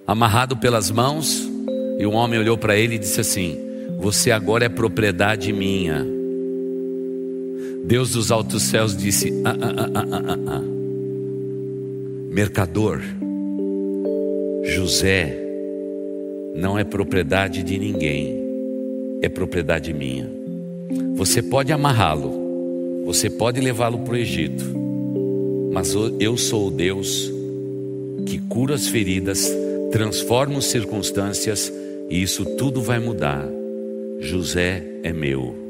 amarrado 0.08 0.56
pelas 0.56 0.90
mãos, 0.90 1.46
e 2.00 2.08
um 2.08 2.14
homem 2.14 2.40
olhou 2.40 2.58
para 2.58 2.78
ele 2.78 2.96
e 2.96 3.00
disse 3.00 3.20
assim: 3.20 3.58
Você 4.00 4.32
agora 4.32 4.64
é 4.64 4.70
propriedade 4.70 5.52
minha. 5.52 6.17
Deus 7.88 8.12
dos 8.12 8.32
altos 8.32 8.64
céus 8.64 8.96
disse: 8.96 9.34
ah, 9.44 9.56
ah, 9.60 9.74
ah, 9.78 9.92
ah, 9.96 10.22
ah, 10.28 10.38
ah. 10.58 10.64
Mercador, 12.30 13.02
José 14.64 15.36
não 16.56 16.78
é 16.78 16.84
propriedade 16.84 17.64
de 17.64 17.80
ninguém, 17.80 18.38
é 19.22 19.30
propriedade 19.30 19.94
minha. 19.94 20.30
Você 21.16 21.42
pode 21.42 21.72
amarrá-lo, 21.72 23.04
você 23.06 23.30
pode 23.30 23.60
levá-lo 23.60 24.00
para 24.00 24.14
o 24.14 24.18
Egito 24.18 24.78
mas 25.78 25.94
eu 26.20 26.36
sou 26.38 26.70
o 26.70 26.72
Deus 26.72 27.32
que 28.26 28.40
cura 28.40 28.74
as 28.74 28.88
feridas, 28.88 29.48
transforma 29.92 30.58
as 30.58 30.66
circunstâncias 30.66 31.72
e 32.10 32.20
isso 32.20 32.44
tudo 32.58 32.82
vai 32.82 32.98
mudar. 32.98 33.48
José 34.20 34.84
é 35.04 35.14
meu. 35.14 35.67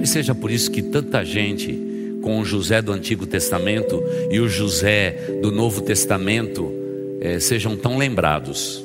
Talvez 0.00 0.12
seja 0.12 0.34
por 0.34 0.50
isso 0.50 0.70
que 0.70 0.80
tanta 0.80 1.22
gente 1.22 1.78
com 2.22 2.40
o 2.40 2.44
José 2.44 2.80
do 2.80 2.90
Antigo 2.90 3.26
Testamento 3.26 4.02
e 4.30 4.40
o 4.40 4.48
José 4.48 5.10
do 5.42 5.52
Novo 5.52 5.82
Testamento 5.82 6.72
é, 7.20 7.38
sejam 7.38 7.76
tão 7.76 7.98
lembrados. 7.98 8.82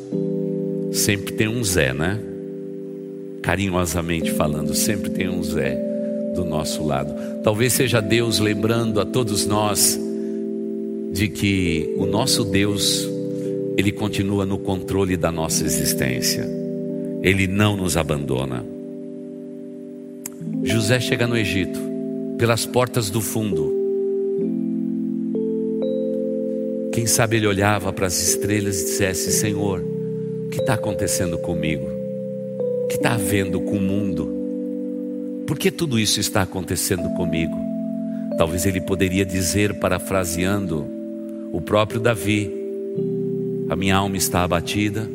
Sempre 0.91 1.31
tem 1.31 1.47
um 1.47 1.63
Zé, 1.63 1.93
né? 1.93 2.19
Carinhosamente 3.41 4.29
falando, 4.31 4.75
sempre 4.75 5.09
tem 5.09 5.29
um 5.29 5.41
Zé 5.41 5.77
do 6.35 6.43
nosso 6.43 6.85
lado. 6.85 7.13
Talvez 7.41 7.71
seja 7.71 8.01
Deus 8.01 8.39
lembrando 8.39 8.99
a 8.99 9.05
todos 9.05 9.45
nós 9.47 9.97
de 11.13 11.29
que 11.29 11.95
o 11.95 12.05
nosso 12.05 12.43
Deus, 12.43 13.07
Ele 13.77 13.93
continua 13.93 14.45
no 14.45 14.57
controle 14.57 15.15
da 15.15 15.31
nossa 15.31 15.63
existência, 15.63 16.45
Ele 17.23 17.47
não 17.47 17.77
nos 17.77 17.95
abandona. 17.95 18.74
José 20.65 20.99
chega 20.99 21.27
no 21.27 21.37
Egito, 21.37 21.79
pelas 22.39 22.65
portas 22.65 23.11
do 23.11 23.21
fundo. 23.21 23.71
Quem 26.91 27.05
sabe 27.05 27.35
ele 27.35 27.45
olhava 27.45 27.93
para 27.93 28.07
as 28.07 28.19
estrelas 28.19 28.81
e 28.81 28.85
dissesse: 28.85 29.31
Senhor, 29.31 29.79
o 29.79 30.49
que 30.49 30.59
está 30.59 30.73
acontecendo 30.73 31.37
comigo? 31.37 31.85
O 32.83 32.87
que 32.87 32.95
está 32.95 33.13
havendo 33.13 33.61
com 33.61 33.77
o 33.77 33.81
mundo? 33.81 34.27
Por 35.45 35.55
que 35.55 35.69
tudo 35.69 35.99
isso 35.99 36.19
está 36.19 36.41
acontecendo 36.41 37.07
comigo? 37.13 37.55
Talvez 38.35 38.65
ele 38.65 38.81
poderia 38.81 39.23
dizer, 39.23 39.75
parafraseando 39.75 40.83
o 41.53 41.61
próprio 41.61 41.99
Davi: 41.99 42.51
A 43.69 43.75
minha 43.75 43.95
alma 43.95 44.17
está 44.17 44.43
abatida, 44.43 45.07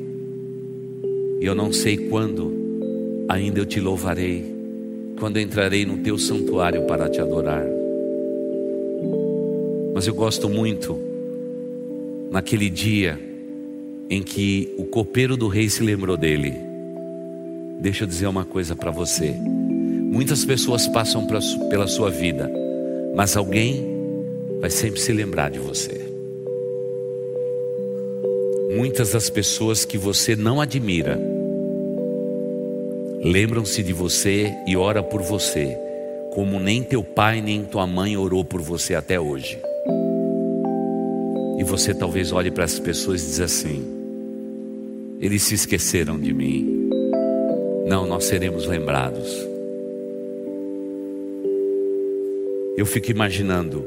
e 1.41 1.45
eu 1.45 1.57
não 1.57 1.73
sei 1.73 1.97
quando 2.09 3.27
ainda 3.29 3.59
eu 3.59 3.67
te 3.67 3.81
louvarei, 3.81 4.60
quando 5.21 5.39
entrarei 5.39 5.85
no 5.85 5.99
teu 5.99 6.17
santuário 6.19 6.87
para 6.87 7.09
te 7.09 7.21
adorar. 7.21 7.65
Mas 9.95 10.07
eu 10.07 10.15
gosto 10.15 10.49
muito 10.49 10.99
naquele 12.31 12.71
dia 12.71 13.21
em 14.09 14.23
que 14.23 14.75
o 14.79 14.85
copeiro 14.85 15.37
do 15.37 15.47
rei 15.47 15.69
se 15.69 15.83
lembrou 15.83 16.17
dele. 16.17 16.55
Deixa 17.79 18.05
eu 18.05 18.09
dizer 18.09 18.27
uma 18.27 18.47
coisa 18.47 18.75
para 18.75 18.91
você. 18.91 19.35
Muitas 20.11 20.43
pessoas 20.45 20.89
passam 20.89 21.27
pela 21.69 21.87
sua 21.87 22.11
vida, 22.11 22.51
mas 23.15 23.37
alguém 23.37 23.87
vai 24.59 24.71
sempre 24.71 25.01
se 25.01 25.13
lembrar 25.13 25.51
de 25.51 25.59
você. 25.59 26.01
Muitas 28.75 29.13
das 29.13 29.29
pessoas 29.29 29.85
que 29.85 29.99
você 29.99 30.35
não 30.35 30.61
admira 30.61 31.21
lembram-se 33.23 33.83
de 33.83 33.93
você 33.93 34.53
e 34.67 34.77
ora 34.77 35.03
por 35.03 35.23
você, 35.23 35.79
como 36.33 36.59
nem 36.59 36.83
teu 36.83 37.03
pai 37.03 37.41
nem 37.41 37.65
tua 37.65 37.87
mãe 37.87 38.17
orou 38.17 38.45
por 38.45 38.61
você 38.61 38.95
até 38.95 39.21
hoje. 39.21 39.59
E 41.59 41.65
você 41.65 41.95
talvez 41.95 42.33
olhe 42.33 42.51
para 42.51 42.65
essas 42.65 42.81
pessoas 42.81 43.23
e 43.23 43.27
diz 43.27 43.41
assim: 43.41 44.01
eles 45.21 45.43
se 45.43 45.55
esqueceram 45.55 46.19
de 46.19 46.33
mim. 46.33 46.89
Não, 47.87 48.07
nós 48.07 48.25
seremos 48.25 48.67
lembrados. 48.67 49.47
Eu 52.75 52.87
fico 52.87 53.11
imaginando, 53.11 53.85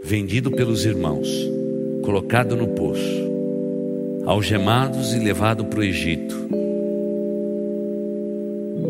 vendido 0.00 0.52
pelos 0.52 0.84
irmãos, 0.84 1.28
colocado 2.04 2.54
no 2.54 2.68
poço, 2.68 3.28
algemados 4.24 5.12
e 5.14 5.18
levado 5.18 5.64
para 5.64 5.80
o 5.80 5.82
Egito. 5.82 6.61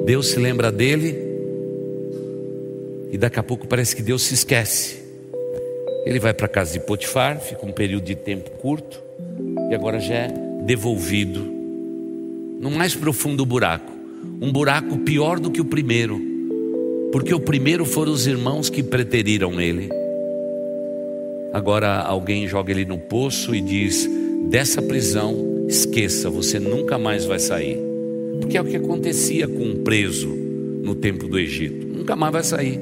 Deus 0.05 0.29
se 0.29 0.39
lembra 0.39 0.73
dele 0.73 1.17
e 3.11 3.19
daqui 3.19 3.39
a 3.39 3.43
pouco 3.43 3.67
parece 3.67 3.95
que 3.95 4.03
Deus 4.03 4.23
se 4.23 4.35
esquece. 4.35 5.03
Ele 6.05 6.19
vai 6.19 6.35
para 6.35 6.47
a 6.47 6.49
casa 6.49 6.73
de 6.73 6.81
Potifar, 6.81 7.41
fica 7.41 7.65
um 7.65 7.73
período 7.73 8.05
de 8.05 8.17
tempo 8.17 8.51
curto 8.53 9.03
e 9.71 9.75
agora 9.75 10.01
já 10.01 10.15
é 10.15 10.35
devolvido 10.65 11.41
no 12.61 12.71
mais 12.71 12.95
profundo 12.95 13.45
buraco, 13.45 13.93
um 14.41 14.53
buraco 14.53 14.99
pior 14.99 15.39
do 15.39 15.51
que 15.51 15.61
o 15.61 15.65
primeiro 15.65 16.33
porque 17.13 17.35
o 17.35 17.39
primeiro 17.39 17.85
foram 17.85 18.11
os 18.11 18.27
irmãos 18.27 18.71
que 18.71 18.83
preteriram 18.83 19.61
ele. 19.61 19.91
Agora 21.53 22.01
alguém 22.01 22.49
joga 22.49 22.73
ele 22.73 22.87
no 22.87 22.99
poço 22.99 23.55
e 23.55 23.61
diz: 23.61 24.09
dessa 24.49 24.81
prisão, 24.81 25.67
esqueça, 25.69 26.31
você 26.31 26.59
nunca 26.59 26.99
mais 26.99 27.27
vai 27.27 27.39
sair. 27.39 27.92
Porque 28.43 28.59
é 28.59 28.61
o 28.61 28.65
que 28.65 28.77
acontecia 28.77 29.47
com 29.47 29.63
um 29.63 29.83
preso 29.83 30.29
no 30.29 30.97
tempo 30.97 31.29
do 31.29 31.39
Egito: 31.39 31.87
nunca 31.87 32.17
mais 32.17 32.33
vai 32.33 32.43
sair. 32.43 32.79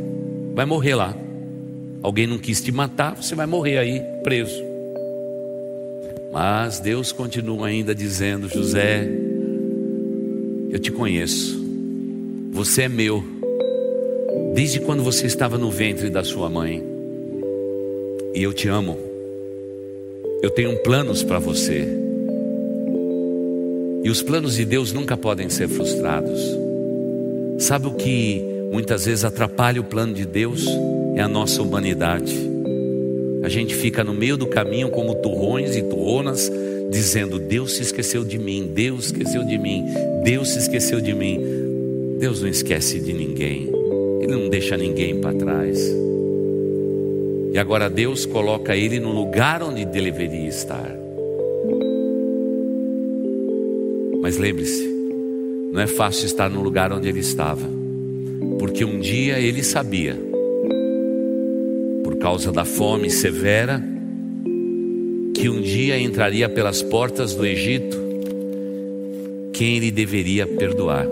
vai 0.54 0.64
morrer 0.64 0.94
lá. 0.94 1.16
Alguém 2.02 2.26
não 2.26 2.38
quis 2.38 2.62
te 2.62 2.72
matar, 2.72 3.14
você 3.14 3.34
vai 3.34 3.46
morrer 3.46 3.76
aí 3.76 4.02
preso. 4.24 4.64
Mas 6.32 6.80
Deus 6.80 7.12
continua 7.12 7.66
ainda 7.66 7.94
dizendo: 7.94 8.48
José, 8.48 9.06
eu 10.70 10.78
te 10.78 10.90
conheço, 10.90 11.62
você 12.52 12.82
é 12.82 12.88
meu, 12.88 13.22
desde 14.54 14.80
quando 14.80 15.02
você 15.02 15.26
estava 15.26 15.58
no 15.58 15.70
ventre 15.70 16.08
da 16.08 16.24
sua 16.24 16.48
mãe, 16.48 16.82
e 18.34 18.42
eu 18.42 18.54
te 18.54 18.66
amo. 18.66 18.96
Eu 20.42 20.48
tenho 20.48 20.74
planos 20.78 21.22
para 21.22 21.38
você, 21.38 21.86
e 24.02 24.10
os 24.10 24.22
planos 24.22 24.54
de 24.54 24.64
Deus 24.64 24.92
nunca 24.92 25.16
podem 25.16 25.48
ser 25.48 25.68
frustrados. 25.68 26.40
Sabe 27.58 27.86
o 27.86 27.92
que 27.92 28.42
muitas 28.72 29.04
vezes 29.04 29.24
atrapalha 29.24 29.80
o 29.80 29.84
plano 29.84 30.14
de 30.14 30.24
Deus? 30.24 30.66
É 31.16 31.22
a 31.22 31.28
nossa 31.28 31.60
humanidade. 31.62 32.34
A 33.42 33.48
gente 33.48 33.74
fica 33.74 34.04
no 34.04 34.14
meio 34.14 34.36
do 34.36 34.46
caminho 34.46 34.90
como 34.90 35.14
turrões 35.16 35.76
e 35.76 35.82
turronas, 35.82 36.50
dizendo: 36.90 37.38
Deus 37.38 37.76
se 37.76 37.82
esqueceu 37.82 38.24
de 38.24 38.38
mim, 38.38 38.70
Deus 38.72 39.06
esqueceu 39.06 39.44
de 39.44 39.58
mim, 39.58 39.84
Deus 40.24 40.50
se 40.50 40.58
esqueceu 40.58 41.00
de 41.00 41.14
mim. 41.14 41.40
Deus 42.18 42.42
não 42.42 42.48
esquece 42.48 43.00
de 43.00 43.14
ninguém, 43.14 43.70
Ele 44.20 44.36
não 44.36 44.50
deixa 44.50 44.76
ninguém 44.76 45.20
para 45.20 45.32
trás. 45.32 45.78
E 47.52 47.58
agora 47.58 47.88
Deus 47.88 48.26
coloca 48.26 48.76
ele 48.76 49.00
no 49.00 49.10
lugar 49.10 49.62
onde 49.62 49.84
deveria 49.84 50.48
estar. 50.48 50.99
Mas 54.30 54.38
lembre-se, 54.38 54.86
não 55.72 55.80
é 55.80 55.88
fácil 55.88 56.24
estar 56.24 56.48
no 56.48 56.62
lugar 56.62 56.92
onde 56.92 57.08
ele 57.08 57.18
estava, 57.18 57.68
porque 58.60 58.84
um 58.84 59.00
dia 59.00 59.40
ele 59.40 59.60
sabia, 59.60 60.16
por 62.04 62.14
causa 62.14 62.52
da 62.52 62.64
fome 62.64 63.10
severa, 63.10 63.82
que 65.34 65.48
um 65.48 65.60
dia 65.60 65.98
entraria 65.98 66.48
pelas 66.48 66.80
portas 66.80 67.34
do 67.34 67.44
Egito 67.44 67.98
quem 69.52 69.78
ele 69.78 69.90
deveria 69.90 70.46
perdoar: 70.46 71.08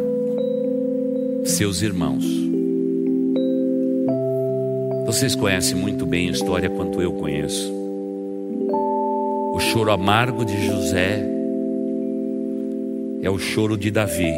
seus 1.43 1.83
irmãos. 1.83 2.25
Vocês 5.07 5.35
conhecem 5.35 5.77
muito 5.77 6.07
bem 6.07 6.29
a 6.29 6.33
história 6.33 6.71
quanto 6.71 7.03
eu 7.03 7.13
conheço. 7.15 7.69
O 9.55 9.59
choro 9.59 9.91
amargo 9.91 10.45
de 10.45 10.65
José 10.65 11.38
é 13.23 13.31
o 13.31 13.39
choro 13.39 13.77
de 13.77 13.91
Davi, 13.91 14.33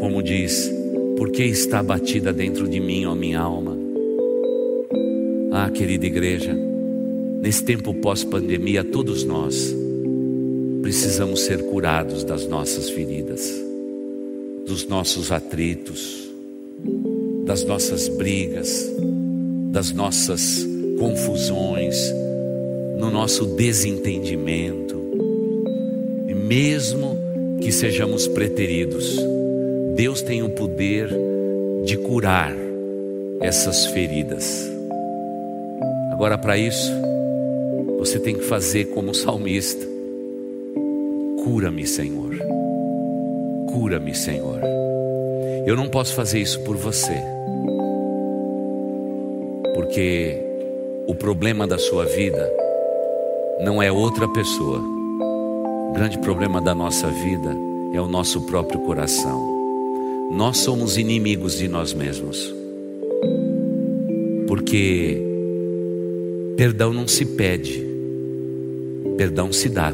como 0.00 0.22
diz: 0.22 0.72
Por 1.16 1.30
que 1.30 1.44
está 1.44 1.82
batida 1.82 2.32
dentro 2.32 2.68
de 2.68 2.80
mim, 2.80 3.04
ó 3.06 3.14
minha 3.14 3.40
alma? 3.40 3.76
Ah, 5.52 5.70
querida 5.70 6.06
igreja, 6.06 6.54
nesse 7.40 7.62
tempo 7.64 7.94
pós-pandemia, 7.94 8.82
todos 8.82 9.24
nós 9.24 9.74
precisamos 10.82 11.42
ser 11.42 11.62
curados 11.66 12.24
das 12.24 12.46
nossas 12.48 12.90
feridas, 12.90 13.48
dos 14.66 14.86
nossos 14.88 15.30
atritos, 15.30 16.28
das 17.44 17.64
nossas 17.64 18.08
brigas, 18.08 18.90
das 19.70 19.92
nossas 19.92 20.66
confusões, 20.98 21.96
no 22.98 23.10
nosso 23.10 23.46
desentendimento. 23.56 25.00
E 26.28 26.34
mesmo 26.34 27.21
que 27.62 27.70
sejamos 27.70 28.26
preteridos. 28.26 29.18
Deus 29.94 30.20
tem 30.20 30.42
o 30.42 30.50
poder 30.50 31.08
de 31.84 31.96
curar 31.96 32.52
essas 33.40 33.86
feridas. 33.86 34.70
Agora, 36.12 36.36
para 36.36 36.58
isso, 36.58 36.92
você 37.98 38.18
tem 38.18 38.34
que 38.34 38.44
fazer 38.44 38.86
como 38.86 39.12
o 39.12 39.14
salmista: 39.14 39.86
cura-me, 41.44 41.86
Senhor. 41.86 42.36
Cura-me, 43.72 44.14
Senhor. 44.14 44.60
Eu 45.64 45.76
não 45.76 45.88
posso 45.88 46.14
fazer 46.14 46.40
isso 46.40 46.60
por 46.60 46.76
você, 46.76 47.22
porque 49.74 50.36
o 51.06 51.14
problema 51.14 51.66
da 51.66 51.78
sua 51.78 52.04
vida 52.04 52.52
não 53.60 53.80
é 53.80 53.92
outra 53.92 54.28
pessoa. 54.28 55.01
O 55.92 55.94
grande 55.94 56.16
problema 56.16 56.58
da 56.58 56.74
nossa 56.74 57.06
vida 57.08 57.54
é 57.92 58.00
o 58.00 58.08
nosso 58.08 58.40
próprio 58.46 58.80
coração. 58.80 59.46
Nós 60.32 60.56
somos 60.56 60.96
inimigos 60.96 61.58
de 61.58 61.68
nós 61.68 61.92
mesmos. 61.92 62.50
Porque 64.48 65.22
perdão 66.56 66.94
não 66.94 67.06
se 67.06 67.26
pede, 67.26 67.86
perdão 69.18 69.52
se 69.52 69.68
dá. 69.68 69.92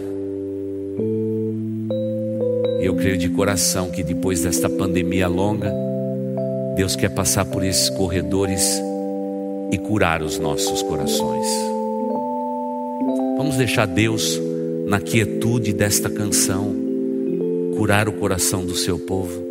E 2.80 2.86
eu 2.86 2.94
creio 2.94 3.18
de 3.18 3.28
coração 3.30 3.90
que 3.90 4.04
depois 4.04 4.42
desta 4.42 4.70
pandemia 4.70 5.26
longa, 5.26 5.74
Deus 6.76 6.94
quer 6.94 7.08
passar 7.08 7.44
por 7.44 7.64
esses 7.64 7.90
corredores 7.90 8.80
e 9.72 9.78
curar 9.78 10.22
os 10.22 10.38
nossos 10.38 10.80
corações. 10.80 11.48
Vamos 13.36 13.56
deixar 13.56 13.84
Deus 13.84 14.40
na 14.88 14.98
quietude 14.98 15.74
desta 15.74 16.08
canção, 16.08 16.74
curar 17.76 18.08
o 18.08 18.12
coração 18.12 18.64
do 18.64 18.74
seu 18.74 18.98
povo. 18.98 19.44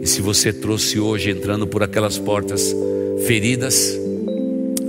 E 0.00 0.06
se 0.06 0.22
você 0.22 0.50
trouxe 0.50 0.98
hoje 0.98 1.30
entrando 1.30 1.66
por 1.66 1.82
aquelas 1.82 2.18
portas 2.18 2.74
feridas, 3.26 3.98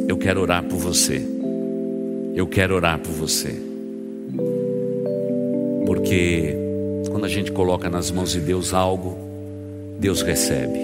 eu 0.07 0.15
quero 0.17 0.39
orar 0.39 0.63
por 0.63 0.77
você. 0.77 1.21
Eu 2.33 2.47
quero 2.47 2.75
orar 2.75 2.97
por 2.99 3.11
você. 3.11 3.53
Porque 5.85 6.55
quando 7.11 7.25
a 7.25 7.29
gente 7.29 7.51
coloca 7.51 7.89
nas 7.89 8.09
mãos 8.11 8.31
de 8.31 8.39
Deus 8.39 8.73
algo, 8.73 9.17
Deus 9.99 10.21
recebe. 10.21 10.79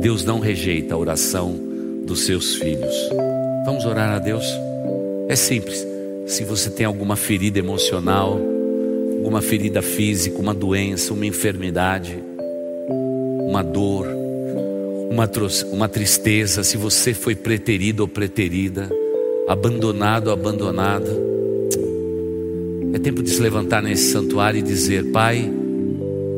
Deus 0.00 0.22
não 0.22 0.38
rejeita 0.38 0.94
a 0.94 0.98
oração 0.98 1.58
dos 2.04 2.26
seus 2.26 2.56
filhos. 2.56 2.94
Vamos 3.64 3.86
orar 3.86 4.10
a 4.10 4.18
Deus? 4.18 4.44
É 5.28 5.36
simples. 5.36 5.91
Se 6.26 6.44
você 6.44 6.70
tem 6.70 6.86
alguma 6.86 7.16
ferida 7.16 7.58
emocional, 7.58 8.40
alguma 9.18 9.42
ferida 9.42 9.82
física, 9.82 10.38
uma 10.38 10.54
doença, 10.54 11.12
uma 11.12 11.26
enfermidade, 11.26 12.22
uma 13.48 13.62
dor, 13.62 14.06
uma, 15.10 15.28
uma 15.72 15.88
tristeza, 15.88 16.62
se 16.62 16.76
você 16.76 17.12
foi 17.12 17.34
preterido 17.34 18.00
ou 18.00 18.08
preterida, 18.08 18.88
abandonado 19.48 20.28
ou 20.28 20.32
abandonada, 20.32 21.10
é 22.94 22.98
tempo 22.98 23.22
de 23.22 23.30
se 23.30 23.40
levantar 23.40 23.82
nesse 23.82 24.12
santuário 24.12 24.60
e 24.60 24.62
dizer: 24.62 25.10
Pai, 25.10 25.50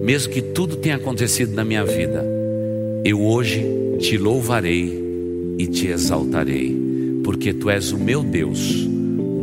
mesmo 0.03 0.33
que 0.33 0.41
tudo 0.41 0.77
tenha 0.77 0.97
acontecido 0.97 1.55
na 1.55 1.65
minha 1.65 1.85
vida, 1.85 2.25
eu 3.05 3.23
hoje 3.23 3.65
te 3.99 4.17
louvarei 4.17 5.03
e 5.59 5.67
te 5.67 5.89
exaltarei, 5.89 6.75
porque 7.23 7.53
tu 7.53 7.69
és 7.69 7.93
o 7.93 7.99
meu 7.99 8.23
Deus 8.23 8.95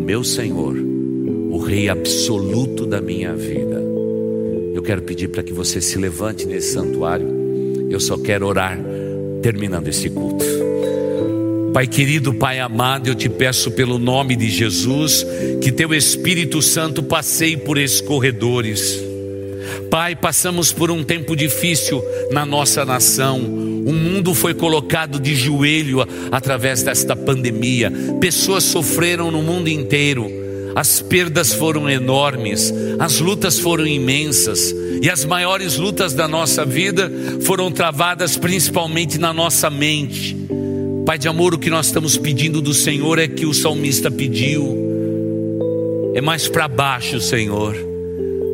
meu 0.01 0.23
Senhor, 0.23 0.75
o 0.75 1.59
Rei 1.59 1.87
absoluto 1.87 2.85
da 2.85 2.99
minha 2.99 3.33
vida. 3.35 3.81
Eu 4.73 4.81
quero 4.81 5.03
pedir 5.03 5.27
para 5.27 5.43
que 5.43 5.53
você 5.53 5.79
se 5.79 5.97
levante 5.97 6.45
nesse 6.45 6.73
santuário. 6.73 7.27
Eu 7.89 7.99
só 7.99 8.17
quero 8.17 8.47
orar 8.47 8.79
terminando 9.41 9.87
esse 9.87 10.09
culto. 10.09 10.43
Pai 11.71 11.87
querido, 11.87 12.33
Pai 12.33 12.59
amado, 12.59 13.07
eu 13.07 13.15
te 13.15 13.29
peço 13.29 13.71
pelo 13.71 13.99
nome 13.99 14.35
de 14.35 14.49
Jesus 14.49 15.25
que 15.61 15.71
teu 15.71 15.93
Espírito 15.93 16.61
Santo 16.61 17.03
passeie 17.03 17.55
por 17.55 17.77
esses 17.77 18.01
corredores. 18.01 18.99
Pai, 19.89 20.15
passamos 20.15 20.73
por 20.73 20.89
um 20.89 21.03
tempo 21.03 21.35
difícil 21.35 22.03
na 22.31 22.45
nossa 22.45 22.83
nação. 22.83 23.70
O 23.91 23.93
mundo 23.93 24.33
foi 24.33 24.53
colocado 24.53 25.19
de 25.19 25.35
joelho 25.35 26.07
através 26.31 26.81
desta 26.81 27.13
pandemia. 27.13 27.91
Pessoas 28.21 28.63
sofreram 28.63 29.29
no 29.29 29.43
mundo 29.43 29.67
inteiro. 29.67 30.31
As 30.73 31.01
perdas 31.01 31.51
foram 31.51 31.89
enormes, 31.89 32.73
as 32.97 33.19
lutas 33.19 33.59
foram 33.59 33.85
imensas, 33.85 34.73
e 35.01 35.09
as 35.09 35.25
maiores 35.25 35.75
lutas 35.75 36.13
da 36.13 36.25
nossa 36.25 36.63
vida 36.63 37.11
foram 37.41 37.69
travadas 37.69 38.37
principalmente 38.37 39.17
na 39.17 39.33
nossa 39.33 39.69
mente. 39.69 40.37
Pai 41.05 41.17
de 41.17 41.27
amor, 41.27 41.53
o 41.53 41.59
que 41.59 41.69
nós 41.69 41.87
estamos 41.87 42.15
pedindo 42.15 42.61
do 42.61 42.73
Senhor 42.73 43.19
é 43.19 43.27
que 43.27 43.45
o 43.45 43.53
salmista 43.53 44.09
pediu, 44.09 44.73
é 46.15 46.21
mais 46.21 46.47
para 46.47 46.69
baixo, 46.69 47.19
Senhor. 47.19 47.75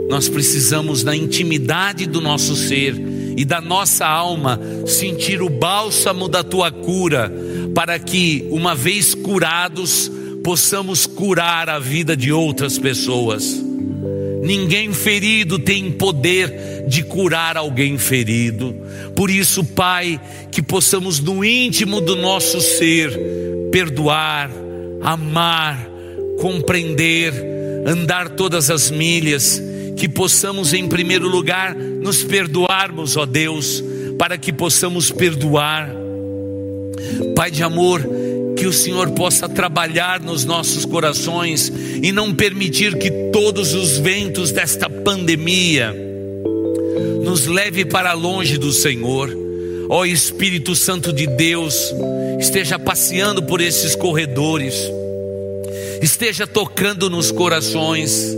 Nós 0.10 0.28
precisamos, 0.28 1.04
na 1.04 1.16
intimidade 1.16 2.08
do 2.08 2.20
nosso 2.20 2.56
ser, 2.56 2.96
e 3.38 3.46
da 3.46 3.62
nossa 3.62 4.06
alma 4.06 4.60
sentir 4.88 5.44
o 5.44 5.50
bálsamo 5.50 6.28
da 6.28 6.44
tua 6.44 6.72
cura, 6.72 7.32
para 7.76 8.00
que, 8.00 8.48
uma 8.50 8.74
vez 8.74 9.14
curados, 9.14 10.12
possamos 10.44 11.06
curar 11.06 11.70
a 11.70 11.78
vida 11.78 12.18
de 12.18 12.32
outras 12.32 12.80
pessoas. 12.80 13.64
Ninguém 14.42 14.92
ferido 14.92 15.60
tem 15.60 15.92
poder 15.92 16.86
de 16.88 17.04
curar 17.04 17.58
alguém 17.58 17.98
ferido. 18.00 18.76
Por 19.16 19.30
isso, 19.30 19.64
Pai, 19.64 20.20
que 20.52 20.62
possamos 20.62 21.20
no 21.20 21.46
íntimo 21.46 22.02
do 22.02 22.16
nosso 22.16 22.60
ser 22.60 23.12
perdoar, 23.72 24.50
amar, 25.02 25.78
compreender, 26.40 27.34
andar 27.86 28.30
todas 28.30 28.72
as 28.72 28.90
milhas, 28.90 29.62
que 29.98 30.08
possamos 30.08 30.74
em 30.74 30.88
primeiro 30.88 31.28
lugar 31.28 31.76
nos 31.76 32.24
perdoarmos, 32.24 33.18
ó 33.18 33.26
Deus, 33.26 33.84
para 34.18 34.38
que 34.38 34.54
possamos 34.54 35.12
perdoar. 35.12 35.90
Pai 37.36 37.52
de 37.52 37.64
amor, 37.64 38.02
que 38.56 38.66
o 38.66 38.74
Senhor 38.74 39.12
possa 39.12 39.48
trabalhar 39.48 40.20
nos 40.20 40.44
nossos 40.44 40.86
corações 40.86 41.72
e 42.02 42.12
não 42.12 42.34
permitir 42.34 42.98
que 42.98 43.12
todos 43.32 43.74
os 43.74 43.98
ventos 43.98 44.52
desta 44.52 44.90
pandemia 44.90 45.96
nos 47.24 47.46
leve 47.46 47.86
para 47.86 48.14
longe 48.14 48.58
do 48.58 48.72
Senhor. 48.72 49.36
Ó 49.90 50.06
Espírito 50.06 50.76
Santo 50.76 51.14
de 51.14 51.28
Deus, 51.28 51.94
esteja 52.40 52.78
passeando 52.78 53.44
por 53.44 53.62
esses 53.62 53.96
corredores, 53.96 54.76
esteja 56.02 56.46
tocando 56.46 57.10
nos 57.10 57.32
corações, 57.32 58.36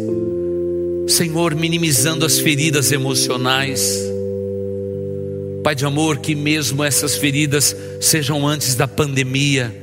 Senhor, 1.10 1.56
minimizando 1.56 2.26
as 2.26 2.40
feridas 2.40 2.92
emocionais. 2.92 4.00
Pai 5.64 5.76
de 5.76 5.86
amor, 5.86 6.20
que 6.20 6.36
mesmo 6.36 6.84
essas 6.84 7.18
feridas 7.18 7.76
sejam 8.00 8.48
antes 8.48 8.76
da 8.76 8.88
pandemia, 8.88 9.76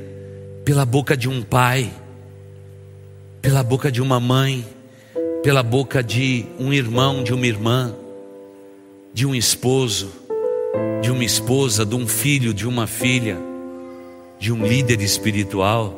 pela 0.63 0.85
boca 0.85 1.15
de 1.15 1.29
um 1.29 1.41
pai, 1.41 1.91
pela 3.41 3.63
boca 3.63 3.91
de 3.91 4.01
uma 4.01 4.19
mãe, 4.19 4.65
pela 5.43 5.63
boca 5.63 6.03
de 6.03 6.45
um 6.59 6.73
irmão, 6.73 7.23
de 7.23 7.33
uma 7.33 7.45
irmã, 7.45 7.95
de 9.13 9.25
um 9.25 9.33
esposo, 9.33 10.11
de 11.01 11.11
uma 11.11 11.23
esposa, 11.23 11.85
de 11.85 11.95
um 11.95 12.07
filho, 12.07 12.53
de 12.53 12.67
uma 12.67 12.85
filha, 12.85 13.37
de 14.39 14.51
um 14.51 14.65
líder 14.65 15.01
espiritual. 15.01 15.97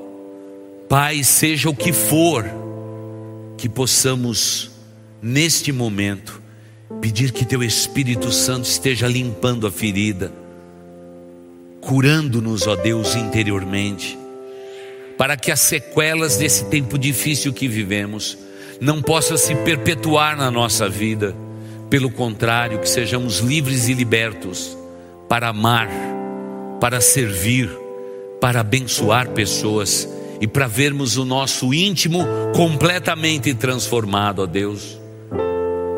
Pai, 0.88 1.24
seja 1.24 1.70
o 1.70 1.76
que 1.76 1.92
for, 1.92 2.46
que 3.58 3.68
possamos, 3.68 4.69
neste 5.22 5.72
momento, 5.72 6.42
pedir 7.02 7.32
que 7.32 7.46
Teu 7.46 7.64
Espírito 7.64 8.32
Santo 8.32 8.68
esteja 8.68 9.08
limpando 9.08 9.68
a 9.68 9.72
ferida, 9.72 10.32
curando-nos, 11.82 12.68
ó 12.68 12.76
Deus, 12.76 13.16
interiormente 13.16 14.20
para 15.20 15.36
que 15.36 15.52
as 15.52 15.60
sequelas 15.60 16.38
desse 16.38 16.64
tempo 16.68 16.98
difícil 16.98 17.52
que 17.52 17.68
vivemos 17.68 18.38
não 18.80 19.02
possam 19.02 19.36
se 19.36 19.54
perpetuar 19.54 20.38
na 20.38 20.50
nossa 20.50 20.88
vida. 20.88 21.36
Pelo 21.90 22.10
contrário, 22.10 22.80
que 22.80 22.88
sejamos 22.88 23.40
livres 23.40 23.90
e 23.90 23.94
libertos 23.94 24.78
para 25.28 25.50
amar, 25.50 25.90
para 26.80 27.02
servir, 27.02 27.70
para 28.40 28.62
abençoar 28.62 29.32
pessoas 29.32 30.08
e 30.40 30.48
para 30.48 30.68
vermos 30.68 31.18
o 31.18 31.26
nosso 31.26 31.74
íntimo 31.74 32.26
completamente 32.56 33.54
transformado, 33.54 34.44
ó 34.44 34.46
Deus. 34.46 34.99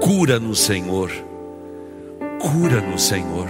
Cura-nos, 0.02 0.60
Senhor. 0.60 1.12
Cura-nos, 2.40 3.04
Senhor. 3.04 3.48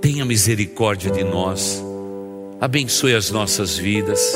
Tenha 0.00 0.24
misericórdia 0.24 1.10
de 1.10 1.22
nós 1.22 1.82
abençoe 2.64 3.14
as 3.14 3.30
nossas 3.30 3.76
vidas. 3.76 4.34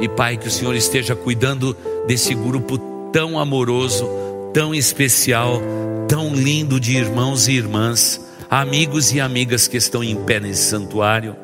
E 0.00 0.08
Pai, 0.08 0.38
que 0.38 0.48
o 0.48 0.50
Senhor 0.50 0.74
esteja 0.74 1.14
cuidando 1.14 1.76
desse 2.06 2.34
grupo 2.34 2.78
tão 3.12 3.38
amoroso, 3.38 4.08
tão 4.54 4.74
especial, 4.74 5.60
tão 6.08 6.34
lindo 6.34 6.80
de 6.80 6.96
irmãos 6.96 7.46
e 7.46 7.52
irmãs, 7.52 8.18
amigos 8.48 9.12
e 9.12 9.20
amigas 9.20 9.68
que 9.68 9.76
estão 9.76 10.02
em 10.02 10.16
pé 10.24 10.40
nesse 10.40 10.70
santuário. 10.70 11.36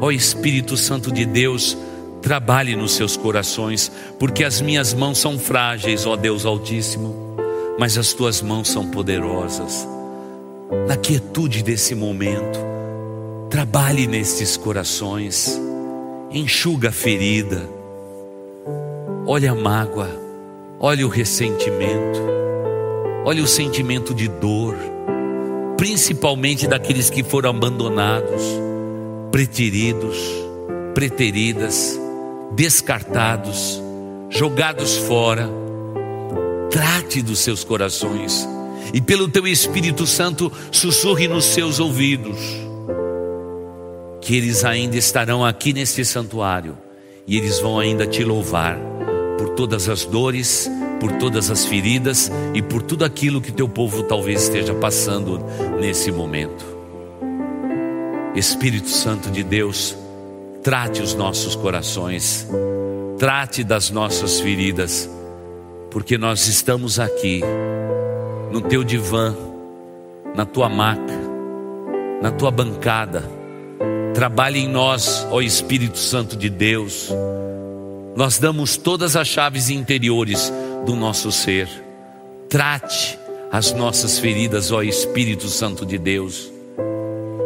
Ó 0.00 0.10
Espírito 0.10 0.76
Santo 0.76 1.12
de 1.12 1.24
Deus, 1.24 1.78
trabalhe 2.20 2.74
nos 2.74 2.92
seus 2.94 3.16
corações, 3.16 3.92
porque 4.18 4.42
as 4.42 4.60
minhas 4.60 4.92
mãos 4.92 5.18
são 5.18 5.38
frágeis, 5.38 6.06
ó 6.06 6.16
Deus 6.16 6.44
Altíssimo, 6.44 7.27
mas 7.78 7.96
as 7.96 8.12
tuas 8.12 8.42
mãos 8.42 8.68
são 8.68 8.90
poderosas. 8.90 9.86
Na 10.86 10.96
quietude 10.96 11.62
desse 11.62 11.94
momento, 11.94 12.68
Trabalhe 13.50 14.06
nestes 14.06 14.58
corações, 14.58 15.58
enxuga 16.30 16.90
a 16.90 16.92
ferida, 16.92 17.66
olha 19.26 19.52
a 19.52 19.54
mágoa, 19.54 20.10
olha 20.78 21.06
o 21.06 21.08
ressentimento, 21.08 22.20
olha 23.24 23.42
o 23.42 23.46
sentimento 23.46 24.12
de 24.12 24.28
dor, 24.28 24.76
principalmente 25.78 26.66
daqueles 26.66 27.08
que 27.08 27.24
foram 27.24 27.48
abandonados, 27.48 28.42
preteridos, 29.32 30.18
preteridas, 30.92 31.98
descartados, 32.52 33.82
jogados 34.28 34.98
fora. 34.98 35.48
Trate 36.78 37.20
dos 37.22 37.40
seus 37.40 37.64
corações 37.64 38.48
e 38.94 39.00
pelo 39.00 39.26
teu 39.26 39.48
Espírito 39.48 40.06
Santo 40.06 40.52
sussurre 40.70 41.26
nos 41.26 41.44
seus 41.44 41.80
ouvidos 41.80 42.38
que 44.20 44.36
eles 44.36 44.64
ainda 44.64 44.96
estarão 44.96 45.44
aqui 45.44 45.72
neste 45.72 46.04
santuário 46.04 46.78
e 47.26 47.36
eles 47.36 47.58
vão 47.58 47.80
ainda 47.80 48.06
te 48.06 48.22
louvar 48.22 48.78
por 49.36 49.56
todas 49.56 49.88
as 49.88 50.04
dores, 50.04 50.70
por 51.00 51.10
todas 51.14 51.50
as 51.50 51.64
feridas 51.64 52.30
e 52.54 52.62
por 52.62 52.80
tudo 52.80 53.04
aquilo 53.04 53.40
que 53.40 53.50
teu 53.50 53.68
povo 53.68 54.04
talvez 54.04 54.44
esteja 54.44 54.72
passando 54.72 55.44
nesse 55.80 56.12
momento. 56.12 56.64
Espírito 58.36 58.90
Santo 58.90 59.32
de 59.32 59.42
Deus, 59.42 59.96
trate 60.62 61.02
os 61.02 61.12
nossos 61.12 61.56
corações, 61.56 62.46
trate 63.18 63.64
das 63.64 63.90
nossas 63.90 64.38
feridas, 64.38 65.10
porque 65.90 66.18
nós 66.18 66.46
estamos 66.46 66.98
aqui 66.98 67.42
no 68.52 68.60
teu 68.60 68.84
divã, 68.84 69.34
na 70.34 70.44
tua 70.44 70.68
maca, 70.68 71.18
na 72.22 72.30
tua 72.30 72.50
bancada 72.50 73.38
Trabalhe 74.18 74.58
em 74.58 74.68
nós, 74.68 75.24
ó 75.30 75.40
Espírito 75.40 75.96
Santo 75.96 76.36
de 76.36 76.50
Deus. 76.50 77.08
Nós 78.16 78.36
damos 78.36 78.76
todas 78.76 79.14
as 79.14 79.28
chaves 79.28 79.70
interiores 79.70 80.52
do 80.84 80.96
nosso 80.96 81.30
ser. 81.30 81.68
Trate 82.48 83.16
as 83.52 83.72
nossas 83.72 84.18
feridas, 84.18 84.72
ó 84.72 84.82
Espírito 84.82 85.46
Santo 85.46 85.86
de 85.86 85.98
Deus, 85.98 86.50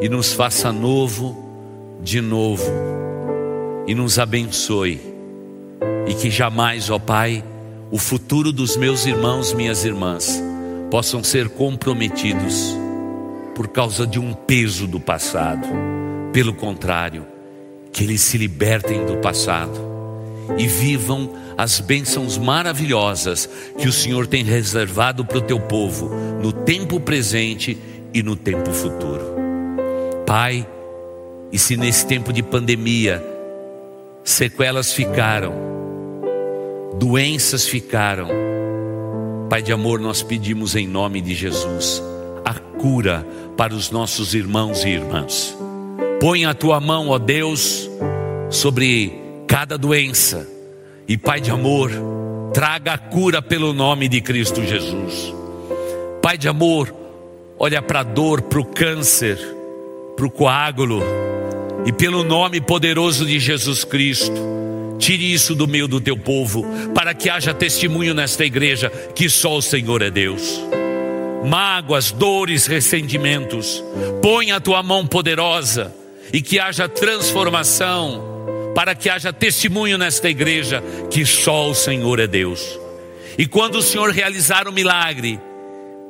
e 0.00 0.08
nos 0.08 0.32
faça 0.32 0.72
novo 0.72 1.36
de 2.00 2.22
novo, 2.22 2.64
e 3.86 3.94
nos 3.94 4.18
abençoe, 4.18 4.98
e 6.08 6.14
que 6.14 6.30
jamais, 6.30 6.88
ó 6.88 6.98
Pai, 6.98 7.44
o 7.92 7.98
futuro 7.98 8.50
dos 8.50 8.74
meus 8.74 9.04
irmãos, 9.04 9.52
minhas 9.52 9.84
irmãs, 9.84 10.42
possam 10.90 11.22
ser 11.22 11.50
comprometidos 11.50 12.74
por 13.54 13.68
causa 13.68 14.06
de 14.06 14.18
um 14.18 14.32
peso 14.32 14.86
do 14.86 14.98
passado 14.98 15.68
pelo 16.32 16.54
contrário, 16.54 17.26
que 17.92 18.02
eles 18.02 18.22
se 18.22 18.38
libertem 18.38 19.04
do 19.04 19.18
passado 19.18 19.78
e 20.56 20.66
vivam 20.66 21.34
as 21.58 21.80
bênçãos 21.80 22.38
maravilhosas 22.38 23.46
que 23.76 23.86
o 23.86 23.92
Senhor 23.92 24.26
tem 24.26 24.42
reservado 24.42 25.22
para 25.22 25.36
o 25.36 25.42
teu 25.42 25.60
povo 25.60 26.08
no 26.42 26.50
tempo 26.50 26.98
presente 26.98 27.76
e 28.14 28.22
no 28.22 28.34
tempo 28.34 28.72
futuro. 28.72 29.34
Pai, 30.26 30.66
e 31.52 31.58
se 31.58 31.76
nesse 31.76 32.06
tempo 32.06 32.32
de 32.32 32.42
pandemia 32.42 33.22
sequelas 34.24 34.94
ficaram, 34.94 35.71
doenças 36.94 37.66
ficaram, 37.66 38.28
Pai 39.48 39.62
de 39.62 39.72
amor, 39.72 40.00
nós 40.00 40.22
pedimos 40.22 40.74
em 40.74 40.86
nome 40.86 41.20
de 41.20 41.34
Jesus 41.34 42.02
a 42.44 42.54
cura 42.54 43.26
para 43.56 43.74
os 43.74 43.90
nossos 43.90 44.34
irmãos 44.34 44.84
e 44.84 44.88
irmãs. 44.88 45.56
Põe 46.20 46.44
a 46.44 46.54
tua 46.54 46.80
mão, 46.80 47.08
ó 47.08 47.18
Deus, 47.18 47.90
sobre 48.50 49.12
cada 49.46 49.76
doença. 49.76 50.48
E 51.06 51.18
Pai 51.18 51.40
de 51.40 51.50
amor, 51.50 51.90
traga 52.54 52.94
a 52.94 52.98
cura 52.98 53.42
pelo 53.42 53.72
nome 53.72 54.08
de 54.08 54.20
Cristo 54.20 54.64
Jesus. 54.64 55.34
Pai 56.22 56.38
de 56.38 56.48
amor, 56.48 56.94
olha 57.58 57.82
para 57.82 58.00
a 58.00 58.04
dor, 58.04 58.42
para 58.42 58.60
o 58.60 58.64
câncer, 58.64 59.38
para 60.16 60.26
o 60.26 60.30
coágulo, 60.30 61.02
e 61.84 61.92
pelo 61.92 62.22
nome 62.22 62.60
poderoso 62.60 63.26
de 63.26 63.38
Jesus 63.38 63.84
Cristo, 63.84 64.40
tire 65.02 65.32
isso 65.32 65.52
do 65.56 65.66
meio 65.66 65.88
do 65.88 66.00
teu 66.00 66.16
povo, 66.16 66.64
para 66.94 67.12
que 67.12 67.28
haja 67.28 67.52
testemunho 67.52 68.14
nesta 68.14 68.44
igreja 68.44 68.88
que 69.16 69.28
só 69.28 69.56
o 69.56 69.60
Senhor 69.60 70.00
é 70.00 70.10
Deus. 70.10 70.60
Mágoas, 71.44 72.12
dores, 72.12 72.66
ressentimentos, 72.66 73.82
põe 74.22 74.52
a 74.52 74.60
tua 74.60 74.80
mão 74.80 75.04
poderosa 75.04 75.92
e 76.32 76.40
que 76.40 76.60
haja 76.60 76.88
transformação, 76.88 78.22
para 78.76 78.94
que 78.94 79.10
haja 79.10 79.32
testemunho 79.32 79.98
nesta 79.98 80.30
igreja 80.30 80.80
que 81.10 81.26
só 81.26 81.68
o 81.68 81.74
Senhor 81.74 82.20
é 82.20 82.28
Deus. 82.28 82.78
E 83.36 83.44
quando 83.44 83.78
o 83.78 83.82
Senhor 83.82 84.10
realizar 84.10 84.68
o 84.68 84.72
milagre, 84.72 85.40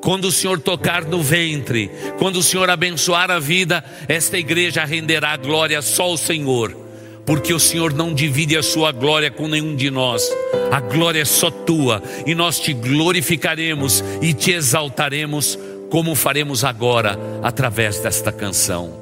Quando 0.03 0.25
o 0.25 0.33
Senhor 0.33 0.59
tocar 0.59 1.05
no 1.05 1.23
ventre, 1.23 1.89
quando 2.19 2.39
o 2.39 2.43
Senhor 2.43 2.69
abençoar 2.69 3.31
a 3.31 3.39
vida, 3.39 3.85
esta 4.09 4.37
igreja 4.37 4.85
renderá 4.85 5.37
glória 5.37 5.81
só 5.81 6.03
ao 6.03 6.17
Senhor, 6.17 6.77
porque 7.25 7.53
o 7.53 7.61
Senhor 7.61 7.93
não 7.93 8.13
divide 8.13 8.57
a 8.57 8.63
sua 8.63 8.93
glória 8.93 9.31
com 9.31 9.49
nenhum 9.49 9.77
de 9.77 9.91
nós. 9.91 10.23
A 10.71 10.81
glória 10.81 11.21
é 11.21 11.25
só 11.25 11.51
tua 11.51 12.03
e 12.27 12.35
nós 12.35 12.59
te 12.59 12.73
glorificaremos 12.73 14.03
e 14.21 14.33
te 14.33 14.53
exaltaremos, 14.53 15.59
como 15.91 16.15
faremos 16.15 16.65
agora 16.65 17.19
através 17.43 17.99
desta 18.01 18.33
canção. 18.33 19.01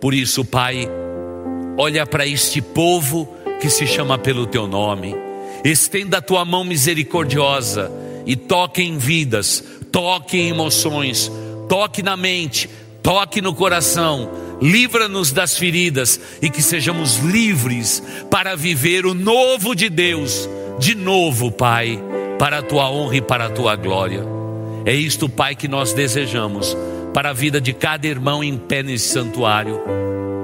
Por 0.00 0.14
isso, 0.14 0.44
Pai, 0.44 0.88
olha 1.76 2.06
para 2.06 2.26
este 2.26 2.60
povo 2.60 3.34
que 3.60 3.68
se 3.68 3.86
chama 3.86 4.18
pelo 4.18 4.46
teu 4.46 4.66
nome, 4.66 5.16
estenda 5.64 6.18
a 6.18 6.22
tua 6.22 6.44
mão 6.44 6.62
misericordiosa 6.62 7.90
e 8.24 8.36
toque 8.36 8.82
em 8.82 8.98
vidas 8.98 9.64
toque 9.90 10.38
em 10.38 10.50
emoções, 10.50 11.30
toque 11.68 12.02
na 12.02 12.16
mente, 12.16 12.68
toque 13.02 13.40
no 13.40 13.54
coração, 13.54 14.30
livra-nos 14.60 15.32
das 15.32 15.56
feridas 15.56 16.20
e 16.42 16.50
que 16.50 16.62
sejamos 16.62 17.16
livres 17.18 18.02
para 18.30 18.56
viver 18.56 19.06
o 19.06 19.14
novo 19.14 19.74
de 19.74 19.88
Deus, 19.88 20.48
de 20.78 20.94
novo, 20.94 21.50
Pai, 21.50 22.02
para 22.38 22.58
a 22.58 22.62
tua 22.62 22.90
honra 22.90 23.16
e 23.16 23.20
para 23.20 23.46
a 23.46 23.50
tua 23.50 23.76
glória. 23.76 24.24
É 24.84 24.94
isto, 24.94 25.28
Pai, 25.28 25.54
que 25.54 25.68
nós 25.68 25.92
desejamos 25.92 26.76
para 27.12 27.30
a 27.30 27.32
vida 27.32 27.60
de 27.60 27.72
cada 27.72 28.06
irmão 28.06 28.42
em 28.42 28.56
pé 28.56 28.82
nesse 28.82 29.08
santuário, 29.08 29.80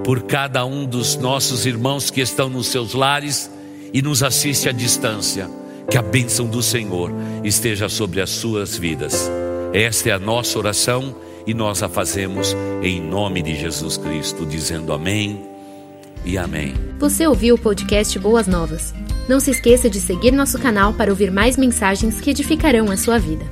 por 0.05 0.23
cada 0.23 0.65
um 0.65 0.85
dos 0.85 1.17
nossos 1.17 1.67
irmãos 1.67 2.11
que 2.11 2.21
estão 2.21 2.49
nos 2.49 2.69
seus 2.69 2.95
lares 2.95 3.51
e 3.93 4.03
nos 4.03 4.23
assiste 4.23 4.69
à 4.69 4.73
distância 4.73 5.49
que 5.91 5.97
a 5.97 6.03
bênção 6.03 6.47
do 6.47 6.62
Senhor 6.62 7.12
esteja 7.43 7.89
sobre 7.89 8.21
as 8.21 8.31
suas 8.31 8.77
vidas. 8.77 9.31
Esta 9.73 10.11
é 10.11 10.12
a 10.12 10.19
nossa 10.19 10.59
oração 10.59 11.15
e 11.47 11.55
nós 11.55 11.82
a 11.82 11.88
fazemos 11.88 12.55
em 12.82 13.01
nome 13.01 13.42
de 13.42 13.55
Jesus 13.55 13.97
Cristo, 13.97 14.47
dizendo 14.47 14.92
amém 14.92 15.42
e 16.24 16.38
amém. 16.38 16.74
Você 16.99 17.26
ouviu 17.26 17.55
o 17.55 17.59
podcast 17.59 18.18
Boas 18.18 18.47
Novas? 18.47 18.95
Não 19.28 19.40
se 19.40 19.51
esqueça 19.51 19.88
de 19.88 20.01
seguir 20.01 20.32
nosso 20.32 20.59
canal 20.59 20.92
para 20.95 21.11
ouvir 21.11 21.30
mais 21.30 21.57
mensagens 21.57 22.20
que 22.20 22.30
edificarão 22.30 22.90
a 22.90 22.97
sua 22.97 23.18
vida. 23.18 23.45